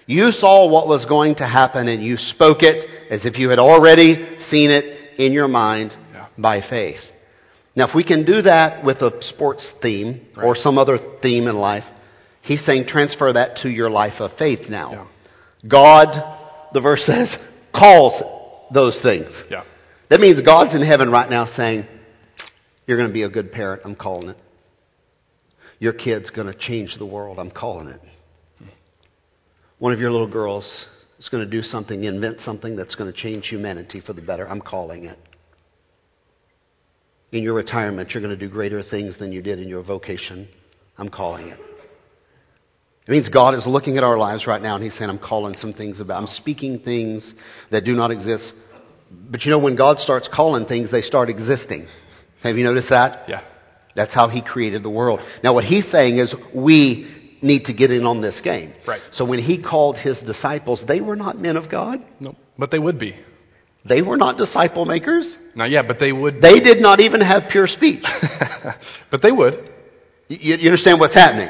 You 0.07 0.33
saw 0.33 0.69
what 0.69 0.89
was 0.89 1.05
going 1.05 1.37
to 1.37 1.47
happen 1.47 1.87
and 1.89 2.03
you 2.03 2.17
spoke 2.17 2.63
it 2.63 2.87
as 3.11 3.27
if 3.27 3.39
you 3.39 3.51
had 3.51 3.59
already 3.59 4.39
seen 4.39 4.71
it 4.71 5.19
in 5.21 5.33
your 5.33 5.49
mind 5.49 5.95
Yeah. 6.13 6.27
by 6.39 6.61
faith. 6.63 7.01
Now, 7.77 7.87
if 7.87 7.95
we 7.95 8.03
can 8.03 8.25
do 8.25 8.43
that 8.43 8.85
with 8.85 9.03
a 9.03 9.23
sports 9.23 9.73
theme 9.83 10.23
or 10.37 10.57
some 10.57 10.79
other 10.79 10.99
theme 11.23 11.47
in 11.47 11.57
life, 11.57 11.85
he's 12.41 12.65
saying 12.65 12.87
transfer 12.87 13.33
that 13.33 13.59
to 13.59 13.69
your 13.69 13.91
life 13.91 14.21
of 14.21 14.33
faith 14.39 14.69
now. 14.69 14.91
Yeah. 14.93 15.07
God, 15.69 16.69
the 16.73 16.81
verse 16.81 17.05
says, 17.05 17.37
calls 17.73 18.23
those 18.73 19.01
things. 19.01 19.45
Yeah. 19.51 19.65
That 20.09 20.21
means 20.21 20.41
God's 20.41 20.75
in 20.75 20.83
heaven 20.83 21.11
right 21.11 21.29
now 21.29 21.45
saying, 21.45 21.87
You're 22.89 22.97
going 22.97 23.11
to 23.11 23.15
be 23.15 23.23
a 23.23 23.29
good 23.29 23.53
parent. 23.53 23.83
I'm 23.85 23.95
calling 23.95 24.31
it. 24.31 24.39
Your 25.79 25.93
kid's 25.93 26.31
going 26.31 26.51
to 26.51 26.59
change 26.59 26.97
the 26.99 27.05
world. 27.05 27.39
I'm 27.39 27.51
calling 27.51 27.89
it. 27.89 28.01
One 29.79 29.93
of 29.93 30.01
your 30.01 30.11
little 30.11 30.27
girls 30.27 30.89
is 31.19 31.29
going 31.29 31.45
to 31.45 31.51
do 31.51 31.63
something, 31.63 32.03
invent 32.05 32.41
something 32.41 32.77
that's 32.77 32.95
going 32.95 33.13
to 33.13 33.17
change 33.17 33.49
humanity 33.49 34.01
for 34.01 34.15
the 34.15 34.23
better. 34.23 34.49
I'm 34.49 34.63
calling 34.63 35.05
it. 35.05 35.19
In 37.31 37.43
your 37.43 37.53
retirement, 37.53 38.13
you're 38.13 38.23
going 38.23 38.37
to 38.37 38.43
do 38.43 38.51
greater 38.51 38.83
things 38.83 39.19
than 39.19 39.33
you 39.33 39.43
did 39.43 39.59
in 39.61 39.69
your 39.69 39.83
vocation. 39.83 40.49
I'm 40.97 41.11
calling 41.11 41.49
it. 41.49 41.61
It 43.07 43.11
means 43.11 43.29
God 43.29 43.53
is 43.53 43.67
looking 43.67 43.99
at 43.99 44.03
our 44.03 44.17
lives 44.17 44.47
right 44.47 44.63
now 44.63 44.77
and 44.77 44.83
He's 44.83 44.97
saying, 44.97 45.11
I'm 45.11 45.19
calling 45.19 45.57
some 45.57 45.75
things 45.75 46.01
about. 46.01 46.23
I'm 46.23 46.27
speaking 46.27 46.79
things 46.79 47.35
that 47.71 47.85
do 47.85 47.93
not 47.93 48.11
exist. 48.11 48.55
But 49.11 49.45
you 49.45 49.51
know, 49.51 49.59
when 49.59 49.77
God 49.77 49.99
starts 49.99 50.27
calling 50.33 50.65
things, 50.65 50.91
they 50.91 51.03
start 51.03 51.29
existing. 51.29 51.87
Have 52.43 52.57
you 52.57 52.65
noticed 52.65 52.91
that? 52.91 53.29
Yeah. 53.29 53.43
That's 53.95 54.15
how 54.15 54.29
He 54.29 54.43
created 54.43 54.83
the 54.83 54.91
world. 54.91 55.21
Now, 55.43 55.55
what 55.55 55.65
He's 55.65 55.91
saying 55.91 56.19
is 56.19 56.35
we 56.55 57.37
need 57.43 57.65
to 57.65 57.75
get 57.75 57.91
in 57.91 58.05
on 58.05 58.21
this 58.21 58.41
game. 58.41 58.73
Right. 58.87 59.01
So 59.11 59.25
when 59.25 59.39
He 59.39 59.63
called 59.63 59.99
His 59.99 60.21
disciples, 60.21 60.85
they 60.87 61.01
were 61.01 61.17
not 61.17 61.39
men 61.39 61.57
of 61.57 61.71
God. 61.71 62.05
No. 62.21 62.37
But 62.59 62.71
they 62.71 62.79
would 62.79 62.99
be. 62.99 63.17
They 63.89 64.03
were 64.03 64.17
not 64.17 64.37
disciple 64.37 64.85
makers. 64.85 65.39
Not 65.55 65.71
yet, 65.71 65.89
but 65.89 65.99
they 65.99 66.13
would. 66.13 66.43
They 66.43 66.61
did 66.61 66.81
not 66.81 67.01
even 67.01 67.21
have 67.21 67.45
pure 67.51 67.67
speech. 67.67 68.03
but 69.11 69.23
they 69.23 69.33
would. 69.33 69.71
You, 70.29 70.57
you 70.57 70.67
understand 70.69 71.01
what's 71.01 71.15
happening? 71.15 71.49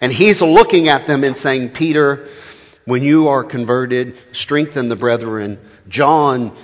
And 0.00 0.12
he's 0.12 0.40
looking 0.40 0.88
at 0.88 1.06
them 1.06 1.24
and 1.24 1.36
saying, 1.36 1.70
Peter, 1.74 2.28
When 2.84 3.02
you 3.02 3.28
are 3.28 3.44
converted, 3.44 4.14
strengthen 4.32 4.88
the 4.88 4.96
brethren. 4.96 5.58
John, 5.88 6.56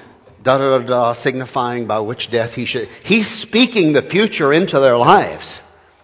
da 0.44 0.58
da 0.58 0.78
da 0.78 0.86
da, 0.86 1.12
signifying 1.14 1.86
by 1.86 2.00
which 2.00 2.30
death 2.30 2.52
he 2.52 2.66
should. 2.66 2.88
He's 3.02 3.28
speaking 3.28 3.92
the 3.92 4.02
future 4.02 4.52
into 4.52 4.78
their 4.78 4.96
lives. 4.96 5.60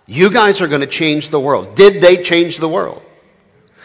You 0.06 0.32
guys 0.32 0.60
are 0.60 0.68
going 0.68 0.80
to 0.80 0.88
change 0.88 1.30
the 1.30 1.38
world. 1.40 1.76
Did 1.76 2.02
they 2.02 2.22
change 2.24 2.58
the 2.58 2.68
world? 2.68 3.02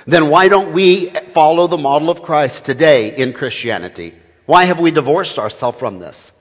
Then 0.08 0.30
why 0.30 0.48
don't 0.48 0.74
we 0.74 1.12
follow 1.34 1.68
the 1.68 1.78
model 1.78 2.10
of 2.10 2.24
Christ 2.24 2.66
today 2.66 3.16
in 3.18 3.34
Christianity? 3.34 4.14
Why 4.46 4.66
have 4.66 4.80
we 4.80 4.92
divorced 4.92 5.38
ourselves 5.38 5.78
from 5.80 6.00
this? 6.00 6.32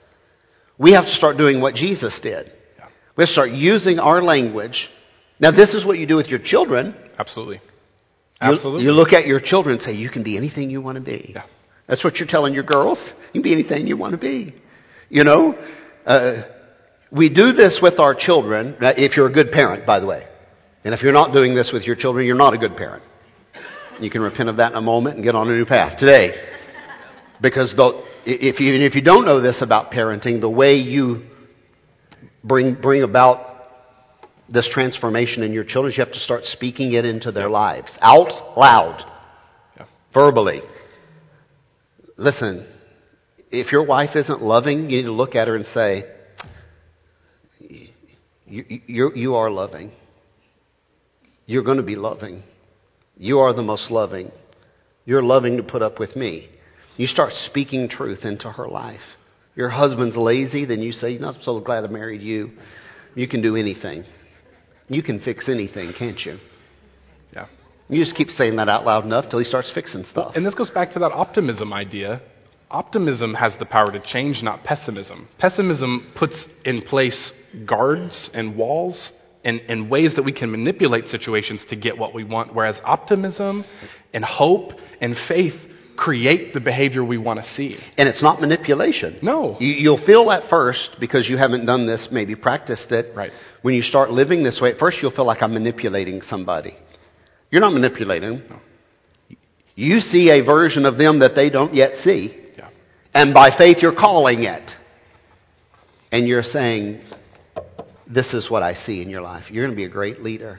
We 0.78 0.92
have 0.92 1.04
to 1.06 1.10
start 1.10 1.36
doing 1.36 1.60
what 1.60 1.74
Jesus 1.74 2.20
did. 2.20 2.52
We 3.16 3.22
have 3.22 3.28
to 3.28 3.32
start 3.32 3.50
using 3.50 3.98
our 3.98 4.22
language. 4.22 4.90
Now, 5.40 5.50
this 5.50 5.74
is 5.74 5.84
what 5.84 5.98
you 5.98 6.06
do 6.06 6.16
with 6.16 6.28
your 6.28 6.40
children. 6.40 6.94
Absolutely. 7.18 7.56
You- 7.56 8.52
Absolutely. 8.52 8.84
You, 8.84 8.92
look 8.92 9.12
at 9.12 9.26
your 9.26 9.40
children 9.40 9.74
and 9.76 9.82
say, 9.82 9.92
you 9.92 10.10
can 10.10 10.22
be 10.22 10.36
anything 10.36 10.68
you 10.68 10.80
want 10.82 10.96
to 10.96 11.00
be. 11.02 11.32
Yeah. 11.34 11.44
That's 11.86 12.02
what 12.02 12.18
you're 12.18 12.28
telling 12.28 12.54
your 12.54 12.62
girls. 12.62 13.12
You 13.32 13.40
can 13.40 13.42
be 13.42 13.52
anything 13.52 13.86
you 13.86 13.96
want 13.96 14.12
to 14.12 14.18
be. 14.18 14.54
You 15.08 15.24
know? 15.24 15.58
Uh, 16.06 16.42
we 17.10 17.28
do 17.28 17.52
this 17.52 17.78
with 17.80 17.98
our 17.98 18.14
children, 18.14 18.76
uh, 18.80 18.94
if 18.96 19.16
you're 19.16 19.28
a 19.28 19.32
good 19.32 19.52
parent, 19.52 19.86
by 19.86 20.00
the 20.00 20.06
way. 20.06 20.26
And 20.82 20.92
if 20.92 21.02
you're 21.02 21.12
not 21.12 21.32
doing 21.32 21.54
this 21.54 21.72
with 21.72 21.84
your 21.84 21.96
children, 21.96 22.26
you're 22.26 22.36
not 22.36 22.54
a 22.54 22.58
good 22.58 22.76
parent. 22.76 23.02
You 24.00 24.10
can 24.10 24.22
repent 24.22 24.48
of 24.48 24.56
that 24.56 24.72
in 24.72 24.78
a 24.78 24.82
moment 24.82 25.16
and 25.16 25.24
get 25.24 25.34
on 25.34 25.48
a 25.48 25.52
new 25.52 25.64
path 25.64 25.98
today. 25.98 26.34
Because 27.40 27.74
the, 27.76 28.04
if 28.26 28.60
you, 28.60 28.74
if 28.74 28.94
you 28.94 29.02
don't 29.02 29.24
know 29.24 29.40
this 29.40 29.62
about 29.62 29.92
parenting, 29.92 30.40
the 30.40 30.50
way 30.50 30.74
you 30.76 31.22
bring, 32.42 32.74
bring 32.74 33.02
about 33.02 33.54
this 34.48 34.68
transformation 34.68 35.42
in 35.42 35.52
your 35.52 35.64
children 35.64 35.92
is 35.92 35.98
you 35.98 36.04
have 36.04 36.12
to 36.12 36.20
start 36.20 36.44
speaking 36.44 36.92
it 36.92 37.04
into 37.04 37.32
their 37.32 37.48
lives 37.48 37.98
out 38.02 38.58
loud, 38.58 39.04
Yeah. 39.76 39.86
verbally. 40.12 40.62
Listen, 42.16 42.66
if 43.50 43.72
your 43.72 43.84
wife 43.84 44.16
isn't 44.16 44.42
loving, 44.42 44.90
you 44.90 44.98
need 44.98 45.02
to 45.04 45.12
look 45.12 45.34
at 45.34 45.48
her 45.48 45.56
and 45.56 45.66
say, 45.66 46.04
you, 48.46 48.64
you, 48.86 49.12
you 49.14 49.34
are 49.34 49.50
loving. 49.50 49.90
You're 51.46 51.62
going 51.62 51.78
to 51.78 51.82
be 51.82 51.96
loving. 51.96 52.42
You 53.16 53.40
are 53.40 53.52
the 53.52 53.62
most 53.62 53.90
loving. 53.90 54.30
You're 55.04 55.22
loving 55.22 55.56
to 55.56 55.62
put 55.62 55.82
up 55.82 55.98
with 55.98 56.16
me. 56.16 56.48
You 56.96 57.06
start 57.06 57.32
speaking 57.32 57.88
truth 57.88 58.24
into 58.24 58.50
her 58.50 58.68
life. 58.68 59.02
Your 59.56 59.68
husband's 59.68 60.16
lazy, 60.16 60.64
then 60.66 60.80
you 60.80 60.92
say, 60.92 61.18
I'm 61.18 61.40
so 61.42 61.60
glad 61.60 61.84
I 61.84 61.88
married 61.88 62.22
you. 62.22 62.52
You 63.14 63.28
can 63.28 63.42
do 63.42 63.56
anything. 63.56 64.04
You 64.88 65.02
can 65.02 65.20
fix 65.20 65.48
anything, 65.48 65.92
can't 65.92 66.24
you? 66.24 66.38
You 67.88 68.02
just 68.02 68.16
keep 68.16 68.30
saying 68.30 68.56
that 68.56 68.68
out 68.68 68.84
loud 68.84 69.04
enough 69.04 69.28
till 69.28 69.38
he 69.38 69.44
starts 69.44 69.70
fixing 69.70 70.04
stuff. 70.04 70.36
And 70.36 70.44
this 70.44 70.54
goes 70.54 70.70
back 70.70 70.92
to 70.92 70.98
that 71.00 71.12
optimism 71.12 71.72
idea. 71.72 72.22
Optimism 72.70 73.34
has 73.34 73.56
the 73.56 73.66
power 73.66 73.92
to 73.92 74.00
change, 74.00 74.42
not 74.42 74.64
pessimism. 74.64 75.28
Pessimism 75.38 76.12
puts 76.16 76.48
in 76.64 76.82
place 76.82 77.32
guards 77.66 78.30
and 78.32 78.56
walls 78.56 79.12
and, 79.44 79.60
and 79.68 79.90
ways 79.90 80.16
that 80.16 80.22
we 80.22 80.32
can 80.32 80.50
manipulate 80.50 81.04
situations 81.06 81.66
to 81.66 81.76
get 81.76 81.98
what 81.98 82.14
we 82.14 82.24
want, 82.24 82.54
whereas 82.54 82.80
optimism 82.82 83.64
and 84.14 84.24
hope 84.24 84.72
and 85.00 85.14
faith 85.16 85.54
create 85.96 86.54
the 86.54 86.60
behavior 86.60 87.04
we 87.04 87.18
want 87.18 87.38
to 87.38 87.44
see. 87.44 87.78
And 87.96 88.08
it's 88.08 88.22
not 88.22 88.40
manipulation. 88.40 89.18
No. 89.22 89.56
You, 89.60 89.68
you'll 89.68 90.04
feel 90.04 90.30
at 90.30 90.48
first, 90.48 90.96
because 90.98 91.28
you 91.28 91.36
haven't 91.36 91.66
done 91.66 91.86
this, 91.86 92.08
maybe 92.10 92.34
practiced 92.34 92.90
it. 92.90 93.14
Right. 93.14 93.30
When 93.62 93.74
you 93.74 93.82
start 93.82 94.10
living 94.10 94.42
this 94.42 94.60
way, 94.60 94.72
at 94.72 94.78
first 94.78 95.00
you'll 95.00 95.12
feel 95.12 95.26
like 95.26 95.42
I'm 95.42 95.52
manipulating 95.52 96.22
somebody. 96.22 96.74
You're 97.54 97.60
not 97.60 97.72
manipulating 97.72 98.40
them. 98.48 98.60
You 99.76 100.00
see 100.00 100.28
a 100.30 100.44
version 100.44 100.84
of 100.84 100.98
them 100.98 101.20
that 101.20 101.36
they 101.36 101.50
don't 101.50 101.72
yet 101.72 101.94
see. 101.94 102.36
Yeah. 102.58 102.70
And 103.14 103.32
by 103.32 103.56
faith 103.56 103.76
you're 103.80 103.94
calling 103.94 104.42
it. 104.42 104.72
And 106.10 106.26
you're 106.26 106.42
saying, 106.42 107.00
this 108.10 108.34
is 108.34 108.50
what 108.50 108.64
I 108.64 108.74
see 108.74 109.02
in 109.02 109.08
your 109.08 109.20
life. 109.20 109.52
You're 109.52 109.66
going 109.66 109.70
to 109.70 109.76
be 109.76 109.84
a 109.84 109.88
great 109.88 110.20
leader. 110.20 110.58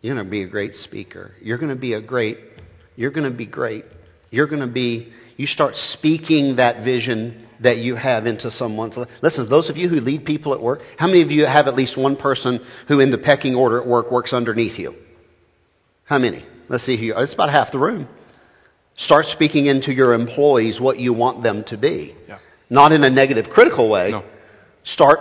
You're 0.00 0.16
going 0.16 0.26
to 0.26 0.30
be 0.32 0.42
a 0.42 0.48
great 0.48 0.74
speaker. 0.74 1.30
You're 1.40 1.58
going 1.58 1.72
to 1.72 1.80
be 1.80 1.92
a 1.92 2.02
great, 2.02 2.38
you're 2.96 3.12
going 3.12 3.30
to 3.30 3.36
be 3.36 3.46
great. 3.46 3.84
You're 4.32 4.48
going 4.48 4.66
to 4.66 4.72
be, 4.72 5.12
you 5.36 5.46
start 5.46 5.76
speaking 5.76 6.56
that 6.56 6.84
vision 6.84 7.46
that 7.60 7.76
you 7.76 7.94
have 7.94 8.26
into 8.26 8.50
someone's 8.50 8.96
life. 8.96 9.10
Listen, 9.22 9.48
those 9.48 9.70
of 9.70 9.76
you 9.76 9.88
who 9.88 10.00
lead 10.00 10.24
people 10.24 10.54
at 10.54 10.60
work, 10.60 10.80
how 10.98 11.06
many 11.06 11.22
of 11.22 11.30
you 11.30 11.46
have 11.46 11.68
at 11.68 11.76
least 11.76 11.96
one 11.96 12.16
person 12.16 12.58
who 12.88 12.98
in 12.98 13.12
the 13.12 13.18
pecking 13.18 13.54
order 13.54 13.80
at 13.80 13.86
work 13.86 14.10
works 14.10 14.32
underneath 14.32 14.76
you? 14.76 14.96
How 16.12 16.18
many? 16.18 16.44
Let's 16.68 16.84
see 16.84 16.98
who. 16.98 17.18
It's 17.18 17.32
about 17.32 17.48
half 17.48 17.72
the 17.72 17.78
room. 17.78 18.06
Start 18.96 19.24
speaking 19.24 19.64
into 19.64 19.94
your 19.94 20.12
employees 20.12 20.78
what 20.78 20.98
you 20.98 21.14
want 21.14 21.42
them 21.42 21.64
to 21.68 21.78
be. 21.78 22.14
Yeah. 22.28 22.38
Not 22.68 22.92
in 22.92 23.02
a 23.02 23.08
negative, 23.08 23.48
critical 23.48 23.88
way. 23.88 24.10
No. 24.10 24.22
Start 24.84 25.20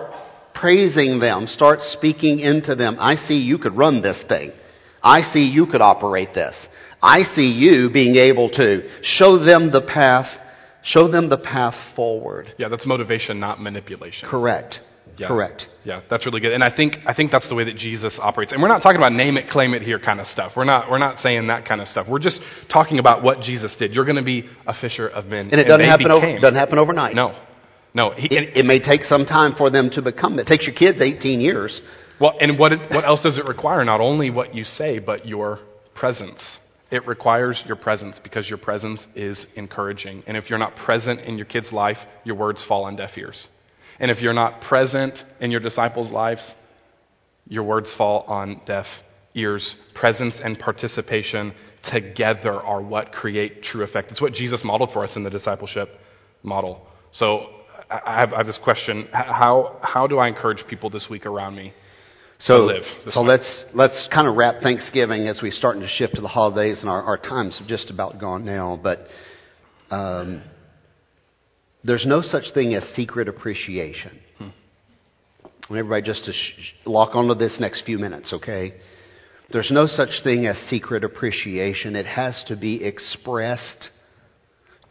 praising 0.54 1.22
them. 1.22 1.48
Start 1.48 1.82
speaking 1.82 2.42
into 2.42 2.76
them. 2.76 2.98
I 3.00 3.16
see 3.16 3.38
you 3.38 3.58
could 3.58 3.78
run 3.78 4.02
this 4.02 4.22
thing. 4.22 4.52
I 5.02 5.22
see 5.22 5.46
you 5.48 5.66
could 5.66 5.80
operate 5.80 6.34
this. 6.34 6.68
I 7.02 7.22
see 7.22 7.54
you 7.54 7.90
being 7.90 8.18
able 8.18 8.50
to 8.50 8.90
show 9.02 9.38
them 9.38 9.72
the 9.72 9.82
path, 9.82 10.28
show 10.84 11.08
them 11.08 11.30
the 11.30 11.38
path 11.38 11.96
forward. 11.96 12.54
Yeah, 12.58 12.68
that's 12.68 12.86
motivation, 12.86 13.40
not 13.40 13.62
manipulation. 13.62 14.28
Correct. 14.28 14.82
Yeah. 15.18 15.28
Correct. 15.28 15.68
Yeah, 15.84 16.02
that's 16.10 16.26
really 16.26 16.40
good. 16.40 16.54
And 16.54 16.64
I 16.64 16.76
think 16.76 16.98
I 17.06 17.14
think 17.14 17.32
that's 17.32 17.50
the 17.50 17.56
way 17.56 17.64
that 17.66 17.76
Jesus 17.76 18.20
operates. 18.20 18.54
And 18.54 18.62
we're 18.62 18.68
not 18.68 18.82
talking 18.82 18.98
about 18.98 19.14
name 19.14 19.38
it, 19.38 19.50
claim 19.50 19.74
it 19.74 19.82
here 19.82 20.00
kind 20.00 20.20
of 20.20 20.28
stuff. 20.28 20.54
We're 20.56 20.64
not 20.66 20.90
we're 20.90 21.00
not 21.00 21.20
saying 21.20 21.48
that 21.48 21.66
kind 21.66 21.82
of 21.82 21.88
stuff. 21.88 22.08
We're 22.08 22.20
just 22.20 22.42
talking 22.70 23.00
about 23.00 23.24
what 23.24 23.42
Jesus 23.42 23.76
did. 23.76 23.94
You're 23.94 24.06
going 24.06 24.18
to 24.18 24.24
be 24.24 24.48
a 24.66 24.74
fisher 24.74 25.08
of 25.08 25.26
men. 25.26 25.50
And 25.52 25.60
it 25.60 25.66
doesn't 25.68 25.86
happen, 25.86 26.12
over, 26.12 26.40
doesn't 26.40 26.56
happen 26.56 26.78
overnight. 26.78 27.16
No, 27.16 27.36
no. 27.94 28.12
He, 28.12 28.28
It, 28.36 28.58
it 28.58 28.66
may 28.66 28.80
take 28.80 29.04
some 29.04 29.26
time 29.26 29.56
for 29.56 29.70
them 29.70 29.90
to 29.92 30.02
become 30.02 30.36
that. 30.38 30.44
It 30.44 30.48
takes 30.48 30.68
your 30.68 30.76
kids 30.76 31.02
18 31.02 31.42
years. 31.42 31.82
well, 32.20 32.38
and 32.40 32.58
what 32.60 32.72
it, 32.74 32.80
what 32.92 33.04
else 33.04 33.24
does 33.24 33.38
it 33.38 33.46
require? 33.46 33.84
Not 33.84 34.02
only 34.02 34.30
what 34.30 34.54
you 34.54 34.64
say, 34.64 35.00
but 35.00 35.28
your 35.28 35.60
presence. 35.96 36.60
It 36.92 37.08
requires 37.08 37.64
your 37.66 37.78
presence 37.78 38.20
because 38.20 38.50
your 38.50 38.58
presence 38.58 39.08
is 39.16 39.48
encouraging. 39.56 40.24
And 40.28 40.36
if 40.36 40.50
you're 40.50 40.60
not 40.60 40.76
present 40.76 41.22
in 41.22 41.38
your 41.38 41.46
kid's 41.46 41.72
life, 41.72 42.00
your 42.26 42.36
words 42.36 42.64
fall 42.66 42.84
on 42.84 42.98
deaf 42.98 43.18
ears. 43.18 43.48
And 44.02 44.10
if 44.10 44.20
you're 44.20 44.34
not 44.34 44.62
present 44.62 45.24
in 45.40 45.52
your 45.52 45.60
disciples' 45.60 46.12
lives, 46.12 46.56
your 47.48 47.64
words 47.64 47.94
fall 47.94 48.26
on 48.28 48.62
deaf 48.66 48.88
ears. 49.36 49.76
Presence 49.94 50.42
and 50.44 50.58
participation 50.58 51.54
together 51.84 52.54
are 52.54 52.82
what 52.82 53.12
create 53.12 53.62
true 53.62 53.84
effect. 53.84 54.10
It's 54.12 54.20
what 54.20 54.34
Jesus 54.34 54.64
modeled 54.64 54.92
for 54.92 55.04
us 55.04 55.16
in 55.16 55.24
the 55.24 55.30
discipleship 55.30 55.90
model. 56.42 56.88
So 57.12 57.46
I 57.92 58.22
have, 58.22 58.34
I 58.34 58.38
have 58.38 58.48
this 58.48 58.58
question. 58.58 59.08
How, 59.12 59.80
how 59.84 60.08
do 60.08 60.18
I 60.18 60.28
encourage 60.28 60.66
people 60.68 60.90
this 60.90 61.08
week 61.08 61.28
around 61.28 61.56
me? 61.56 61.72
So, 62.40 62.82
so 63.06 63.22
way. 63.22 63.28
let's 63.28 63.66
let's 63.72 64.08
kind 64.12 64.28
of 64.28 64.36
wrap 64.36 64.64
Thanksgiving 64.64 65.28
as 65.28 65.44
we're 65.44 65.52
starting 65.52 65.84
to 65.84 65.88
shift 65.88 66.16
to 66.16 66.22
the 66.22 66.28
holidays, 66.28 66.82
and 66.82 66.90
our, 66.90 67.04
our 67.04 67.18
time's 67.20 67.62
just 67.68 67.92
about 67.92 68.20
gone 68.20 68.46
now. 68.46 68.80
But 68.82 69.06
um, 69.92 70.42
there's 71.84 72.06
no 72.06 72.22
such 72.22 72.54
thing 72.54 72.74
as 72.76 72.84
secret 72.90 73.28
appreciation. 73.28 74.20
I 74.40 75.74
want 75.74 75.80
everybody 75.80 76.02
just 76.02 76.26
to 76.26 76.34
sh- 76.34 76.74
lock 76.86 77.16
onto 77.16 77.34
this 77.34 77.60
next 77.60 77.82
few 77.82 77.98
minutes, 77.98 78.34
okay? 78.34 78.74
There's 79.52 79.72
no 79.72 79.86
such 79.86 80.24
thing 80.24 80.46
as 80.46 80.58
secret 80.58 81.04
appreciation. 81.04 81.96
It 81.96 82.06
has 82.06 82.44
to 82.46 82.56
be 82.56 82.84
expressed 82.84 83.90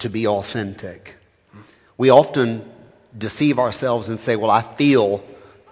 to 0.00 0.08
be 0.08 0.26
authentic. 0.26 1.10
We 1.98 2.10
often 2.10 2.70
deceive 3.16 3.58
ourselves 3.58 4.08
and 4.08 4.20
say, 4.20 4.36
well, 4.36 4.50
I 4.50 4.74
feel 4.76 5.22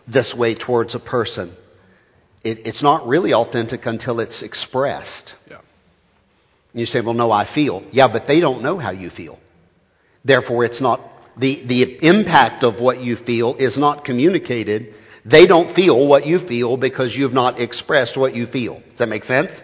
this 0.06 0.34
way 0.34 0.54
towards 0.54 0.94
a 0.94 1.00
person. 1.00 1.56
It, 2.44 2.66
it's 2.66 2.82
not 2.82 3.06
really 3.06 3.32
authentic 3.32 3.86
until 3.86 4.20
it's 4.20 4.42
expressed. 4.42 5.34
Yeah. 5.50 5.60
You 6.72 6.86
say, 6.86 7.00
well, 7.00 7.14
no, 7.14 7.32
I 7.32 7.52
feel. 7.52 7.82
Yeah, 7.92 8.08
but 8.12 8.26
they 8.26 8.40
don't 8.40 8.62
know 8.62 8.78
how 8.78 8.90
you 8.90 9.10
feel. 9.10 9.38
Therefore, 10.24 10.64
it's 10.64 10.80
not, 10.80 11.00
the, 11.38 11.64
the 11.66 12.06
impact 12.06 12.64
of 12.64 12.80
what 12.80 13.00
you 13.00 13.16
feel 13.16 13.54
is 13.56 13.78
not 13.78 14.04
communicated. 14.04 14.94
They 15.24 15.46
don't 15.46 15.74
feel 15.74 16.06
what 16.06 16.26
you 16.26 16.38
feel 16.38 16.76
because 16.76 17.14
you've 17.14 17.32
not 17.32 17.60
expressed 17.60 18.16
what 18.16 18.34
you 18.34 18.46
feel. 18.46 18.82
Does 18.90 18.98
that 18.98 19.08
make 19.08 19.24
sense? 19.24 19.62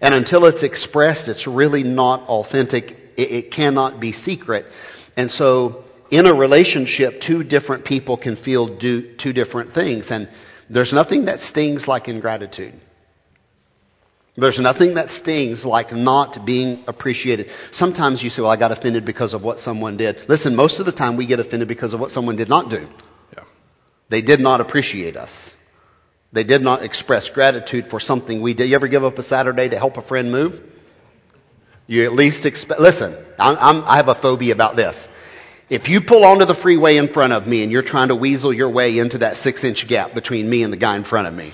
And 0.00 0.14
until 0.14 0.44
it's 0.46 0.62
expressed, 0.62 1.28
it's 1.28 1.46
really 1.46 1.82
not 1.82 2.28
authentic. 2.28 2.92
It, 3.16 3.30
it 3.32 3.52
cannot 3.52 4.00
be 4.00 4.12
secret. 4.12 4.66
And 5.16 5.30
so, 5.30 5.84
in 6.10 6.26
a 6.26 6.34
relationship, 6.34 7.20
two 7.20 7.42
different 7.44 7.84
people 7.84 8.16
can 8.16 8.36
feel 8.36 8.78
do, 8.78 9.16
two 9.16 9.32
different 9.32 9.72
things. 9.72 10.10
And 10.10 10.28
there's 10.70 10.92
nothing 10.92 11.26
that 11.26 11.40
stings 11.40 11.88
like 11.88 12.08
ingratitude. 12.08 12.74
There's 14.40 14.58
nothing 14.60 14.94
that 14.94 15.10
stings 15.10 15.64
like 15.64 15.92
not 15.92 16.46
being 16.46 16.84
appreciated. 16.86 17.48
Sometimes 17.72 18.22
you 18.22 18.30
say, 18.30 18.42
well, 18.42 18.52
I 18.52 18.56
got 18.56 18.70
offended 18.70 19.04
because 19.04 19.34
of 19.34 19.42
what 19.42 19.58
someone 19.58 19.96
did. 19.96 20.28
Listen, 20.28 20.54
most 20.54 20.78
of 20.78 20.86
the 20.86 20.92
time 20.92 21.16
we 21.16 21.26
get 21.26 21.40
offended 21.40 21.66
because 21.66 21.92
of 21.92 21.98
what 21.98 22.12
someone 22.12 22.36
did 22.36 22.48
not 22.48 22.70
do. 22.70 22.86
Yeah. 23.36 23.42
They 24.10 24.22
did 24.22 24.38
not 24.38 24.60
appreciate 24.60 25.16
us. 25.16 25.52
They 26.32 26.44
did 26.44 26.60
not 26.60 26.84
express 26.84 27.28
gratitude 27.30 27.86
for 27.90 27.98
something 27.98 28.40
we 28.40 28.54
did. 28.54 28.68
You 28.68 28.76
ever 28.76 28.86
give 28.86 29.02
up 29.02 29.18
a 29.18 29.24
Saturday 29.24 29.70
to 29.70 29.76
help 29.76 29.96
a 29.96 30.02
friend 30.02 30.30
move? 30.30 30.60
You 31.88 32.04
at 32.04 32.12
least 32.12 32.46
expect, 32.46 32.80
listen, 32.80 33.16
I'm, 33.40 33.56
I'm, 33.58 33.84
I 33.84 33.96
have 33.96 34.08
a 34.08 34.14
phobia 34.14 34.54
about 34.54 34.76
this. 34.76 35.08
If 35.68 35.88
you 35.88 36.00
pull 36.06 36.24
onto 36.24 36.44
the 36.44 36.54
freeway 36.54 36.96
in 36.96 37.12
front 37.12 37.32
of 37.32 37.46
me 37.46 37.64
and 37.64 37.72
you're 37.72 37.82
trying 37.82 38.08
to 38.08 38.16
weasel 38.16 38.52
your 38.52 38.70
way 38.70 38.98
into 38.98 39.18
that 39.18 39.36
six 39.38 39.64
inch 39.64 39.88
gap 39.88 40.14
between 40.14 40.48
me 40.48 40.62
and 40.62 40.72
the 40.72 40.76
guy 40.76 40.96
in 40.96 41.04
front 41.04 41.26
of 41.26 41.34
me, 41.34 41.52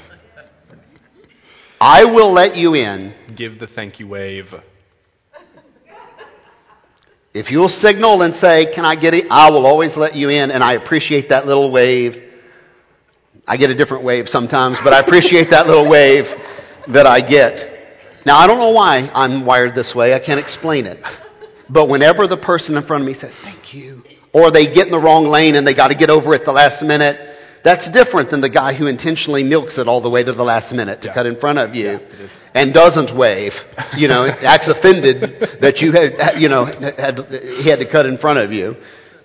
I 1.81 2.05
will 2.05 2.33
let 2.33 2.57
you 2.57 2.75
in. 2.75 3.15
Give 3.37 3.59
the 3.59 3.67
thank 3.67 4.01
you 4.01 4.09
wave. 4.09 4.47
If 7.35 7.51
you'll 7.51 7.69
signal 7.69 8.23
and 8.23 8.35
say, 8.35 8.73
Can 8.75 8.85
I 8.85 8.95
get 8.95 9.13
it? 9.13 9.27
I 9.31 9.51
will 9.51 9.67
always 9.67 9.97
let 9.97 10.15
you 10.15 10.29
in, 10.31 10.51
and 10.51 10.63
I 10.63 10.75
appreciate 10.75 11.31
that 11.31 11.47
little 11.47 11.73
wave. 11.73 12.23
I 13.47 13.57
get 13.57 13.71
a 13.71 13.75
different 13.75 14.05
wave 14.05 14.29
sometimes, 14.29 14.79
but 14.83 14.95
I 14.95 15.01
appreciate 15.01 15.51
that 15.51 15.67
little 15.67 15.89
wave 15.89 16.25
that 16.93 17.07
I 17.07 17.21
get. 17.21 17.73
Now, 18.25 18.39
I 18.39 18.47
don't 18.47 18.59
know 18.59 18.71
why 18.71 19.11
I'm 19.13 19.45
wired 19.45 19.75
this 19.75 19.95
way. 19.95 20.15
I 20.15 20.19
can't 20.19 20.41
explain 20.41 20.87
it. 20.87 20.99
But 21.69 21.89
whenever 21.89 22.27
the 22.27 22.39
person 22.39 22.77
in 22.77 22.87
front 22.87 23.03
of 23.03 23.07
me 23.07 23.15
says, 23.15 23.35
Thank 23.43 23.75
you, 23.75 24.03
or 24.33 24.51
they 24.51 24.73
get 24.73 24.87
in 24.87 24.93
the 24.93 25.01
wrong 25.01 25.27
lane 25.27 25.57
and 25.57 25.67
they 25.67 25.75
got 25.75 25.89
to 25.89 25.97
get 25.97 26.11
over 26.11 26.35
at 26.35 26.45
the 26.45 26.53
last 26.53 26.83
minute, 26.83 27.34
that's 27.65 27.91
different 27.91 28.31
than 28.31 28.41
the 28.43 28.51
guy 28.51 28.75
who 28.75 28.87
intentionally 28.87 29.43
milks 29.43 29.79
it 29.79 29.89
all 29.89 30.01
the 30.01 30.11
way 30.11 30.23
to 30.23 30.33
the 30.33 30.43
last 30.45 30.73
minute 30.73 31.01
to 31.03 31.09
Yeah. 31.09 31.15
cut 31.15 31.27
in 31.27 31.37
front 31.41 31.59
of 31.59 31.75
you 31.75 31.93
Yeah, 31.93 32.29
and 32.55 32.73
doesn't 32.75 33.17
wave. 33.17 33.55
You 33.97 34.09
know, 34.09 34.27
acts 34.55 34.69
offended 34.69 35.17
that 35.63 35.81
you 35.81 35.91
had, 35.93 36.41
you 36.41 36.49
know, 36.49 36.67
had, 36.67 37.19
he 37.63 37.69
had 37.71 37.79
to 37.81 37.89
cut 37.91 38.07
in 38.07 38.19
front 38.19 38.39
of 38.39 38.53
you. 38.53 38.77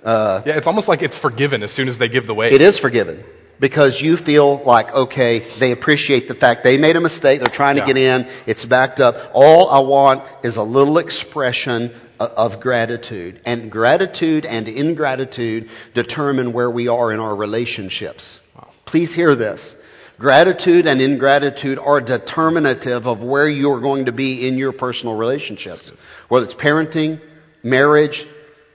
Uh, 0.04 0.42
Yeah, 0.46 0.58
it's 0.58 0.68
almost 0.68 0.88
like 0.88 1.02
it's 1.02 1.18
forgiven 1.18 1.62
as 1.64 1.72
soon 1.72 1.88
as 1.90 1.98
they 2.00 2.08
give 2.08 2.26
the 2.28 2.34
wave. 2.34 2.54
it 2.54 2.62
is 2.62 2.80
forgiven 2.80 3.24
because 3.60 4.02
you 4.02 4.16
feel 4.16 4.62
like, 4.64 4.88
okay, 4.94 5.34
they 5.60 5.72
appreciate 5.74 6.30
the 6.30 6.36
fact 6.36 6.64
they 6.64 6.78
made 6.78 6.96
a 6.96 7.02
mistake. 7.02 7.42
They're 7.42 7.54
trying 7.64 7.76
to 7.76 7.82
Yeah. 7.82 7.88
get 7.94 7.98
in. 7.98 8.28
It's 8.48 8.64
backed 8.64 9.02
up. 9.02 9.16
All 9.34 9.70
I 9.70 9.80
want 9.80 10.24
is 10.46 10.56
a 10.56 10.64
little 10.64 10.98
expression 10.98 11.92
of 12.20 12.61
gratitude. 12.61 13.41
And 13.45 13.72
gratitude 13.72 14.45
and 14.45 14.67
ingratitude 14.67 15.70
determine 15.95 16.53
where 16.53 16.70
we 16.70 16.88
are 16.88 17.11
in 17.11 17.20
our 17.20 17.36
relationships. 17.36 18.39
Please 18.86 19.13
hear 19.13 19.36
this. 19.36 19.76
Gratitude 20.20 20.86
and 20.86 20.99
ingratitude 20.99 21.80
are 21.80 22.01
determinative 22.01 23.07
of 23.07 23.22
where 23.24 23.47
you 23.47 23.72
are 23.72 23.80
going 23.80 24.05
to 24.05 24.11
be 24.11 24.45
in 24.47 24.57
your 24.57 24.74
personal 24.74 25.15
relationships. 25.15 25.93
Whether 26.28 26.47
it's 26.47 26.55
parenting, 26.55 27.22
marriage, 27.63 28.26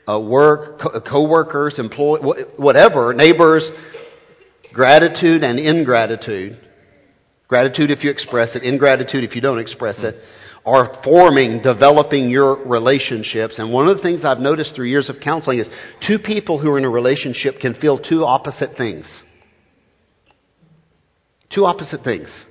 uh, 0.09 0.21
work, 0.21 0.81
co- 0.81 1.01
co-workers, 1.01 1.79
employ, 1.79 2.19
wh- 2.19 2.59
whatever, 2.59 3.13
neighbors, 3.13 3.71
gratitude 4.73 5.45
and 5.45 5.59
ingratitude, 5.59 6.59
gratitude 7.49 7.91
if 7.91 8.05
you 8.05 8.11
express 8.11 8.57
it, 8.57 8.63
ingratitude 8.63 9.23
if 9.23 9.35
you 9.35 9.43
don't 9.43 9.59
express 9.59 10.03
it, 10.03 10.17
are 10.67 11.03
forming, 11.05 11.61
developing 11.61 12.31
your 12.31 12.65
relationships. 12.65 13.59
And 13.59 13.73
one 13.73 13.87
of 13.87 13.97
the 13.97 14.03
things 14.03 14.25
I've 14.25 14.39
noticed 14.39 14.75
through 14.75 14.87
years 14.87 15.11
of 15.11 15.21
counseling 15.21 15.59
is 15.59 15.69
two 16.01 16.19
people 16.19 16.59
who 16.59 16.71
are 16.71 16.79
in 16.79 16.85
a 16.85 16.91
relationship 16.91 17.61
can 17.61 17.75
feel 17.75 17.99
two 17.99 18.25
opposite 18.25 18.77
things. 18.77 19.23
Two 21.51 21.67
opposite 21.67 22.03
things. 22.03 22.45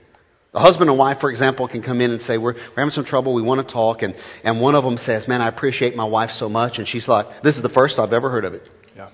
A 0.54 0.60
husband 0.60 0.92
and 0.92 1.00
wife, 1.00 1.20
for 1.20 1.32
example, 1.32 1.68
can 1.68 1.82
come 1.82 2.00
in 2.00 2.12
and 2.12 2.22
say, 2.22 2.38
we're, 2.38 2.54
we're 2.54 2.76
having 2.76 2.92
some 2.92 3.06
trouble, 3.06 3.34
we 3.34 3.42
want 3.42 3.68
to 3.68 3.74
talk, 3.74 4.04
and, 4.04 4.14
and 4.44 4.62
one 4.62 4.76
of 4.76 4.84
them 4.84 4.98
says, 4.98 5.28
man, 5.28 5.42
I 5.42 5.48
appreciate 5.48 5.96
my 5.96 6.06
wife 6.06 6.30
so 6.30 6.48
much, 6.48 6.78
and 6.78 6.88
she's 6.88 7.08
like, 7.08 7.42
this 7.42 7.56
is 7.56 7.64
the 7.64 7.70
first 7.70 7.98
I've 7.98 8.14
ever 8.14 8.30
heard 8.30 8.46
of 8.46 8.54
it. 8.54 8.70
Yeah. 8.96 9.10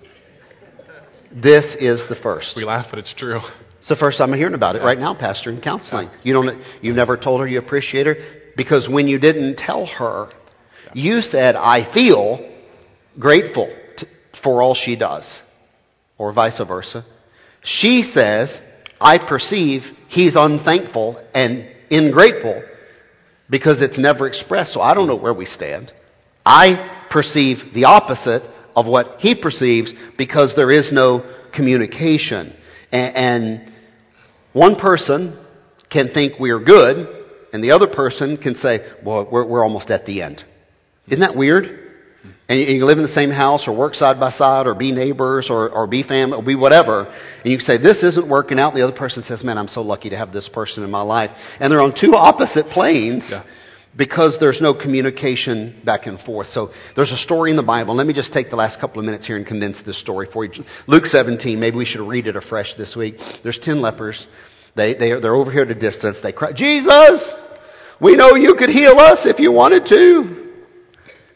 This 1.32 1.78
is 1.80 2.06
the 2.10 2.18
first. 2.18 2.58
We 2.58 2.66
laugh, 2.66 2.88
but 2.90 3.00
it's 3.00 3.14
true. 3.14 3.40
It's 3.80 3.88
the 3.88 3.96
first 3.96 4.18
time 4.18 4.34
I'm 4.34 4.38
hearing 4.38 4.54
about 4.54 4.76
it 4.76 4.82
right 4.82 5.00
now, 5.00 5.14
Pastor, 5.14 5.50
in 5.50 5.62
counseling. 5.62 6.10
You 6.24 6.34
don't, 6.34 6.62
you've 6.82 6.98
never 6.98 7.16
told 7.16 7.40
her 7.40 7.48
you 7.48 7.60
appreciate 7.60 8.06
her 8.08 8.18
because 8.60 8.90
when 8.90 9.08
you 9.08 9.20
didn't 9.20 9.56
tell 9.56 9.86
her, 9.86 10.30
you 10.94 11.22
said, 11.22 11.56
I 11.56 11.90
feel 11.94 12.26
grateful 13.18 13.74
t 13.96 14.06
for 14.44 14.62
all 14.62 14.76
she 14.76 14.98
does, 14.98 15.42
or 16.18 16.34
vice 16.34 16.60
versa. 16.68 17.06
She 17.64 18.04
says, 18.04 18.60
I 19.00 19.16
perceive 19.18 19.84
he's 20.10 20.36
unthankful 20.36 21.24
and 21.34 21.70
ingrateful 21.90 22.62
because 23.50 23.82
it's 23.82 23.98
never 23.98 24.28
expressed. 24.28 24.74
So 24.74 24.82
I 24.82 24.94
don't 24.94 25.08
know 25.08 25.22
where 25.26 25.34
we 25.34 25.46
stand. 25.46 25.94
I 26.46 27.06
perceive 27.10 27.74
the 27.74 27.86
opposite 27.86 28.44
of 28.76 28.86
what 28.88 29.22
he 29.22 29.36
perceives 29.36 29.94
because 30.18 30.54
there 30.58 30.72
is 30.80 30.92
no 30.92 31.08
communication. 31.54 32.54
And 32.92 33.72
one 34.52 34.76
person 34.76 35.40
can 35.90 36.10
think 36.10 36.40
we're 36.42 36.60
good, 36.60 37.19
and 37.54 37.64
the 37.64 37.72
other 37.72 37.88
person 37.88 38.38
can 38.38 38.56
say, 38.56 38.88
well, 39.04 39.28
we're, 39.32 39.46
we're 39.46 39.64
almost 39.64 39.90
at 39.92 40.06
the 40.06 40.22
end. 40.22 40.44
Isn't 41.08 41.22
that 41.22 41.36
weird? 41.36 41.88
And 42.50 42.60
you, 42.60 42.66
you 42.68 42.86
live 42.86 42.98
in 42.98 43.04
the 43.04 43.10
same 43.10 43.30
house, 43.30 43.68
or 43.68 43.76
work 43.76 43.96
side 43.96 44.20
by 44.20 44.30
side, 44.30 44.68
or 44.68 44.76
be 44.76 44.92
neighbors, 44.92 45.50
or, 45.50 45.70
or 45.70 45.88
be 45.88 46.04
family, 46.04 46.38
or 46.38 46.44
be 46.44 46.56
whatever. 46.56 47.06
And 47.06 47.52
you 47.52 47.58
can 47.58 47.66
say, 47.66 47.78
this 47.78 48.04
isn't 48.04 48.28
working 48.28 48.60
out. 48.60 48.74
And 48.74 48.78
The 48.82 48.88
other 48.88 48.98
person 48.98 49.24
says, 49.24 49.44
man, 49.44 49.58
I'm 49.58 49.68
so 49.68 49.82
lucky 49.82 50.10
to 50.10 50.18
have 50.18 50.34
this 50.34 50.50
person 50.50 50.84
in 50.84 50.92
my 50.92 51.02
life. 51.02 51.32
And 51.60 51.72
they're 51.72 51.82
on 51.82 51.96
two 51.96 52.16
opposite 52.16 52.66
planes 52.68 53.28
Yeah. 53.30 53.44
because 53.96 54.38
there's 54.40 54.60
no 54.62 54.74
communication 54.74 55.82
back 55.86 56.08
and 56.08 56.20
forth. 56.20 56.48
So 56.48 56.72
there's 56.96 57.12
a 57.12 57.18
story 57.18 57.52
in 57.52 57.58
the 57.58 57.64
Bible. 57.64 57.96
Let 57.96 58.06
me 58.08 58.14
just 58.14 58.34
take 58.34 58.50
the 58.50 58.56
last 58.58 58.80
couple 58.80 59.00
of 59.00 59.06
minutes 59.06 59.26
here 59.26 59.38
and 59.38 59.46
condense 59.46 59.82
this 59.82 59.98
story 59.98 60.28
for 60.32 60.44
you. 60.44 60.52
Luke 60.88 61.06
17, 61.06 61.60
maybe 61.60 61.78
we 61.78 61.86
should 61.86 62.02
read 62.06 62.28
it 62.28 62.36
afresh 62.36 62.76
this 62.76 62.96
week. 62.96 63.16
There's 63.44 63.60
10 63.60 63.82
lepers. 63.82 64.28
They, 64.76 64.94
they 64.94 65.12
are, 65.12 65.20
they're 65.20 65.36
over 65.36 65.52
here 65.52 65.64
at 65.64 65.72
a 65.72 65.76
distance. 65.76 66.20
They 66.22 66.32
cry, 66.32 66.52
Jesus, 66.54 67.34
we 68.02 68.16
know 68.16 68.36
you 68.36 68.56
could 68.56 68.70
heal 68.70 68.98
us 69.00 69.26
if 69.26 69.40
you 69.40 69.52
wanted 69.52 69.86
to. 69.88 70.54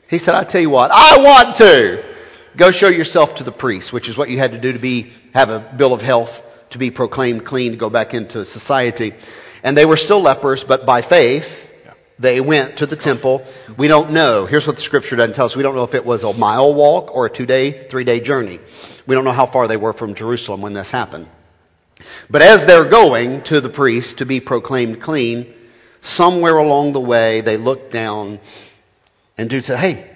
He 0.08 0.20
said, 0.20 0.36
I 0.36 0.44
tell 0.44 0.62
you 0.62 0.70
what, 0.70 0.92
I 0.94 1.18
want 1.18 1.58
to. 1.58 2.14
Go 2.58 2.72
show 2.72 2.90
yourself 2.90 3.38
to 3.38 3.44
the 3.44 3.52
priest, 3.52 3.92
which 3.92 4.08
is 4.08 4.18
what 4.18 4.30
you 4.30 4.38
had 4.38 4.52
to 4.52 4.62
do 4.62 4.74
to 4.74 4.80
be, 4.80 5.12
have 5.34 5.50
a 5.50 5.74
bill 5.78 5.94
of 5.94 6.02
health, 6.02 6.30
to 6.70 6.78
be 6.78 6.92
proclaimed 6.92 7.46
clean, 7.46 7.72
to 7.72 7.78
go 7.78 7.90
back 7.90 8.14
into 8.14 8.46
society. 8.46 9.12
And 9.64 9.76
they 9.76 9.86
were 9.86 9.98
still 9.98 10.22
lepers, 10.22 10.64
but 10.68 10.86
by 10.86 11.02
faith, 11.02 11.46
they 12.20 12.40
went 12.42 12.78
to 12.78 12.86
the 12.86 12.96
temple. 12.96 13.46
We 13.78 13.88
don't 13.88 14.12
know. 14.12 14.46
Here's 14.46 14.68
what 14.68 14.76
the 14.76 14.82
scripture 14.84 15.16
doesn't 15.16 15.34
tell 15.34 15.48
us. 15.48 15.56
We 15.56 15.64
don't 15.64 15.76
know 15.76 15.84
if 15.84 15.96
it 15.96 16.06
was 16.06 16.24
a 16.24 16.32
mile 16.32 16.76
walk 16.76 17.12
or 17.12 17.26
a 17.26 17.36
two 17.36 17.46
day, 17.46 17.88
three 17.90 18.04
day 18.04 18.22
journey. 18.22 18.60
We 19.08 19.16
don't 19.16 19.26
know 19.26 19.32
how 19.32 19.52
far 19.52 19.68
they 19.68 19.78
were 19.78 19.94
from 19.94 20.14
Jerusalem 20.14 20.62
when 20.62 20.74
this 20.74 20.92
happened. 20.92 21.28
But 22.30 22.42
as 22.42 22.66
they're 22.68 22.90
going 22.90 23.44
to 23.46 23.62
the 23.62 23.70
priest 23.70 24.20
to 24.20 24.26
be 24.26 24.40
proclaimed 24.40 25.02
clean, 25.02 25.54
somewhere 26.02 26.58
along 26.58 26.94
the 26.94 27.02
way 27.02 27.42
they 27.42 27.58
look 27.58 27.92
down 27.92 28.40
and 29.38 29.50
dude 29.50 29.66
said, 29.66 29.80
"Hey, 29.80 30.12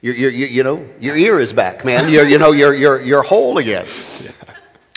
your, 0.00 0.30
you 0.30 0.62
know, 0.62 0.88
your 1.00 1.16
ear 1.16 1.40
is 1.40 1.52
back, 1.52 1.84
man. 1.84 2.10
You're, 2.12 2.26
you 2.26 2.38
know, 2.38 2.52
you're, 2.52 2.74
you're, 2.74 3.00
you're 3.02 3.22
whole 3.22 3.58
again." 3.58 3.86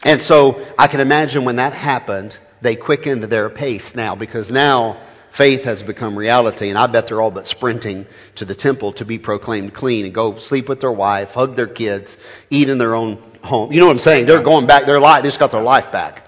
And 0.03 0.21
so 0.21 0.63
I 0.77 0.87
can 0.87 0.99
imagine 0.99 1.45
when 1.45 1.55
that 1.55 1.73
happened, 1.73 2.37
they 2.61 2.75
quickened 2.75 3.23
their 3.23 3.49
pace 3.49 3.93
now 3.95 4.15
because 4.15 4.51
now 4.51 5.01
faith 5.37 5.63
has 5.63 5.83
become 5.83 6.17
reality, 6.17 6.69
and 6.69 6.77
I 6.77 6.87
bet 6.87 7.07
they're 7.07 7.21
all 7.21 7.31
but 7.31 7.45
sprinting 7.45 8.05
to 8.35 8.45
the 8.45 8.55
temple 8.55 8.93
to 8.93 9.05
be 9.05 9.19
proclaimed 9.19 9.73
clean 9.73 10.05
and 10.05 10.13
go 10.13 10.39
sleep 10.39 10.69
with 10.69 10.81
their 10.81 10.91
wife, 10.91 11.29
hug 11.29 11.55
their 11.55 11.67
kids, 11.67 12.17
eat 12.49 12.69
in 12.69 12.77
their 12.77 12.95
own 12.95 13.17
home. 13.43 13.71
You 13.71 13.79
know 13.79 13.87
what 13.87 13.97
I'm 13.97 14.01
saying? 14.01 14.25
They're 14.25 14.43
going 14.43 14.67
back. 14.67 14.85
Their 14.85 14.99
life, 14.99 15.23
they 15.23 15.29
just 15.29 15.39
got 15.39 15.51
their 15.51 15.61
life 15.61 15.91
back. 15.91 16.27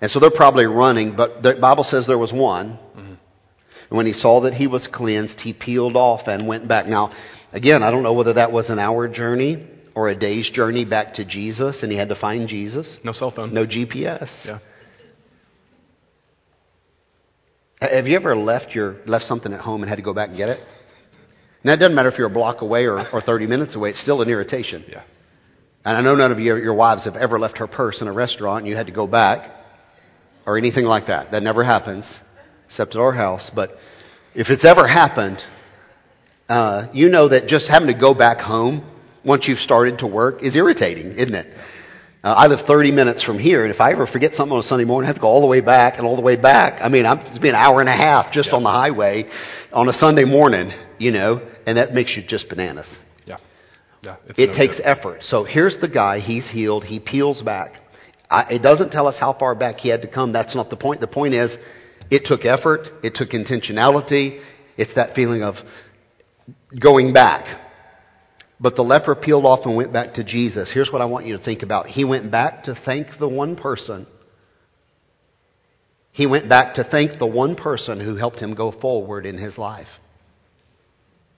And 0.00 0.10
so 0.10 0.20
they're 0.20 0.30
probably 0.30 0.66
running, 0.66 1.16
but 1.16 1.42
the 1.42 1.54
Bible 1.54 1.84
says 1.84 2.06
there 2.06 2.18
was 2.18 2.32
one. 2.32 2.78
And 2.96 3.96
when 3.96 4.06
he 4.06 4.12
saw 4.12 4.40
that 4.40 4.54
he 4.54 4.66
was 4.66 4.86
cleansed, 4.86 5.40
he 5.40 5.52
peeled 5.52 5.94
off 5.94 6.26
and 6.26 6.48
went 6.48 6.66
back. 6.66 6.86
Now, 6.86 7.12
again, 7.52 7.82
I 7.82 7.90
don't 7.90 8.02
know 8.02 8.14
whether 8.14 8.32
that 8.34 8.50
was 8.50 8.70
an 8.70 8.78
hour 8.78 9.08
journey 9.08 9.66
or 9.94 10.08
a 10.08 10.14
day's 10.14 10.50
journey 10.50 10.84
back 10.84 11.14
to 11.14 11.24
Jesus, 11.24 11.82
and 11.82 11.92
he 11.92 11.98
had 11.98 12.08
to 12.08 12.16
find 12.16 12.48
Jesus. 12.48 12.98
No 13.04 13.12
cell 13.12 13.30
phone. 13.30 13.54
No 13.54 13.66
GPS. 13.66 14.46
Yeah. 14.46 14.58
Have 17.92 18.06
you 18.06 18.16
ever 18.16 18.36
left 18.36 18.74
your 18.74 18.96
left 19.06 19.24
something 19.24 19.52
at 19.52 19.60
home 19.60 19.82
and 19.82 19.88
had 19.88 19.96
to 19.96 20.02
go 20.02 20.14
back 20.14 20.28
and 20.28 20.36
get 20.36 20.48
it? 20.48 20.60
Now 21.62 21.72
it 21.72 21.76
doesn't 21.76 21.94
matter 21.94 22.08
if 22.08 22.18
you're 22.18 22.26
a 22.26 22.30
block 22.30 22.60
away 22.62 22.86
or, 22.86 22.98
or 23.12 23.20
30 23.20 23.46
minutes 23.46 23.74
away; 23.74 23.90
it's 23.90 24.00
still 24.00 24.22
an 24.22 24.28
irritation. 24.28 24.84
Yeah. 24.88 25.02
And 25.84 25.96
I 25.98 26.00
know 26.00 26.14
none 26.14 26.32
of 26.32 26.40
your, 26.40 26.58
your 26.58 26.74
wives 26.74 27.04
have 27.04 27.16
ever 27.16 27.38
left 27.38 27.58
her 27.58 27.66
purse 27.66 28.00
in 28.00 28.08
a 28.08 28.12
restaurant 28.12 28.60
and 28.60 28.68
you 28.68 28.74
had 28.74 28.86
to 28.86 28.92
go 28.92 29.06
back 29.06 29.50
or 30.46 30.56
anything 30.56 30.84
like 30.84 31.06
that. 31.06 31.32
That 31.32 31.42
never 31.42 31.62
happens, 31.62 32.20
except 32.66 32.94
at 32.94 33.00
our 33.00 33.12
house. 33.12 33.50
But 33.54 33.76
if 34.34 34.48
it's 34.48 34.64
ever 34.64 34.86
happened, 34.86 35.44
uh, 36.48 36.88
you 36.94 37.10
know 37.10 37.28
that 37.28 37.48
just 37.48 37.68
having 37.68 37.88
to 37.88 37.98
go 37.98 38.14
back 38.14 38.38
home 38.38 38.90
once 39.24 39.46
you've 39.46 39.58
started 39.58 39.98
to 39.98 40.06
work 40.06 40.42
is 40.42 40.56
irritating, 40.56 41.12
isn't 41.12 41.34
it? 41.34 41.54
Uh, 42.24 42.32
I 42.38 42.46
live 42.46 42.66
30 42.66 42.90
minutes 42.90 43.22
from 43.22 43.38
here, 43.38 43.64
and 43.66 43.74
if 43.74 43.82
I 43.82 43.92
ever 43.92 44.06
forget 44.06 44.32
something 44.32 44.54
on 44.54 44.60
a 44.60 44.62
Sunday 44.62 44.86
morning, 44.86 45.04
I 45.04 45.08
have 45.08 45.16
to 45.16 45.20
go 45.20 45.26
all 45.28 45.42
the 45.42 45.46
way 45.46 45.60
back 45.60 45.98
and 45.98 46.06
all 46.06 46.16
the 46.16 46.22
way 46.22 46.36
back. 46.36 46.80
I 46.80 46.88
mean, 46.88 47.04
I'm, 47.04 47.18
it's 47.18 47.36
been 47.38 47.50
an 47.50 47.60
hour 47.60 47.80
and 47.80 47.88
a 47.88 47.92
half 47.92 48.32
just 48.32 48.48
on 48.54 48.62
the 48.62 48.70
highway 48.70 49.28
on 49.74 49.90
a 49.90 49.92
Sunday 49.92 50.24
morning, 50.24 50.72
you 50.98 51.10
know, 51.10 51.46
and 51.66 51.76
that 51.76 51.92
makes 51.92 52.16
you 52.16 52.22
just 52.26 52.48
bananas. 52.48 52.98
Yeah. 53.26 53.36
Yeah. 54.02 54.16
It's 54.26 54.38
It 54.38 54.46
no 54.46 54.52
takes 54.54 54.78
good. 54.78 54.86
effort. 54.86 55.22
So 55.22 55.44
here's 55.44 55.76
the 55.76 55.88
guy. 55.88 56.18
He's 56.20 56.48
healed. 56.48 56.84
He 56.84 56.98
peels 56.98 57.42
back. 57.42 57.74
I, 58.30 58.54
it 58.54 58.62
doesn't 58.62 58.88
tell 58.90 59.06
us 59.06 59.18
how 59.18 59.34
far 59.34 59.54
back 59.54 59.76
he 59.76 59.90
had 59.90 60.00
to 60.00 60.08
come. 60.08 60.32
That's 60.32 60.54
not 60.54 60.70
the 60.70 60.76
point. 60.76 61.02
The 61.02 61.06
point 61.06 61.34
is, 61.34 61.58
it 62.10 62.24
took 62.24 62.46
effort. 62.46 62.88
It 63.02 63.14
took 63.14 63.32
intentionality. 63.32 64.42
It's 64.78 64.94
that 64.94 65.14
feeling 65.14 65.42
of, 65.42 65.56
going 66.80 67.12
back. 67.12 67.60
But 68.60 68.76
the 68.76 68.84
leper 68.84 69.14
peeled 69.14 69.44
off 69.44 69.66
and 69.66 69.76
went 69.76 69.92
back 69.92 70.14
to 70.14 70.24
Jesus. 70.24 70.70
Here's 70.70 70.92
what 70.92 71.02
I 71.02 71.06
want 71.06 71.26
you 71.26 71.36
to 71.36 71.42
think 71.42 71.62
about. 71.62 71.86
He 71.86 72.04
went 72.04 72.30
back 72.30 72.64
to 72.64 72.74
thank 72.74 73.18
the 73.18 73.28
one 73.28 73.56
person. 73.56 74.06
He 76.12 76.26
went 76.26 76.48
back 76.48 76.74
to 76.74 76.84
thank 76.84 77.18
the 77.18 77.26
one 77.26 77.56
person 77.56 77.98
who 77.98 78.14
helped 78.14 78.38
him 78.38 78.54
go 78.54 78.70
forward 78.70 79.26
in 79.26 79.36
his 79.36 79.58
life. 79.58 79.88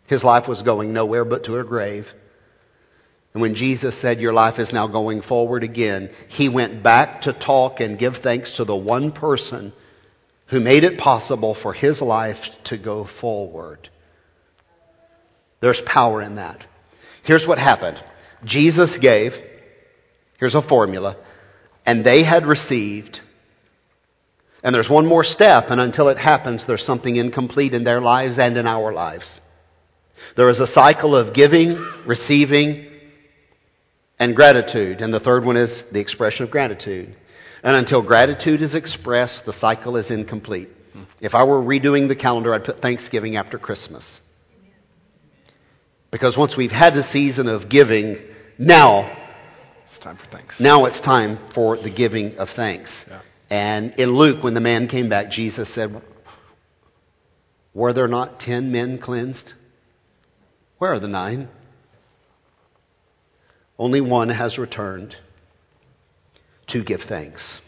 His 0.07 0.23
life 0.23 0.47
was 0.47 0.63
going 0.63 0.93
nowhere 0.93 1.25
but 1.25 1.45
to 1.45 1.59
a 1.59 1.65
grave. 1.65 2.07
And 3.33 3.41
when 3.43 3.55
Jesus 3.55 4.01
said, 4.01 4.21
Your 4.21 4.33
life 4.33 4.59
is 4.59 4.73
now 4.73 4.87
going 4.87 5.23
forward 5.23 5.63
again, 5.63 6.11
he 6.29 6.49
went 6.49 6.83
back 6.83 7.23
to 7.23 7.33
talk 7.33 7.81
and 7.81 7.99
give 7.99 8.17
thanks 8.23 8.57
to 8.57 8.65
the 8.65 8.77
one 8.77 9.13
person 9.13 9.73
who 10.49 10.61
made 10.61 10.85
it 10.85 10.99
possible 10.99 11.55
for 11.55 11.73
his 11.73 12.01
life 12.01 12.39
to 12.65 12.79
go 12.79 13.07
forward. 13.21 13.89
There's 15.61 15.81
power 15.85 16.23
in 16.23 16.37
that. 16.37 16.65
Here's 17.27 17.47
what 17.47 17.59
happened 17.59 18.03
Jesus 18.45 18.99
gave, 18.99 19.33
here's 20.39 20.55
a 20.55 20.63
formula, 20.63 21.17
and 21.85 22.05
they 22.05 22.23
had 22.23 22.47
received. 22.47 23.21
And 24.63 24.75
there's 24.75 24.91
one 24.91 25.07
more 25.07 25.23
step, 25.23 25.67
and 25.69 25.81
until 25.81 26.09
it 26.09 26.19
happens, 26.19 26.67
there's 26.67 26.85
something 26.85 27.15
incomplete 27.15 27.73
in 27.73 27.85
their 27.85 28.01
lives 28.01 28.39
and 28.39 28.57
in 28.57 28.67
our 28.67 28.93
lives. 28.93 29.41
There 30.37 30.49
is 30.49 30.61
a 30.61 30.67
cycle 30.67 31.15
of 31.15 31.35
giving, 31.35 31.77
receiving, 32.07 32.87
and 34.19 34.35
gratitude. 34.35 35.01
And 35.01 35.13
the 35.13 35.21
third 35.21 35.45
one 35.45 35.57
is 35.57 35.85
the 35.93 36.01
expression 36.01 36.45
of 36.45 36.51
gratitude. 36.51 37.15
And 37.63 37.77
until 37.77 38.03
gratitude 38.03 38.63
is 38.63 38.75
expressed, 38.75 39.45
the 39.47 39.53
cycle 39.53 39.97
is 39.97 40.11
incomplete. 40.11 40.69
If 41.21 41.35
I 41.35 41.45
were 41.45 41.61
redoing 41.61 42.09
the 42.09 42.17
calendar, 42.17 42.55
I'd 42.55 42.65
put 42.65 42.81
Thanksgiving 42.81 43.37
after 43.37 43.59
Christmas. 43.59 44.21
Because 46.11 46.37
once 46.37 46.57
we've 46.57 46.71
had 46.71 46.95
the 46.95 47.03
season 47.03 47.49
of 47.49 47.69
giving, 47.69 48.17
now 48.59 49.11
It's 49.87 49.99
time 49.99 50.17
for 50.17 50.27
thanks. 50.27 50.61
now 50.61 50.85
it's 50.87 51.01
time 51.01 51.39
for 51.55 51.77
the 51.77 51.91
giving 51.91 52.37
of 52.39 52.49
thanks. 52.51 53.05
Yeah. 53.09 53.21
And 53.51 53.95
in 53.99 54.11
Luke, 54.17 54.43
when 54.43 54.55
the 54.55 54.61
man 54.61 54.89
came 54.89 55.09
back, 55.09 55.31
Jesus 55.31 55.73
said, 55.75 56.03
Were 57.75 57.93
there 57.93 58.09
not 58.09 58.41
ten 58.41 58.73
men 58.73 58.99
cleansed? 58.99 59.53
Where 60.79 60.93
are 60.93 61.01
the 61.01 61.09
nine? 61.09 61.49
Only 63.79 64.01
one 64.01 64.29
has 64.31 64.59
returned 64.59 65.15
to 66.69 66.83
give 66.83 67.03
thanks. 67.03 67.61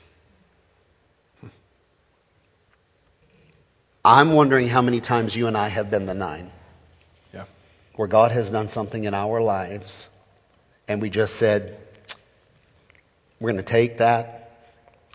I'm 4.05 4.33
wondering 4.33 4.69
how 4.69 4.81
many 4.83 5.01
times 5.01 5.37
you 5.37 5.49
and 5.49 5.57
I 5.57 5.69
have 5.69 5.91
been 5.91 6.07
the 6.07 6.15
nine. 6.15 6.51
Where 7.99 8.07
God 8.07 8.31
has 8.31 8.49
done 8.49 8.69
something 8.69 9.03
in 9.03 9.13
our 9.13 9.41
lives 9.41 10.07
and 10.87 11.03
we 11.03 11.11
just 11.11 11.37
said, 11.37 11.77
we're 13.41 13.51
going 13.51 13.65
to 13.65 13.69
take 13.69 13.99
that 13.99 14.53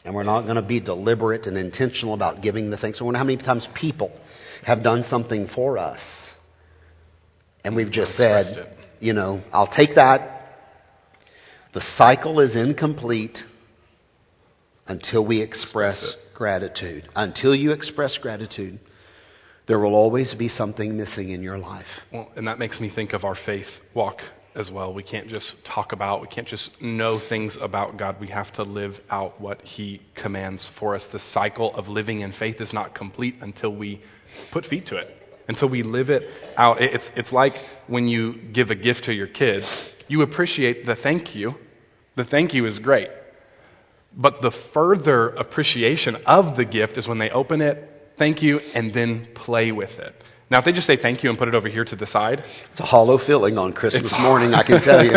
and 0.04 0.14
we're 0.14 0.24
not 0.24 0.42
going 0.42 0.58
to 0.58 0.62
be 0.62 0.82
deliberate 0.82 1.46
and 1.46 1.58
intentional 1.58 2.14
about 2.14 2.42
giving 2.42 2.72
the 2.72 2.78
thanks. 2.78 3.00
I 3.00 3.06
wonder 3.06 3.20
how 3.20 3.24
many 3.24 3.42
times 3.42 3.70
people 3.74 4.12
have 4.64 4.84
done 4.84 5.04
something 5.04 5.48
for 5.48 5.78
us 5.78 6.36
and 7.64 7.74
we've 7.74 7.90
just 7.90 8.18
said, 8.18 8.48
it. 8.48 8.68
you 9.00 9.14
know, 9.14 9.42
I'll 9.54 9.72
take 9.72 9.96
that. 9.96 10.58
The 11.74 11.80
cycle 11.80 12.42
is 12.42 12.58
incomplete 12.58 13.40
until 14.88 15.26
we 15.26 15.42
express 15.42 16.04
Express 16.04 16.24
gratitude. 16.36 17.08
Until 17.16 17.56
you 17.56 17.72
express 17.72 18.18
gratitude, 18.18 18.78
there 19.68 19.80
will 19.80 19.96
always 19.96 20.34
be 20.34 20.50
something 20.50 20.98
missing 20.98 21.30
in 21.30 21.42
your 21.42 21.58
life. 21.58 21.86
Well, 22.12 22.30
and 22.36 22.48
that 22.48 22.60
makes 22.60 22.80
me 22.80 22.90
think 22.90 23.14
of 23.14 23.24
our 23.24 23.36
faith 23.36 23.68
walk 23.94 24.22
as 24.56 24.70
well. 24.70 24.94
We 24.94 25.04
can't 25.04 25.28
just 25.28 25.56
talk 25.66 25.94
about, 25.94 26.22
we 26.22 26.28
can't 26.28 26.48
just 26.48 26.82
know 26.82 27.20
things 27.30 27.58
about 27.60 27.98
God. 27.98 28.18
We 28.20 28.28
have 28.28 28.52
to 28.54 28.64
live 28.64 29.00
out 29.10 29.40
what 29.40 29.62
He 29.62 30.02
commands 30.16 30.70
for 30.80 30.96
us. 30.96 31.08
The 31.12 31.20
cycle 31.20 31.74
of 31.76 31.88
living 31.88 32.22
in 32.22 32.34
faith 32.34 32.62
is 32.62 32.74
not 32.74 32.94
complete 32.94 33.36
until 33.42 33.76
we 33.76 34.02
put 34.52 34.66
feet 34.66 34.88
to 34.88 34.98
it, 34.98 35.08
until 35.48 35.70
we 35.70 35.82
live 35.82 36.10
it 36.10 36.24
out. 36.58 36.82
It's, 36.82 37.10
it's 37.16 37.32
like 37.32 37.54
when 37.88 38.08
you 38.08 38.36
give 38.54 38.70
a 38.70 38.76
gift 38.76 39.06
to 39.06 39.14
your 39.14 39.28
kids, 39.28 39.66
you 40.08 40.22
appreciate 40.22 40.86
the 40.86 40.96
thank 40.96 41.36
you. 41.36 41.54
The 42.16 42.26
thank 42.26 42.54
you 42.54 42.66
is 42.66 42.80
great. 42.80 43.10
But 44.16 44.42
the 44.44 44.52
further 44.74 45.30
appreciation 45.30 46.18
of 46.28 46.56
the 46.56 46.66
gift 46.66 46.98
is 46.98 47.08
when 47.08 47.18
they 47.18 47.32
open 47.32 47.62
it, 47.62 47.90
thank 48.18 48.42
you, 48.42 48.60
and 48.74 48.94
then 48.94 49.28
play 49.36 49.72
with 49.72 49.92
it. 50.00 50.14
Now, 50.54 50.60
if 50.60 50.66
they 50.66 50.72
just 50.72 50.86
say 50.86 50.96
thank 50.96 51.24
you 51.24 51.32
and 51.32 51.40
put 51.40 51.48
it 51.48 51.56
over 51.56 51.68
here 51.68 51.84
to 51.84 51.96
the 51.96 52.06
side, 52.06 52.44
It's 52.70 52.80
a 52.80 52.84
hollow 52.84 53.18
feeling 53.18 53.58
on 53.58 53.74
Christmas 53.74 54.14
morning, 54.20 54.54
I 54.54 54.62
can 54.62 54.82
tell 54.90 55.04
you. 55.04 55.14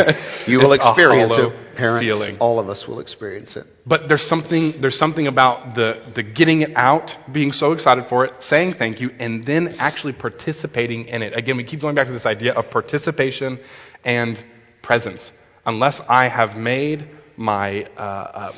You 0.46 0.58
will 0.58 0.72
experience 0.72 1.34
hollow 1.34 1.50
it. 1.50 1.76
Parents, 1.76 2.06
feeling. 2.06 2.38
all 2.38 2.58
of 2.58 2.70
us 2.70 2.86
will 2.88 3.00
experience 3.00 3.54
it. 3.54 3.66
but 3.84 4.08
there's 4.08 4.26
something, 4.26 4.80
there's 4.80 4.98
something 4.98 5.26
about 5.26 5.74
the, 5.74 6.10
the 6.14 6.22
getting 6.22 6.62
it 6.62 6.70
out, 6.74 7.10
being 7.34 7.52
so 7.52 7.72
excited 7.72 8.06
for 8.08 8.24
it, 8.24 8.32
saying 8.40 8.76
thank 8.78 8.98
you, 8.98 9.10
and 9.18 9.44
then 9.44 9.74
actually 9.78 10.14
participating 10.14 11.04
in 11.04 11.20
it. 11.20 11.36
Again, 11.36 11.58
we 11.58 11.64
keep 11.64 11.82
going 11.82 11.94
back 11.94 12.06
to 12.06 12.14
this 12.14 12.24
idea 12.24 12.54
of 12.54 12.70
participation 12.70 13.58
and 14.06 14.42
presence. 14.82 15.32
Unless 15.66 16.00
I 16.08 16.28
have 16.28 16.56
made 16.56 17.10
my, 17.36 17.84
uh, 17.96 18.00
uh, 18.00 18.52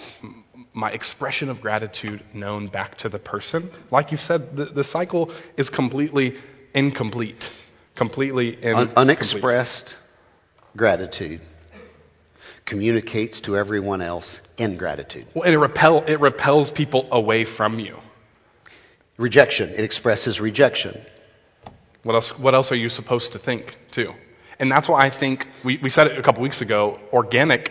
my 0.73 0.91
expression 0.91 1.49
of 1.49 1.61
gratitude 1.61 2.23
known 2.35 2.69
back 2.69 2.99
to 2.99 3.09
the 3.09 3.19
person, 3.19 3.71
like 3.91 4.13
you 4.13 4.19
said, 4.19 4.57
the, 4.57 4.67
the 4.67 4.85
cycle 4.85 5.35
is 5.57 5.69
completely 5.71 6.35
incomplete. 6.75 7.43
Completely 7.97 8.63
Un- 8.65 8.93
unexpressed 8.97 9.97
gratitude 10.77 11.41
communicates 12.65 13.41
to 13.41 13.57
everyone 13.57 14.03
else 14.03 14.41
ingratitude. 14.57 15.27
Well, 15.35 15.45
and 15.45 15.55
it, 15.55 15.59
repel, 15.59 16.05
it 16.07 16.21
repels 16.21 16.71
people 16.71 17.09
away 17.11 17.45
from 17.45 17.79
you. 17.81 17.97
Rejection, 19.17 19.71
it 19.71 19.81
expresses 19.81 20.39
rejection. 20.39 21.05
What 22.05 22.15
else, 22.15 22.33
what 22.39 22.55
else 22.55 22.71
are 22.71 22.77
you 22.77 22.89
supposed 22.89 23.33
to 23.33 23.39
think, 23.39 23.77
too? 23.93 24.13
And 24.61 24.71
that's 24.71 24.89
why 24.89 25.01
I 25.01 25.11
think, 25.19 25.45
we, 25.65 25.79
we 25.83 25.91
said 25.91 26.07
it 26.07 26.19
a 26.19 26.23
couple 26.23 26.43
weeks 26.43 26.61
ago, 26.61 27.01
organic 27.13 27.71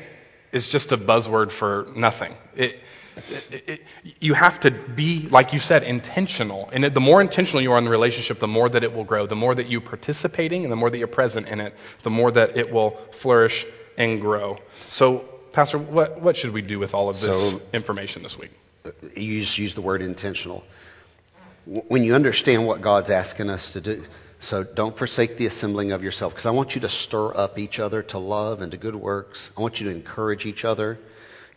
is 0.52 0.68
just 0.68 0.91
a 0.91 0.98
buzzword 0.98 1.58
for 1.58 1.88
nothing. 1.95 2.34
It, 2.56 2.78
it, 3.18 3.64
it, 3.68 3.80
you 4.20 4.34
have 4.34 4.60
to 4.62 4.72
be, 4.95 5.28
like 5.30 5.54
you 5.54 5.60
said, 5.60 5.84
intentional. 5.84 6.70
And 6.70 6.86
it, 6.86 6.93
the 6.93 7.00
more 7.00 7.22
intentional 7.22 7.62
you 7.62 7.72
are 7.72 7.78
in 7.78 7.86
the 7.86 7.91
relationship, 7.91 8.39
the 8.39 8.48
more 8.48 8.70
that 8.70 8.84
it 8.84 8.91
will 8.91 9.04
grow. 9.04 9.28
The 9.28 9.36
more 9.36 9.56
that 9.56 9.70
you're 9.70 9.82
participating 9.82 10.64
and 10.64 10.72
the 10.72 10.76
more 10.76 10.89
that 10.89 10.98
you're 10.98 11.08
present 11.08 11.48
in 11.48 11.60
it, 11.60 11.74
the 12.04 12.10
more 12.10 12.32
that 12.32 12.58
it 12.58 12.72
will 12.72 12.98
flourish 13.22 13.66
and 13.98 14.22
grow. 14.22 14.58
So, 14.91 15.26
Pastor, 15.54 15.80
what, 15.80 16.22
what 16.22 16.36
should 16.36 16.54
we 16.54 16.62
do 16.62 16.80
with 16.80 16.93
all 16.93 17.10
of 17.10 17.16
this 17.16 17.24
So- 17.24 17.60
information 17.74 18.24
this 18.24 18.38
week? 18.39 18.52
You 19.16 19.41
just 19.41 19.58
use 19.58 19.76
the 19.76 19.82
word 19.82 20.02
intentional. 20.02 20.64
When 21.66 22.04
you 22.04 22.14
understand 22.14 22.66
what 22.66 22.82
God's 22.82 23.10
asking 23.10 23.50
us 23.50 23.74
to 23.74 23.82
do, 23.82 24.06
so 24.40 24.64
don't 24.64 24.98
forsake 24.98 25.38
the 25.38 25.48
assembling 25.48 25.92
of 25.92 26.04
yourself, 26.04 26.34
because 26.34 26.46
I 26.46 26.52
want 26.52 26.76
you 26.76 26.82
to 26.82 26.90
stir 26.90 27.36
up 27.36 27.58
each 27.58 27.80
other 27.80 28.04
to 28.04 28.20
love 28.20 28.62
and 28.62 28.72
to 28.72 28.78
good 28.78 28.96
works. 28.96 29.50
I 29.58 29.62
want 29.62 29.80
you 29.80 29.90
to 29.90 29.96
encourage 29.96 30.46
each 30.46 30.64
other. 30.64 31.00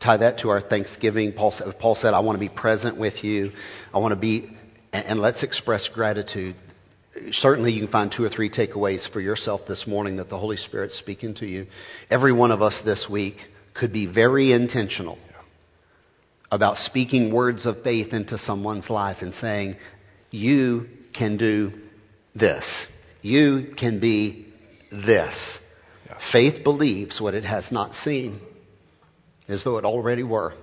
Tie 0.00 0.16
that 0.16 0.38
to 0.38 0.48
our 0.48 0.62
Thanksgiving. 0.62 1.34
Paul 1.34 1.50
said, 1.50 1.78
Paul 1.78 1.94
said 1.94 2.14
I 2.14 2.20
want 2.20 2.36
to 2.36 2.40
be 2.40 2.48
present 2.48 2.98
with 2.98 3.22
you. 3.22 3.52
I 3.92 3.98
want 3.98 4.12
to 4.12 4.20
be, 4.20 4.56
and, 4.92 5.06
and 5.06 5.20
let's 5.20 5.42
express 5.42 5.88
gratitude. 5.88 6.56
Certainly, 7.32 7.72
you 7.72 7.82
can 7.82 7.92
find 7.92 8.10
two 8.10 8.24
or 8.24 8.30
three 8.30 8.48
takeaways 8.48 9.10
for 9.10 9.20
yourself 9.20 9.62
this 9.68 9.86
morning 9.86 10.16
that 10.16 10.30
the 10.30 10.38
Holy 10.38 10.56
Spirit's 10.56 10.96
speaking 10.96 11.34
to 11.34 11.46
you. 11.46 11.66
Every 12.10 12.32
one 12.32 12.50
of 12.50 12.62
us 12.62 12.80
this 12.84 13.08
week 13.10 13.36
could 13.74 13.92
be 13.92 14.06
very 14.06 14.52
intentional 14.52 15.18
about 16.50 16.76
speaking 16.76 17.32
words 17.32 17.66
of 17.66 17.82
faith 17.82 18.12
into 18.12 18.38
someone's 18.38 18.88
life 18.88 19.18
and 19.20 19.34
saying, 19.34 19.76
You 20.30 20.88
can 21.12 21.36
do 21.36 21.72
this. 22.34 22.86
You 23.22 23.74
can 23.76 24.00
be 24.00 24.46
this. 24.90 25.58
Yeah. 26.06 26.18
Faith 26.32 26.64
believes 26.64 27.20
what 27.20 27.34
it 27.34 27.44
has 27.44 27.70
not 27.70 27.94
seen 27.94 28.40
as 29.48 29.64
though 29.64 29.78
it 29.78 29.84
already 29.84 30.22
were. 30.22 30.54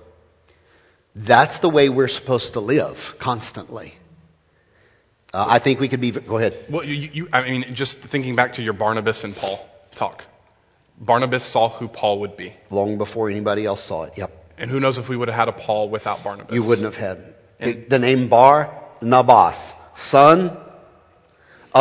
That's 1.15 1.59
the 1.59 1.70
way 1.70 1.89
we're 1.89 2.07
supposed 2.07 2.53
to 2.53 2.59
live 2.59 2.97
constantly. 3.20 3.93
Uh, 5.34 5.45
I 5.49 5.59
think 5.59 5.80
we 5.80 5.89
could 5.89 6.01
be. 6.01 6.11
Go 6.11 6.38
ahead. 6.38 6.68
Well, 6.72 6.84
you, 6.84 7.09
you, 7.11 7.28
I 7.34 7.41
mean, 7.49 7.65
just 7.74 7.97
thinking 8.11 8.36
back 8.36 8.53
to 8.53 8.61
your 8.61 8.74
Barnabas 8.74 9.24
and 9.24 9.36
Paul 9.36 9.68
talk. 9.97 10.24
Barnabas 10.99 11.51
saw 11.51 11.78
who 11.78 11.88
Paul 11.88 12.22
would 12.22 12.38
be. 12.38 12.55
Long 12.70 12.97
before 12.97 13.30
anybody 13.30 13.65
else 13.65 13.88
saw 13.88 14.03
it. 14.03 14.13
Yep. 14.15 14.32
And 14.57 14.72
who 14.72 14.80
knows 14.80 14.97
if 14.97 15.09
we 15.09 15.18
would 15.18 15.28
have 15.28 15.38
had 15.38 15.47
a 15.47 15.51
Paul 15.51 15.89
without 15.89 16.24
Barnabas. 16.24 16.53
You 16.55 16.63
wouldn't 16.63 16.91
have 16.91 16.95
had 16.95 17.36
the, 17.59 17.86
the 17.89 17.99
name 17.99 18.30
Bar 18.30 18.84
Nabas, 19.01 19.74
son 19.95 20.57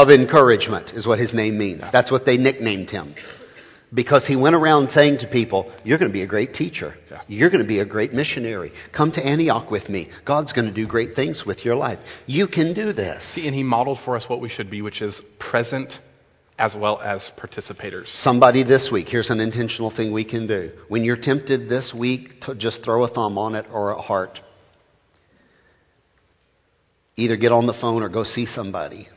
of 0.03 0.11
encouragement, 0.11 0.91
is 0.91 1.07
what 1.07 1.19
his 1.19 1.33
name 1.33 1.57
means. 1.57 1.83
That's 1.91 2.11
what 2.11 2.27
they 2.27 2.37
nicknamed 2.37 2.91
him. 2.91 3.15
Because 3.95 4.27
he 4.27 4.37
went 4.37 4.55
around 4.55 4.91
saying 4.91 5.21
to 5.21 5.27
people, 5.27 5.73
You're 5.85 5.97
going 5.97 6.11
to 6.11 6.13
be 6.13 6.23
a 6.23 6.27
great 6.27 6.53
teacher. 6.53 6.95
You're 7.29 7.49
going 7.49 7.63
to 7.63 7.69
be 7.69 7.79
a 7.79 7.87
great 7.87 8.13
missionary. 8.13 8.73
Come 8.95 9.11
to 9.13 9.25
Antioch 9.25 9.71
with 9.71 9.89
me. 9.89 10.11
God's 10.27 10.53
going 10.53 10.67
to 10.67 10.75
do 10.75 10.87
great 10.87 11.15
things 11.15 11.45
with 11.47 11.65
your 11.65 11.77
life. 11.77 11.99
You 12.27 12.47
can 12.47 12.75
do 12.75 12.93
this. 12.93 13.35
See, 13.35 13.47
and 13.47 13.55
he 13.55 13.63
modeled 13.63 13.99
for 14.05 14.17
us 14.17 14.29
what 14.29 14.41
we 14.41 14.51
should 14.51 14.71
be, 14.71 14.83
which 14.83 15.01
is 15.01 15.23
present 15.39 15.95
as 16.59 16.75
well 16.75 17.01
as 17.01 17.31
participators. 17.39 18.09
Somebody 18.09 18.65
this 18.65 18.91
week, 18.93 19.09
here's 19.09 19.31
an 19.31 19.41
intentional 19.41 19.91
thing 19.91 20.13
we 20.13 20.25
can 20.25 20.47
do. 20.47 20.73
When 20.89 21.05
you're 21.05 21.17
tempted 21.17 21.71
this 21.71 21.95
week 21.95 22.43
to 22.43 22.55
just 22.55 22.85
throw 22.85 23.05
a 23.05 23.09
thumb 23.09 23.39
on 23.39 23.55
it 23.55 23.67
or 23.73 23.93
a 23.93 24.03
heart, 24.03 24.41
either 27.15 27.37
get 27.37 27.53
on 27.53 27.67
the 27.67 27.75
phone 27.75 28.03
or 28.03 28.11
go 28.11 28.25
see 28.25 28.45
somebody 28.45 29.09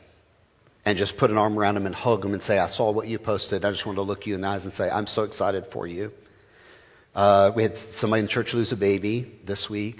and 0.84 0.96
just 0.96 1.16
put 1.18 1.30
an 1.30 1.36
arm 1.36 1.58
around 1.58 1.74
them 1.74 1.86
and 1.86 1.94
hug 1.94 2.22
them 2.22 2.32
and 2.32 2.42
say, 2.42 2.58
I 2.58 2.68
saw 2.68 2.90
what 2.90 3.06
you 3.06 3.18
posted. 3.18 3.64
I 3.64 3.70
just 3.70 3.84
wanted 3.84 3.96
to 3.96 4.02
look 4.02 4.26
you 4.26 4.34
in 4.34 4.40
the 4.40 4.48
eyes 4.48 4.64
and 4.64 4.72
say, 4.72 4.88
I'm 4.88 5.06
so 5.06 5.24
excited 5.24 5.66
for 5.72 5.86
you. 5.86 6.10
Uh, 7.14 7.50
we 7.54 7.62
had 7.64 7.76
somebody 7.94 8.20
in 8.20 8.26
the 8.26 8.32
church 8.32 8.54
lose 8.54 8.72
a 8.72 8.76
baby 8.76 9.30
this 9.46 9.68
week. 9.68 9.96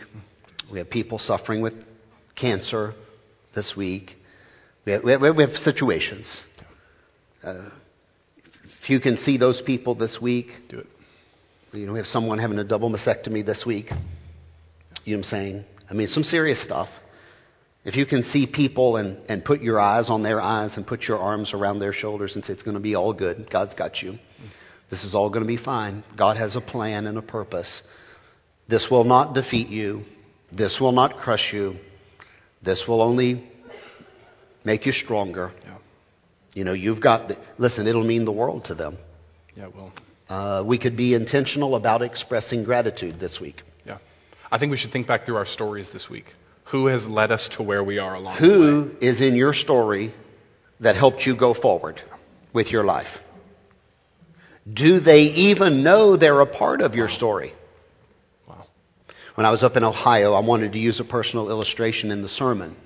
We 0.71 0.79
have 0.79 0.89
people 0.89 1.19
suffering 1.19 1.61
with 1.61 1.75
cancer 2.37 2.95
this 3.55 3.77
week. 3.77 4.15
We 4.87 4.93
have, 4.93 5.05
we 5.05 5.13
have, 5.13 5.37
we 5.37 5.43
have 5.43 5.57
situations. 5.57 6.45
Uh, 7.43 7.69
if 8.83 8.89
you 8.89 9.01
can 9.01 9.17
see 9.17 9.37
those 9.37 9.61
people 9.61 9.95
this 9.95 10.21
week, 10.21 10.49
Do 10.69 10.79
it. 10.79 10.87
you 11.73 11.87
know, 11.87 11.93
we 11.93 11.99
have 11.99 12.07
someone 12.07 12.39
having 12.39 12.59
a 12.59 12.65
double 12.65 12.91
mastectomy 12.91 13.45
this 13.45 13.67
week. 13.67 13.91
You 15.05 15.17
know 15.17 15.19
what 15.19 15.19
I'm 15.19 15.23
saying? 15.25 15.65
I 15.91 15.95
mean, 15.95 16.09
some 16.09 16.23
serious 16.23 16.63
stuff. 16.63 16.89
If 17.91 17.97
you 17.97 18.07
can 18.07 18.23
see 18.23 18.47
people 18.47 18.99
and, 18.99 19.19
and 19.29 19.45
put 19.45 19.63
your 19.63 19.81
eyes 19.81 20.11
on 20.11 20.23
their 20.23 20.41
eyes 20.41 20.77
and 20.77 20.87
put 20.87 21.09
your 21.09 21.19
arms 21.19 21.53
around 21.53 21.81
their 21.81 21.93
shoulders 21.93 22.37
and 22.37 22.45
say, 22.45 22.53
it's 22.53 22.63
going 22.63 22.77
to 22.77 22.81
be 22.81 22.95
all 22.95 23.13
good, 23.13 23.51
God's 23.51 23.75
got 23.75 24.01
you. 24.01 24.17
This 24.91 25.03
is 25.03 25.13
all 25.13 25.29
going 25.29 25.43
to 25.43 25.49
be 25.49 25.57
fine. 25.57 26.05
God 26.17 26.37
has 26.37 26.55
a 26.55 26.61
plan 26.61 27.09
and 27.09 27.19
a 27.19 27.23
purpose. 27.23 27.83
This 28.69 28.87
will 28.93 29.03
not 29.03 29.35
defeat 29.35 29.71
you. 29.71 30.05
This 30.53 30.79
will 30.81 30.93
not 30.93 31.17
crush 31.17 31.53
you. 31.53 31.79
This 32.63 32.87
will 32.87 33.03
only 33.03 33.51
make 34.65 34.87
you 34.87 34.93
stronger. 34.93 35.51
Yeah. 35.65 35.79
You 36.55 36.63
know, 36.63 36.75
you've 36.75 37.01
got, 37.01 37.27
the, 37.27 37.39
listen, 37.59 37.89
it'll 37.89 38.07
mean 38.07 38.25
the 38.25 38.31
world 38.31 38.67
to 38.67 38.77
them. 38.77 38.99
Yeah, 39.57 39.65
it 39.65 39.75
will. 39.75 39.93
Uh, 40.29 40.63
we 40.65 40.79
could 40.79 40.97
be 40.97 41.15
intentional 41.15 41.75
about 41.75 42.03
expressing 42.03 42.63
gratitude 42.63 43.19
this 43.19 43.41
week. 43.41 43.63
Yeah. 43.85 43.99
I 44.49 44.61
think 44.61 44.71
we 44.71 44.77
should 44.77 44.93
think 44.93 45.09
back 45.09 45.25
through 45.25 45.39
our 45.39 45.47
stories 45.47 45.91
this 45.93 46.09
week. 46.09 46.27
Who 46.67 46.87
has 46.87 47.07
led 47.07 47.33
us 47.33 47.49
to 47.57 47.63
where 47.63 47.83
we 47.83 47.99
are 47.99 48.15
along 48.15 48.41
the 48.41 48.49
way? 48.49 48.55
Who 48.55 48.91
is 49.01 49.21
in 49.21 49.35
your 49.35 49.53
story 49.53 50.15
that 50.79 50.97
helped 50.97 51.27
you 51.27 51.37
go 51.37 51.53
forward 51.53 52.01
with 52.53 52.71
your 52.71 52.85
life? 52.85 53.09
Do 54.73 55.01
they 55.01 55.23
even 55.23 55.83
know 55.83 56.17
they're 56.17 56.41
a 56.41 56.47
part 56.47 56.81
of 56.81 56.95
your 56.95 57.09
story? 57.09 57.55
Wow. 58.47 58.67
When 59.35 59.47
I 59.47 59.51
was 59.51 59.65
up 59.65 59.77
in 59.77 59.85
Ohio, 59.85 60.33
I 60.35 60.47
wanted 60.47 60.73
to 60.73 60.79
use 60.79 61.01
a 61.01 61.05
personal 61.05 61.49
illustration 61.49 62.11
in 62.11 62.23
the 62.23 62.29
sermon. 62.29 62.77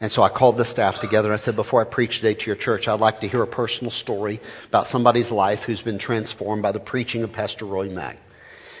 And 0.00 0.10
so 0.10 0.20
I 0.22 0.36
called 0.36 0.56
the 0.56 0.64
staff 0.64 1.00
together. 1.00 1.30
And 1.30 1.40
I 1.40 1.42
said, 1.42 1.54
before 1.54 1.80
I 1.80 1.88
preach 1.88 2.20
today 2.20 2.34
to 2.34 2.46
your 2.46 2.56
church, 2.56 2.88
I'd 2.88 3.00
like 3.00 3.20
to 3.20 3.28
hear 3.28 3.42
a 3.42 3.46
personal 3.46 3.92
story 3.92 4.40
about 4.68 4.88
somebody's 4.88 5.30
life 5.30 5.60
who's 5.64 5.80
been 5.80 5.98
transformed 5.98 6.60
by 6.60 6.72
the 6.72 6.80
preaching 6.80 7.22
of 7.22 7.32
Pastor 7.32 7.66
Roy 7.66 7.88
Mack. 7.88 8.18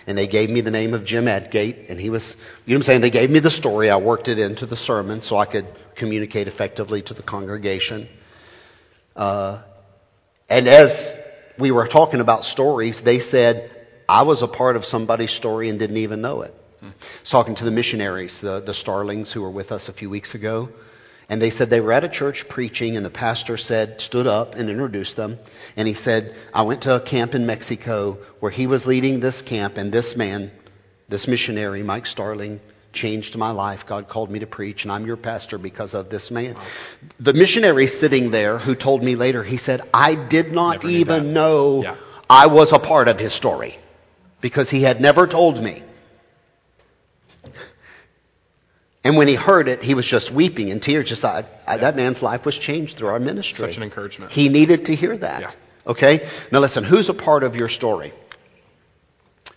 And 0.06 0.18
they 0.18 0.26
gave 0.26 0.50
me 0.50 0.60
the 0.60 0.70
name 0.70 0.94
of 0.94 1.04
Jim 1.04 1.28
Edgate, 1.28 1.88
and 1.88 2.00
he 2.00 2.10
was, 2.10 2.36
you 2.64 2.74
know 2.74 2.78
what 2.78 2.86
I'm 2.86 2.90
saying? 2.90 3.00
They 3.02 3.10
gave 3.10 3.30
me 3.30 3.40
the 3.40 3.50
story. 3.50 3.90
I 3.90 3.98
worked 3.98 4.28
it 4.28 4.38
into 4.38 4.66
the 4.66 4.76
sermon 4.76 5.22
so 5.22 5.36
I 5.36 5.46
could 5.46 5.66
communicate 5.96 6.48
effectively 6.48 7.02
to 7.02 7.14
the 7.14 7.22
congregation. 7.22 8.08
Uh, 9.14 9.62
and 10.48 10.68
as 10.68 11.12
we 11.58 11.70
were 11.70 11.86
talking 11.86 12.20
about 12.20 12.44
stories, 12.44 13.00
they 13.04 13.20
said, 13.20 13.70
I 14.08 14.22
was 14.22 14.42
a 14.42 14.48
part 14.48 14.76
of 14.76 14.84
somebody's 14.84 15.32
story 15.32 15.68
and 15.68 15.78
didn't 15.78 15.98
even 15.98 16.20
know 16.20 16.42
it. 16.42 16.54
I 16.82 16.86
was 16.86 17.30
talking 17.30 17.54
to 17.56 17.64
the 17.64 17.70
missionaries, 17.70 18.40
the, 18.42 18.60
the 18.60 18.74
Starlings 18.74 19.32
who 19.32 19.42
were 19.42 19.50
with 19.50 19.70
us 19.70 19.88
a 19.88 19.92
few 19.92 20.10
weeks 20.10 20.34
ago. 20.34 20.68
And 21.32 21.40
they 21.40 21.48
said 21.48 21.70
they 21.70 21.80
were 21.80 21.94
at 21.94 22.04
a 22.04 22.10
church 22.10 22.44
preaching, 22.46 22.94
and 22.94 23.06
the 23.06 23.08
pastor 23.08 23.56
said, 23.56 24.02
stood 24.02 24.26
up 24.26 24.52
and 24.52 24.68
introduced 24.68 25.16
them. 25.16 25.38
And 25.76 25.88
he 25.88 25.94
said, 25.94 26.36
I 26.52 26.60
went 26.60 26.82
to 26.82 26.94
a 26.96 27.00
camp 27.02 27.32
in 27.32 27.46
Mexico 27.46 28.18
where 28.40 28.52
he 28.52 28.66
was 28.66 28.84
leading 28.84 29.18
this 29.18 29.40
camp, 29.40 29.78
and 29.78 29.90
this 29.90 30.14
man, 30.14 30.52
this 31.08 31.26
missionary, 31.26 31.82
Mike 31.82 32.04
Starling, 32.04 32.60
changed 32.92 33.34
my 33.34 33.50
life. 33.50 33.80
God 33.88 34.10
called 34.10 34.30
me 34.30 34.40
to 34.40 34.46
preach, 34.46 34.82
and 34.82 34.92
I'm 34.92 35.06
your 35.06 35.16
pastor 35.16 35.56
because 35.56 35.94
of 35.94 36.10
this 36.10 36.30
man. 36.30 36.54
The 37.18 37.32
missionary 37.32 37.86
sitting 37.86 38.30
there 38.30 38.58
who 38.58 38.74
told 38.74 39.02
me 39.02 39.16
later, 39.16 39.42
he 39.42 39.56
said, 39.56 39.80
I 39.94 40.28
did 40.28 40.52
not 40.52 40.84
even 40.84 41.28
that. 41.28 41.30
know 41.30 41.82
Yeah. 41.82 41.96
I 42.28 42.48
was 42.48 42.72
a 42.72 42.78
part 42.78 43.08
of 43.08 43.18
his 43.18 43.34
story 43.34 43.78
because 44.42 44.68
he 44.68 44.82
had 44.82 45.00
never 45.00 45.26
told 45.26 45.56
me. 45.64 45.82
And 49.04 49.16
when 49.16 49.26
he 49.26 49.34
heard 49.34 49.66
it, 49.66 49.82
he 49.82 49.94
was 49.94 50.06
just 50.06 50.32
weeping 50.32 50.68
in 50.68 50.80
tears. 50.80 51.08
Just 51.08 51.24
I, 51.24 51.44
I, 51.66 51.78
that 51.78 51.96
man's 51.96 52.22
life 52.22 52.46
was 52.46 52.56
changed 52.56 52.98
through 52.98 53.08
our 53.08 53.18
ministry. 53.18 53.68
Such 53.68 53.76
an 53.76 53.82
encouragement. 53.82 54.32
He 54.32 54.48
needed 54.48 54.86
to 54.86 54.94
hear 54.94 55.18
that. 55.18 55.40
Yeah. 55.42 55.50
Okay? 55.86 56.20
Now 56.52 56.60
listen, 56.60 56.84
who's 56.84 57.08
a 57.08 57.14
part 57.14 57.42
of 57.42 57.56
your 57.56 57.68
story? 57.68 58.12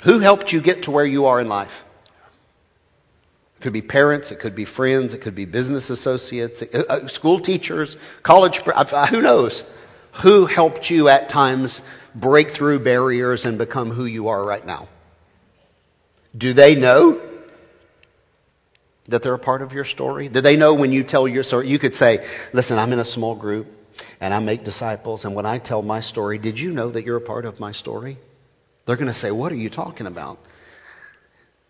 Who 0.03 0.19
helped 0.19 0.51
you 0.51 0.61
get 0.61 0.83
to 0.83 0.91
where 0.91 1.05
you 1.05 1.25
are 1.25 1.39
in 1.39 1.47
life? 1.47 1.71
It 3.59 3.63
could 3.63 3.73
be 3.73 3.81
parents, 3.81 4.31
it 4.31 4.39
could 4.39 4.55
be 4.55 4.65
friends, 4.65 5.13
it 5.13 5.21
could 5.21 5.35
be 5.35 5.45
business 5.45 5.89
associates, 5.89 6.61
uh, 6.61 6.77
uh, 6.77 7.07
school 7.07 7.39
teachers, 7.39 7.95
college, 8.21 8.59
uh, 8.65 9.07
who 9.07 9.21
knows? 9.21 9.63
Who 10.23 10.45
helped 10.45 10.89
you 10.89 11.07
at 11.09 11.29
times 11.29 11.81
break 12.13 12.51
through 12.51 12.83
barriers 12.83 13.45
and 13.45 13.57
become 13.57 13.91
who 13.91 14.05
you 14.05 14.27
are 14.27 14.43
right 14.43 14.65
now? 14.65 14.89
Do 16.37 16.53
they 16.53 16.75
know 16.75 17.24
that 19.07 19.23
they're 19.23 19.33
a 19.33 19.39
part 19.39 19.61
of 19.61 19.71
your 19.71 19.85
story? 19.85 20.29
Do 20.29 20.41
they 20.41 20.55
know 20.55 20.75
when 20.75 20.91
you 20.91 21.03
tell 21.03 21.27
your 21.27 21.43
story? 21.43 21.69
You 21.69 21.79
could 21.79 21.95
say, 21.95 22.25
listen, 22.53 22.77
I'm 22.77 22.91
in 22.91 22.99
a 22.99 23.05
small 23.05 23.35
group 23.35 23.67
and 24.19 24.33
I 24.33 24.39
make 24.39 24.63
disciples, 24.63 25.23
and 25.23 25.35
when 25.35 25.45
I 25.45 25.59
tell 25.59 25.81
my 25.81 26.01
story, 26.01 26.37
did 26.37 26.59
you 26.59 26.71
know 26.71 26.91
that 26.91 27.05
you're 27.05 27.17
a 27.17 27.21
part 27.21 27.45
of 27.45 27.59
my 27.59 27.71
story? 27.71 28.17
They're 28.85 28.97
going 28.97 29.07
to 29.07 29.13
say, 29.13 29.31
what 29.31 29.51
are 29.51 29.57
you 29.57 29.69
talking 29.69 30.05
about? 30.05 30.37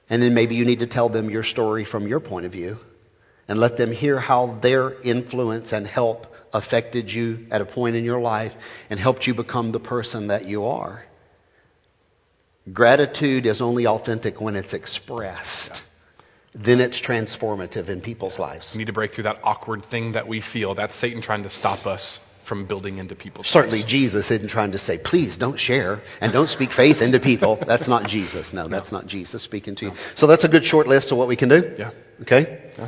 And 0.09 0.21
then 0.21 0.33
maybe 0.33 0.55
you 0.55 0.65
need 0.65 0.79
to 0.79 0.88
tell 0.88 1.09
them 1.09 1.29
your 1.29 1.43
story 1.43 1.86
from 1.86 2.07
your 2.07 2.19
point 2.19 2.45
of 2.45 2.51
view 2.51 2.77
and 3.47 3.59
let 3.59 3.77
them 3.77 3.91
hear 3.91 4.19
how 4.19 4.59
their 4.61 5.01
influence 5.01 5.71
and 5.71 5.86
help 5.86 6.27
affected 6.53 7.09
you 7.09 7.47
at 7.51 7.61
a 7.61 7.65
point 7.65 7.95
in 7.95 8.03
your 8.03 8.19
life 8.19 8.53
and 8.89 8.99
helped 8.99 9.27
you 9.27 9.33
become 9.33 9.71
the 9.71 9.79
person 9.79 10.27
that 10.27 10.45
you 10.45 10.65
are. 10.65 11.03
Gratitude 12.71 13.45
is 13.45 13.61
only 13.61 13.86
authentic 13.86 14.41
when 14.41 14.55
it's 14.55 14.73
expressed. 14.73 15.81
Then 16.55 16.79
it's 16.79 17.01
transformative 17.01 17.89
in 17.89 18.01
people's 18.01 18.39
lives. 18.39 18.71
We 18.73 18.79
need 18.79 18.87
to 18.87 18.93
break 18.93 19.13
through 19.13 19.25
that 19.25 19.39
awkward 19.43 19.85
thing 19.91 20.13
that 20.13 20.27
we 20.27 20.41
feel. 20.41 20.73
That's 20.73 20.95
Satan 20.95 21.21
trying 21.21 21.43
to 21.43 21.49
stop 21.49 21.85
us 21.85 22.19
from 22.47 22.67
building 22.67 22.97
into 22.99 23.15
people's 23.15 23.47
Certainly, 23.47 23.79
lives. 23.79 23.91
Jesus 23.91 24.31
isn't 24.31 24.49
trying 24.49 24.71
to 24.71 24.77
say, 24.77 24.99
please 25.03 25.37
don't 25.37 25.59
share 25.59 26.01
and 26.21 26.31
don't 26.31 26.49
speak 26.49 26.71
faith 26.71 27.01
into 27.01 27.19
people. 27.19 27.61
That's 27.67 27.87
not 27.87 28.07
Jesus. 28.07 28.53
No, 28.53 28.67
that's 28.67 28.91
not 28.91 29.07
Jesus 29.07 29.43
speaking 29.43 29.75
to 29.77 29.85
you. 29.85 29.91
So 30.15 30.27
that's 30.27 30.43
a 30.43 30.47
good 30.47 30.63
short 30.63 30.87
list 30.87 31.11
of 31.11 31.17
what 31.17 31.27
we 31.27 31.35
can 31.35 31.49
do. 31.49 31.73
Yeah. 31.77 31.91
Okay? 32.21 32.71
Yeah. 32.77 32.83